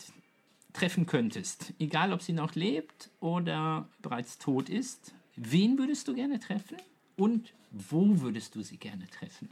treffen 0.73 1.05
könntest, 1.05 1.73
egal 1.79 2.11
ob 2.11 2.21
sie 2.21 2.33
noch 2.33 2.55
lebt 2.55 3.09
oder 3.19 3.87
bereits 4.01 4.39
tot 4.39 4.69
ist, 4.69 5.13
wen 5.35 5.77
würdest 5.77 6.07
du 6.07 6.15
gerne 6.15 6.39
treffen 6.39 6.77
und 7.15 7.53
wo 7.71 8.19
würdest 8.21 8.55
du 8.55 8.61
sie 8.61 8.77
gerne 8.77 9.07
treffen? 9.07 9.49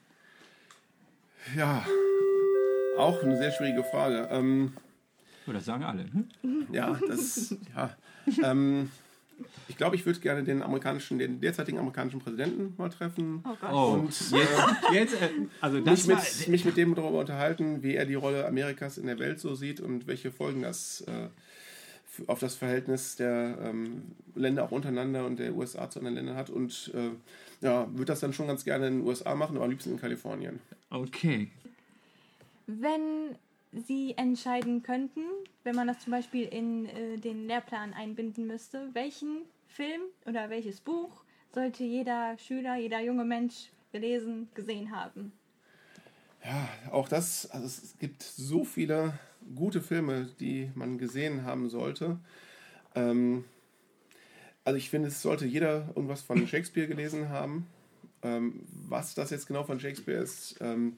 Ja, 1.56 1.86
auch 2.98 3.22
eine 3.22 3.38
sehr 3.38 3.52
schwierige 3.52 3.84
Frage. 3.84 4.28
Ähm, 4.32 4.74
Oder 5.46 5.62
sagen 5.62 5.84
alle, 5.84 6.06
ne? 6.06 6.26
ja, 6.72 7.00
das, 7.08 7.56
ja. 7.76 7.96
Ähm, 8.44 8.92
Ich 9.68 9.78
glaube, 9.78 9.96
ich 9.96 10.06
würde 10.06 10.20
gerne 10.20 10.44
den 10.44 10.62
amerikanischen, 10.62 11.20
den 11.20 11.40
derzeitigen 11.42 11.78
amerikanischen 11.78 12.20
Präsidenten 12.20 12.74
mal 12.78 12.90
treffen. 12.90 13.44
Oh 13.46 13.56
Gott. 13.60 13.72
Oh, 13.72 13.94
Und, 13.94 14.32
jetzt, 14.32 14.34
jetzt, 14.94 15.22
äh, 15.22 15.30
also 15.62 15.80
das 15.82 16.08
mich 16.08 16.16
mit, 16.16 16.48
mich 16.48 16.66
mit 16.66 16.78
dem 16.78 16.96
darüber 16.96 17.20
unterhalten, 17.20 17.84
wie 17.84 17.96
er 17.96 18.06
die 18.06 18.16
Rolle 18.16 18.48
Amerikas 18.48 18.98
in 18.98 19.08
der 19.08 19.20
Welt 19.20 19.40
so 19.40 19.56
sieht 19.56 19.80
und 19.80 20.08
welche 20.08 20.32
Folgen 20.32 20.62
das 20.62 21.02
äh, 21.02 21.28
auf 22.26 22.40
das 22.40 22.56
Verhältnis 22.56 23.16
der 23.16 23.58
ähm, 23.62 24.04
Länder 24.36 24.64
auch 24.64 24.72
untereinander 24.72 25.26
und 25.26 25.38
der 25.38 25.54
USA 25.54 25.90
zu 25.90 26.00
anderen 26.00 26.16
Ländern 26.16 26.36
hat. 26.36 26.50
Und 26.50 26.92
äh, 26.96 27.12
ja, 27.64 27.88
würde 27.92 28.06
das 28.06 28.20
dann 28.20 28.34
schon 28.34 28.48
ganz 28.48 28.64
gerne 28.64 28.88
in 28.88 29.00
den 29.00 29.08
USA 29.08 29.36
machen, 29.36 29.56
aber 29.56 29.66
am 29.66 29.72
liebsten 29.72 29.92
in 29.92 30.00
Kalifornien. 30.00 30.60
okay. 30.90 31.50
Wenn 32.66 33.36
Sie 33.72 34.14
entscheiden 34.18 34.82
könnten, 34.84 35.22
wenn 35.64 35.76
man 35.76 35.88
das 35.88 36.00
zum 36.00 36.12
Beispiel 36.12 36.48
in 36.48 36.86
äh, 36.86 37.18
den 37.18 37.48
Lehrplan 37.48 37.94
einbinden 37.94 38.48
müsste, 38.48 38.90
welchen 38.94 39.42
Film 39.68 40.02
oder 40.26 40.50
welches 40.50 40.80
Buch 40.80 41.24
sollte 41.54 41.84
jeder 41.84 42.38
Schüler, 42.38 42.78
jeder 42.78 43.02
junge 43.02 43.26
Mensch 43.26 43.72
gelesen, 43.92 44.50
gesehen 44.54 44.92
haben? 44.96 45.32
Ja, 46.44 46.70
auch 46.92 47.10
das, 47.10 47.50
also 47.52 47.66
es 47.66 47.98
gibt 48.00 48.24
so 48.24 48.64
viele 48.64 49.20
gute 49.56 49.82
Filme, 49.82 50.30
die 50.40 50.72
man 50.76 50.98
gesehen 50.98 51.44
haben 51.44 51.70
sollte. 51.70 52.20
Ähm, 52.96 53.44
also 54.64 54.78
ich 54.78 54.90
finde, 54.90 55.10
es 55.10 55.22
sollte 55.22 55.46
jeder 55.46 55.88
irgendwas 55.96 56.22
von 56.22 56.48
Shakespeare 56.48 56.88
gelesen 56.88 57.30
haben. 57.30 57.68
Ähm, 58.22 58.62
was 58.88 59.14
das 59.14 59.30
jetzt 59.30 59.48
genau 59.48 59.64
von 59.64 59.80
Shakespeare 59.80 60.22
ist, 60.22 60.58
ähm, 60.62 60.98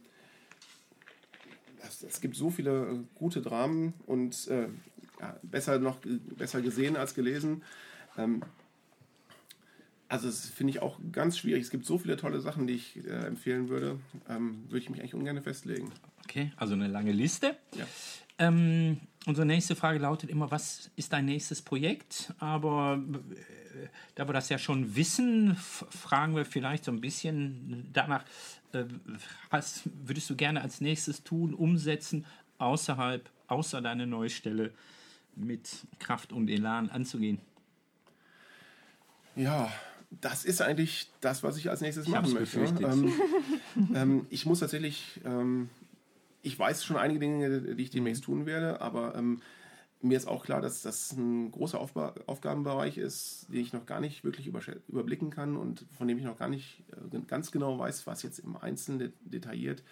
es, 1.84 2.22
gibt 2.22 2.36
so 2.36 2.50
viele 2.50 2.88
äh, 2.88 3.00
gute 3.16 3.42
Dramen 3.42 3.94
und 4.06 4.48
äh, 4.48 4.68
ja, 5.20 5.38
besser 5.44 5.80
noch 5.80 5.98
besser 6.38 6.62
gesehen 6.62 6.96
als 6.96 7.14
gelesen. 7.14 7.64
Ähm, 8.18 8.42
also 10.08 10.28
das 10.28 10.50
finde 10.50 10.72
ich 10.72 10.82
auch 10.82 11.00
ganz 11.12 11.38
schwierig. 11.38 11.62
Es 11.64 11.70
gibt 11.70 11.86
so 11.86 12.00
viele 12.00 12.18
tolle 12.18 12.42
Sachen, 12.42 12.66
die 12.66 12.74
ich 12.74 12.98
äh, 13.06 13.28
empfehlen 13.28 13.70
würde. 13.70 14.00
Ähm, 14.28 14.64
würde 14.66 14.80
ich 14.80 14.90
mich 14.90 15.00
eigentlich 15.00 15.14
ungern 15.14 15.42
festlegen. 15.42 15.92
Okay, 16.24 16.52
also 16.58 16.74
eine 16.74 16.88
lange 16.88 17.12
Liste. 17.12 17.56
Ja. 17.76 17.86
Ähm, 18.40 19.00
unsere 19.26 19.46
nächste 19.46 19.76
Frage 19.76 20.00
lautet 20.00 20.30
immer, 20.30 20.50
was 20.52 20.90
ist 20.96 21.14
dein 21.14 21.26
nächstes 21.26 21.62
Projekt? 21.62 22.34
Aber 22.40 23.02
äh, 23.02 23.88
da 24.16 24.28
wir 24.28 24.34
das 24.34 24.50
ja 24.50 24.58
schon 24.58 24.96
wissen, 24.96 25.56
fragen 25.56 26.36
wir 26.36 26.46
vielleicht 26.46 26.86
so 26.86 26.92
ein 26.92 27.02
bisschen 27.02 27.90
danach, 27.94 28.24
äh, 28.74 28.86
was 29.50 29.84
würdest 30.06 30.30
du 30.30 30.36
gerne 30.36 30.62
als 30.62 30.82
nächstes 30.82 31.24
tun, 31.24 31.54
umsetzen, 31.54 32.26
außerhalb, 32.58 33.30
außer 33.48 33.82
deine 33.82 34.08
neue 34.08 34.30
Stelle 34.30 34.72
mit 35.36 35.70
Kraft 36.00 36.32
und 36.32 36.50
Elan 36.50 36.90
anzugehen? 36.90 37.40
Ja, 39.36 39.72
das 40.22 40.44
ist 40.44 40.62
eigentlich 40.62 41.10
das, 41.22 41.44
was 41.44 41.58
ich 41.58 41.70
als 41.70 41.82
nächstes 41.82 42.06
Ich 42.08 42.12
machen 42.12 42.34
möchte. 42.34 42.60
befürchtet. 42.60 42.82
Ähm, 42.82 43.14
ähm, 43.96 44.28
ich 44.30 44.46
muss 44.46 44.60
tatsächlich, 44.60 45.22
ähm, 45.24 45.70
ich 46.42 46.58
weiß 46.58 46.84
schon 46.86 46.98
einige 46.98 47.20
Dinge, 47.20 47.76
die 47.76 47.84
ich 47.84 47.90
demnächst 47.90 48.24
tun 48.24 48.46
werde, 48.46 48.82
aber 48.82 49.16
ähm, 49.16 49.42
mir 50.02 50.18
ist 50.18 50.28
auch 50.28 50.46
klar, 50.46 50.62
dass 50.62 50.82
das 50.82 51.12
ein 51.12 51.52
großer 51.52 51.80
Aufba 51.80 52.16
Aufgabenbereich 52.26 52.98
ist, 52.98 53.48
den 53.50 53.60
ich 53.60 53.74
noch 53.74 53.86
gar 53.86 54.00
nicht 54.00 54.24
wirklich 54.24 54.48
überblicken 54.88 55.30
kann 55.30 55.58
und 55.58 55.86
von 55.98 56.08
dem 56.08 56.18
ich 56.18 56.24
noch 56.24 56.38
gar 56.38 56.48
nicht 56.48 56.84
äh, 57.14 57.20
ganz 57.28 57.52
genau 57.52 57.78
weiß, 57.78 58.08
was 58.08 58.24
jetzt 58.24 58.40
im 58.40 58.56
Einzelnen 58.56 59.00
de- 59.00 59.12
detailliert 59.22 59.84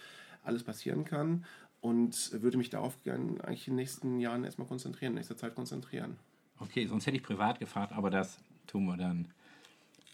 alles 0.44 0.64
passieren 0.64 1.04
kann 1.04 1.46
und 1.82 2.32
würde 2.42 2.58
mich 2.58 2.70
darauf 2.70 3.04
gerne 3.04 3.44
eigentlich 3.44 3.68
in 3.68 3.74
den 3.74 3.78
nächsten 3.78 4.20
Jahren 4.20 4.46
erstmal 4.46 4.68
konzentrieren, 4.68 5.12
in 5.12 5.16
nächster 5.16 5.38
Zeit 5.38 5.56
konzentrieren. 5.56 6.16
Okay, 6.60 6.88
sonst 6.88 7.06
hätte 7.06 7.18
ich 7.18 7.24
privat 7.24 7.60
gefragt, 7.60 7.92
aber 7.92 8.10
das 8.10 8.40
tun 8.66 8.86
wir 8.86 8.98
dann 8.98 9.28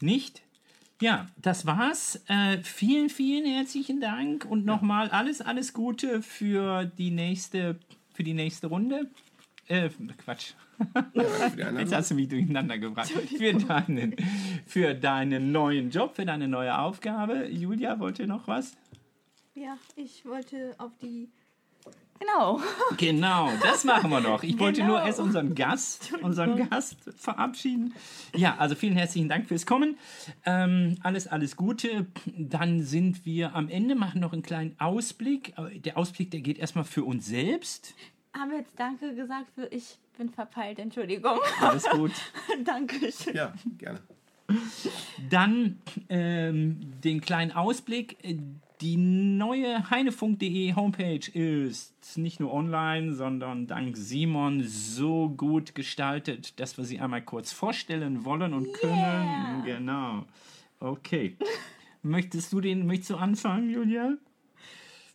nicht. 0.01 0.41
Ja, 1.01 1.27
das 1.37 1.65
war's. 1.65 2.23
Äh, 2.27 2.59
vielen, 2.59 3.09
vielen 3.09 3.45
herzlichen 3.45 3.99
Dank 3.99 4.45
und 4.45 4.65
nochmal 4.65 5.09
alles, 5.09 5.41
alles 5.41 5.73
Gute 5.73 6.21
für 6.21 6.85
die 6.85 7.11
nächste, 7.11 7.79
für 8.13 8.23
die 8.23 8.33
nächste 8.33 8.67
Runde. 8.67 9.09
Äh, 9.67 9.89
Quatsch. 10.17 10.53
Jetzt 11.13 11.93
hast 11.93 12.11
du 12.11 12.15
mich 12.15 12.27
durcheinander 12.27 12.77
gebracht. 12.77 13.09
Für 13.09 13.53
deinen, 13.53 14.15
für 14.65 14.93
deinen 14.93 15.51
neuen 15.51 15.89
Job, 15.89 16.15
für 16.15 16.25
deine 16.25 16.47
neue 16.47 16.77
Aufgabe. 16.77 17.47
Julia, 17.47 17.99
wollt 17.99 18.19
ihr 18.19 18.27
noch 18.27 18.47
was? 18.47 18.75
Ja, 19.55 19.77
ich 19.95 20.25
wollte 20.25 20.75
auf 20.77 20.91
die. 21.01 21.29
Genau. 22.23 22.61
Genau, 22.97 23.49
das 23.61 23.83
machen 23.83 24.09
wir 24.09 24.21
noch. 24.21 24.43
Ich 24.43 24.57
wollte 24.59 24.81
Genau. 24.81 24.93
nur 24.93 25.03
erst 25.03 25.19
unseren 25.19 25.55
Gast, 25.55 26.13
unseren 26.21 26.69
Gast 26.69 26.97
verabschieden. 27.17 27.93
Ja, 28.35 28.55
also 28.57 28.75
vielen 28.75 28.95
herzlichen 28.95 29.27
Dank 29.27 29.47
fürs 29.47 29.65
Kommen. 29.65 29.97
Ähm, 30.45 30.97
alles, 31.03 31.27
alles 31.27 31.57
Gute. 31.57 32.07
Dann 32.25 32.83
sind 32.83 33.25
wir 33.25 33.55
am 33.55 33.67
Ende, 33.67 33.95
machen 33.95 34.21
noch 34.21 34.31
einen 34.33 34.43
kleinen 34.43 34.79
Ausblick. 34.79 35.53
Der 35.83 35.97
Ausblick, 35.97 36.31
der 36.31 36.39
geht 36.41 36.57
erstmal 36.57 36.85
für 36.85 37.03
uns 37.03 37.25
selbst. 37.25 37.93
Haben 38.33 38.51
wir 38.51 38.59
jetzt 38.59 38.73
Danke 38.77 39.13
gesagt 39.15 39.47
für 39.53 39.65
ich 39.67 39.97
bin 40.17 40.29
verpeilt, 40.29 40.79
Entschuldigung. 40.79 41.39
Alles 41.59 41.83
gut. 41.89 42.11
Dankeschön. 42.63 43.35
Ja, 43.35 43.53
gerne. 43.77 43.99
Dann 45.29 45.79
ähm, 46.09 46.79
den 47.03 47.21
kleinen 47.21 47.51
Ausblick. 47.51 48.17
Die 48.83 48.97
neue 48.97 49.89
heinefunk.de 49.89 50.75
Homepage 50.75 51.31
ist 51.31 52.17
nicht 52.17 52.41
nur 52.41 52.53
online, 52.53 53.13
sondern 53.13 53.65
dank 53.65 53.95
Simon 53.95 54.61
so 54.61 55.29
gut 55.29 55.73
gestaltet, 55.73 56.59
dass 56.59 56.77
wir 56.77 56.83
sie 56.83 56.99
einmal 56.99 57.21
kurz 57.21 57.53
vorstellen 57.53 58.25
wollen 58.25 58.53
und 58.53 58.73
können. 58.73 59.63
Genau. 59.63 60.25
Okay. 60.81 61.37
Möchtest 62.01 62.51
du 62.51 62.59
den, 62.59 62.85
möchtest 62.85 63.11
du 63.11 63.15
anfangen, 63.15 63.69
Julia? 63.69 64.17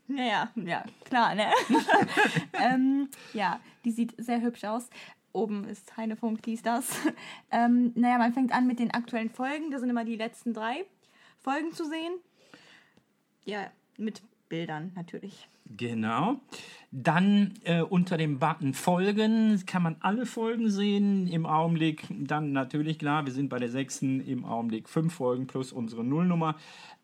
Naja, 0.07 0.51
ja, 0.57 0.87
klar, 1.05 1.35
ne? 1.35 1.53
ähm, 2.55 3.11
ja, 3.35 3.61
die 3.85 3.91
sieht 3.91 4.15
sehr 4.17 4.41
hübsch 4.41 4.65
aus. 4.65 4.89
Oben 5.33 5.65
ist 5.65 5.95
Heinefunk, 5.99 6.41
dies, 6.41 6.63
das. 6.63 6.97
Ähm, 7.51 7.93
naja, 7.97 8.17
man 8.17 8.33
fängt 8.33 8.53
an 8.53 8.67
mit 8.67 8.79
den 8.79 8.93
aktuellen 8.93 9.29
Folgen. 9.29 9.71
Da 9.71 9.79
sind 9.79 9.91
immer 9.91 10.07
die 10.07 10.17
letzten 10.17 10.55
drei 10.55 10.87
Folgen 11.43 11.73
zu 11.73 11.85
sehen. 11.85 12.15
Ja, 13.49 13.71
mit 13.97 14.21
Bildern 14.51 14.93
natürlich. 14.95 15.49
Genau. 15.77 16.41
Dann 16.91 17.53
äh, 17.65 17.83
unter 17.83 18.17
dem 18.17 18.39
Button 18.39 18.73
Folgen 18.73 19.63
kann 19.67 19.83
man 19.83 19.97
alle 20.01 20.25
Folgen 20.25 20.71
sehen. 20.71 21.27
Im 21.27 21.45
Augenblick 21.45 22.07
dann 22.09 22.53
natürlich 22.53 22.99
klar, 22.99 23.27
wir 23.27 23.33
sind 23.33 23.51
bei 23.51 23.59
der 23.59 23.69
sechsten, 23.69 24.21
im 24.21 24.47
Augenblick 24.47 24.89
fünf 24.89 25.13
Folgen 25.13 25.47
plus 25.47 25.71
unsere 25.71 26.03
Nullnummer. 26.03 26.57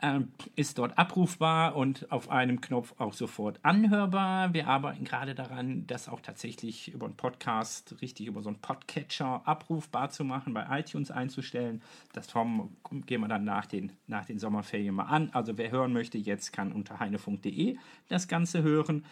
Ähm, 0.02 0.32
ist 0.54 0.76
dort 0.78 0.98
abrufbar 0.98 1.76
und 1.76 2.10
auf 2.12 2.28
einem 2.28 2.60
Knopf 2.60 2.94
auch 2.98 3.14
sofort 3.14 3.58
anhörbar. 3.62 4.52
Wir 4.52 4.66
arbeiten 4.66 5.04
gerade 5.04 5.34
daran, 5.34 5.86
das 5.86 6.08
auch 6.08 6.20
tatsächlich 6.20 6.92
über 6.92 7.06
einen 7.06 7.16
Podcast, 7.16 7.94
richtig 8.02 8.26
über 8.26 8.42
so 8.42 8.48
einen 8.48 8.58
Podcatcher 8.58 9.40
abrufbar 9.46 10.10
zu 10.10 10.24
machen, 10.24 10.52
bei 10.52 10.66
iTunes 10.78 11.10
einzustellen. 11.10 11.80
Das 12.12 12.26
Tom 12.26 12.76
gehen 13.06 13.22
wir 13.22 13.28
dann 13.28 13.44
nach 13.44 13.66
den, 13.66 13.92
nach 14.06 14.26
den 14.26 14.38
Sommerferien 14.38 14.94
mal 14.94 15.04
an. 15.04 15.30
Also 15.32 15.56
wer 15.56 15.70
hören 15.70 15.92
möchte, 15.92 16.18
jetzt 16.18 16.52
kann 16.52 16.72
unter 16.72 17.00
heinefunk.de 17.00 17.78
das 18.08 18.28
Ganze 18.28 18.53
hören. 18.62 19.04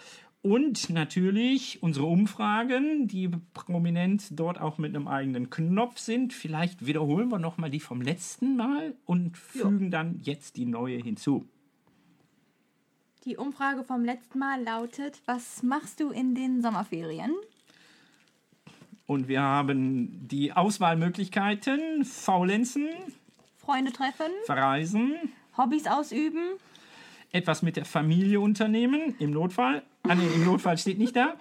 Und 0.42 0.90
natürlich 0.90 1.82
unsere 1.84 2.06
Umfragen, 2.06 3.06
die 3.06 3.30
prominent 3.54 4.38
dort 4.38 4.60
auch 4.60 4.76
mit 4.76 4.94
einem 4.94 5.06
eigenen 5.06 5.50
Knopf 5.50 5.98
sind. 5.98 6.32
Vielleicht 6.32 6.84
wiederholen 6.84 7.28
wir 7.28 7.38
nochmal 7.38 7.70
die 7.70 7.78
vom 7.78 8.00
letzten 8.00 8.56
Mal 8.56 8.94
und 9.06 9.36
fügen 9.36 9.92
dann 9.92 10.18
jetzt 10.22 10.56
die 10.56 10.66
neue 10.66 10.98
hinzu. 10.98 11.46
Die 13.24 13.36
Umfrage 13.36 13.84
vom 13.84 14.04
letzten 14.04 14.40
Mal 14.40 14.60
lautet: 14.64 15.22
Was 15.26 15.62
machst 15.62 16.00
du 16.00 16.10
in 16.10 16.34
den 16.34 16.60
Sommerferien? 16.60 17.32
Und 19.06 19.28
wir 19.28 19.42
haben 19.42 20.26
die 20.26 20.52
Auswahlmöglichkeiten: 20.52 22.04
Faulenzen, 22.04 22.88
Freunde 23.58 23.92
treffen, 23.92 24.32
Verreisen, 24.46 25.14
Hobbys 25.56 25.86
ausüben, 25.86 26.58
etwas 27.32 27.62
mit 27.62 27.76
der 27.76 27.84
Familie 27.84 28.40
unternehmen, 28.40 29.14
im 29.18 29.30
Notfall. 29.30 29.82
Ah, 30.02 30.14
nee, 30.14 30.26
im 30.34 30.44
Notfall 30.44 30.78
steht 30.78 30.98
nicht 30.98 31.16
da. 31.16 31.34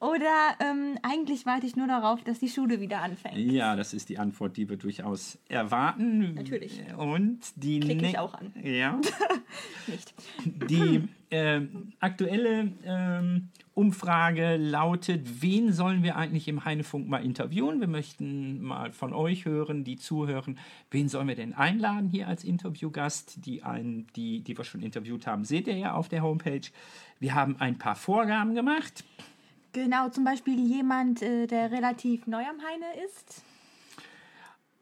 Oder 0.00 0.56
ähm, 0.60 0.98
eigentlich 1.02 1.46
warte 1.46 1.66
ich 1.66 1.76
nur 1.76 1.86
darauf, 1.86 2.22
dass 2.24 2.38
die 2.38 2.48
Schule 2.48 2.80
wieder 2.80 3.00
anfängt. 3.00 3.36
Ja, 3.36 3.76
das 3.76 3.94
ist 3.94 4.08
die 4.08 4.18
Antwort, 4.18 4.56
die 4.56 4.68
wir 4.68 4.76
durchaus 4.76 5.38
erwarten. 5.48 6.34
Natürlich. 6.34 6.80
Und 6.96 7.40
die 7.56 7.80
Klicke 7.80 8.06
ich 8.06 8.18
auch 8.18 8.34
an. 8.34 8.52
Ja. 8.62 9.00
Nicht. 9.86 10.14
Die 10.44 11.08
ähm, 11.32 11.92
aktuelle 11.98 12.72
ähm, 12.84 13.48
Umfrage 13.74 14.56
lautet, 14.56 15.42
wen 15.42 15.72
sollen 15.72 16.02
wir 16.02 16.16
eigentlich 16.16 16.46
im 16.46 16.64
Heinefunk 16.66 17.08
mal 17.08 17.24
interviewen? 17.24 17.80
Wir 17.80 17.88
möchten 17.88 18.60
mal 18.62 18.92
von 18.92 19.14
euch 19.14 19.46
hören, 19.46 19.82
die 19.82 19.96
zuhören, 19.96 20.58
wen 20.90 21.08
sollen 21.08 21.28
wir 21.28 21.34
denn 21.34 21.54
einladen 21.54 22.10
hier 22.10 22.28
als 22.28 22.44
Interviewgast? 22.44 23.46
Die, 23.46 23.62
einen, 23.62 24.06
die, 24.14 24.40
die 24.40 24.58
wir 24.58 24.64
schon 24.64 24.82
interviewt 24.82 25.26
haben, 25.26 25.44
seht 25.44 25.66
ihr 25.68 25.76
ja 25.78 25.94
auf 25.94 26.10
der 26.10 26.22
Homepage. 26.22 26.68
Wir 27.18 27.34
haben 27.34 27.56
ein 27.58 27.78
paar 27.78 27.96
Vorgaben 27.96 28.54
gemacht. 28.54 29.04
Genau, 29.72 30.10
zum 30.10 30.24
Beispiel 30.24 30.60
jemand, 30.60 31.22
äh, 31.22 31.46
der 31.46 31.70
relativ 31.70 32.26
neu 32.26 32.42
am 32.42 32.60
Heine 32.60 32.84
ist. 33.06 33.42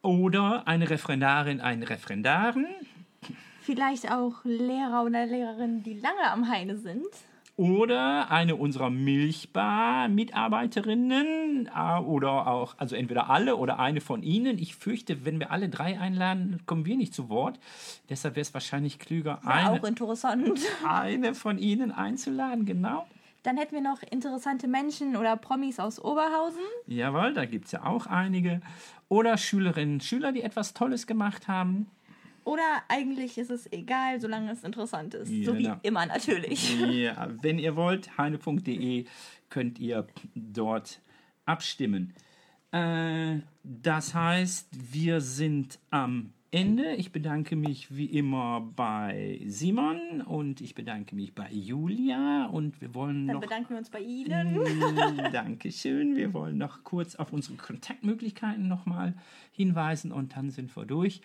Oder 0.03 0.67
eine 0.67 0.91
Referendarin, 0.91 1.61
einen 1.61 1.85
Referendaren. 1.85 2.67
Vielleicht 3.63 4.11
auch 4.11 4.45
Lehrer 4.45 5.05
oder 5.05 5.27
Lehrerinnen, 5.27 5.85
die 5.85 5.95
lange 5.95 6.29
am 6.31 6.49
Heine 6.49 6.77
sind. 6.77 7.07
Oder 7.57 8.31
eine 8.31 8.55
unserer 8.57 8.91
Milchbar-Mitarbeiterinnen 8.91 11.69
äh, 11.69 12.01
oder 12.01 12.47
auch, 12.47 12.75
also 12.79 12.97
entweder 12.97 13.29
alle 13.29 13.57
oder 13.57 13.79
eine 13.79 14.01
von 14.01 14.23
ihnen. 14.23 14.59
Ich 14.59 14.75
fürchte, 14.75 15.27
wenn 15.27 15.39
wir 15.39 15.53
alle 15.53 15.69
drei 15.69 16.01
einladen, 16.01 16.63
kommen 16.65 16.87
wir 16.87 16.97
nicht 16.97 17.13
zu 17.15 17.29
Wort. 17.29 17.61
Deshalb 18.09 18.37
wäre 18.37 18.43
es 18.43 18.55
wahrscheinlich 18.55 18.99
klüger, 18.99 19.41
eine, 19.45 19.73
auch 19.73 19.85
interessant. 19.85 20.59
eine 20.89 21.35
von 21.35 21.59
ihnen 21.59 21.93
einzuladen, 21.93 22.65
genau. 22.65 23.07
Dann 23.43 23.57
hätten 23.57 23.75
wir 23.75 23.81
noch 23.81 24.03
interessante 24.03 24.69
Menschen 24.69 25.17
oder 25.17 25.37
Promis 25.37 25.79
aus 25.79 25.99
Oberhausen. 25.99 26.63
Jawohl, 26.87 27.33
da 27.33 27.45
gibt 27.47 27.67
es 27.67 27.73
ja 27.73 27.85
auch 27.85 28.07
einige. 28.07 28.61
Oder 29.09 29.39
Schülerinnen 29.39 29.95
und 29.95 30.05
Schüler, 30.05 30.33
die 30.33 30.43
etwas 30.43 30.75
Tolles 30.75 31.07
gemacht 31.07 31.49
haben. 31.49 31.91
Oder 32.45 32.83
eigentlich 32.89 33.39
ist 33.39 33.51
es 33.51 33.71
egal, 33.73 34.21
solange 34.21 34.51
es 34.53 34.65
interessant 34.65 35.15
ist. 35.15 35.31
Ja, 35.31 35.45
so 35.45 35.59
wie 35.59 35.71
immer 35.83 36.07
natürlich. 36.07 36.79
Ja, 36.81 37.29
wenn 37.43 37.59
ihr 37.59 37.77
wollt, 37.77 38.17
heine.de 38.19 39.05
könnt 39.49 39.79
ihr 39.79 40.07
dort 40.35 41.01
abstimmen. 41.45 42.15
Äh, 42.73 43.41
das 43.63 44.15
heißt, 44.15 44.69
wir 44.93 45.21
sind 45.21 45.79
am 45.91 46.33
Ende. 46.53 46.95
Ich 46.97 47.13
bedanke 47.13 47.55
mich 47.55 47.95
wie 47.97 48.07
immer 48.07 48.61
bei 48.75 49.41
Simon 49.47 50.21
und 50.23 50.61
ich 50.61 50.75
bedanke 50.75 51.15
mich 51.15 51.33
bei 51.33 51.49
Julia 51.51 52.47
und 52.47 52.81
wir 52.81 52.93
wollen 52.93 53.29
Dann 53.29 53.37
noch 53.37 53.41
bedanken 53.41 53.71
wir 53.71 53.79
uns 53.79 53.89
bei 53.89 54.01
Ihnen. 54.01 54.59
Mm, 54.59 55.33
Dankeschön. 55.33 56.17
Wir 56.17 56.35
wollen 56.35 56.59
noch 56.59 56.83
kurz 56.83 57.15
auf 57.15 57.33
unsere 57.33 57.57
Kontaktmöglichkeiten 57.57 58.67
nochmal 58.67 59.15
hinweisen 59.53 60.11
und 60.11 60.37
dann 60.37 60.51
sind 60.51 60.75
wir 60.75 60.87
durch. 60.87 61.21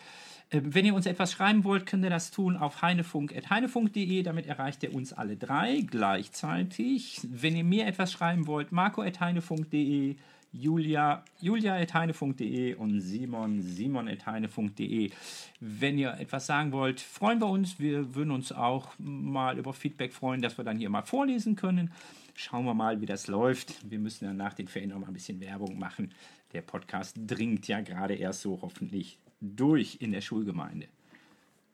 Ähm, 0.52 0.76
Wenn 0.76 0.86
ihr 0.86 0.94
uns 0.94 1.08
etwas 1.08 1.32
schreiben 1.32 1.64
wollt, 1.64 1.88
könnt 1.88 2.04
ihr 2.04 2.12
das 2.12 2.30
tun 2.30 2.56
auf 2.56 2.84
heinefunk.heinefunk.de. 2.84 4.22
Damit 4.22 4.46
erreicht 4.46 4.84
ihr 4.84 4.94
uns 4.94 5.12
alle 5.12 5.38
drei 5.38 5.82
gleichzeitig. 5.82 7.22
Wenn 7.28 7.56
ihr 7.56 7.64
mir 7.64 7.88
etwas 7.88 8.12
schreiben 8.12 8.46
wollt, 8.46 8.72
marco.heinefunk.de, 8.72 10.18
Julia, 10.60 11.24
julia.heinefunk.de 11.42 12.76
und 12.76 13.02
Simon, 13.02 13.62
simon.heinefunk.de. 13.62 15.12
Wenn 15.60 15.98
ihr 15.98 16.14
etwas 16.20 16.46
sagen 16.46 16.72
wollt, 16.72 17.02
freuen 17.02 17.40
wir 17.40 17.48
uns. 17.48 17.80
Wir 17.80 18.16
würden 18.16 18.32
uns 18.32 18.52
auch 18.52 18.94
mal 18.98 19.58
über 19.58 19.74
Feedback 19.74 20.14
freuen, 20.14 20.42
dass 20.42 20.58
wir 20.58 20.64
dann 20.64 20.78
hier 20.78 20.90
mal 20.90 21.02
vorlesen 21.02 21.56
können. 21.56 21.92
Schauen 22.36 22.66
wir 22.66 22.74
mal, 22.74 23.02
wie 23.02 23.06
das 23.06 23.28
läuft. 23.28 23.90
Wir 23.90 24.00
müssen 24.00 24.26
dann 24.26 24.38
nach 24.38 24.54
den 24.54 24.68
Ferien 24.68 24.92
noch 24.92 25.00
mal 25.00 25.08
ein 25.08 25.14
bisschen 25.14 25.40
Werbung 25.42 25.78
machen. 25.78 26.14
Der 26.54 26.62
Podcast 26.62 27.18
dringt 27.28 27.68
ja 27.68 27.82
gerade 27.82 28.16
erst 28.16 28.42
so 28.42 28.60
hoffentlich 28.62 29.20
durch 29.42 29.98
in 30.00 30.12
der 30.12 30.22
Schulgemeinde. 30.22 30.88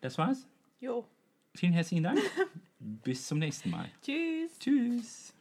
Das 0.02 0.18
war's. 0.18 0.48
Jo. 0.80 1.06
Vielen 1.54 1.74
herzlichen 1.74 2.04
Dank. 2.04 2.20
Bis 2.80 3.28
zum 3.28 3.40
nächsten 3.40 3.70
Mal. 3.70 3.90
Tschüss. 4.02 4.58
Tschüss. 4.60 5.41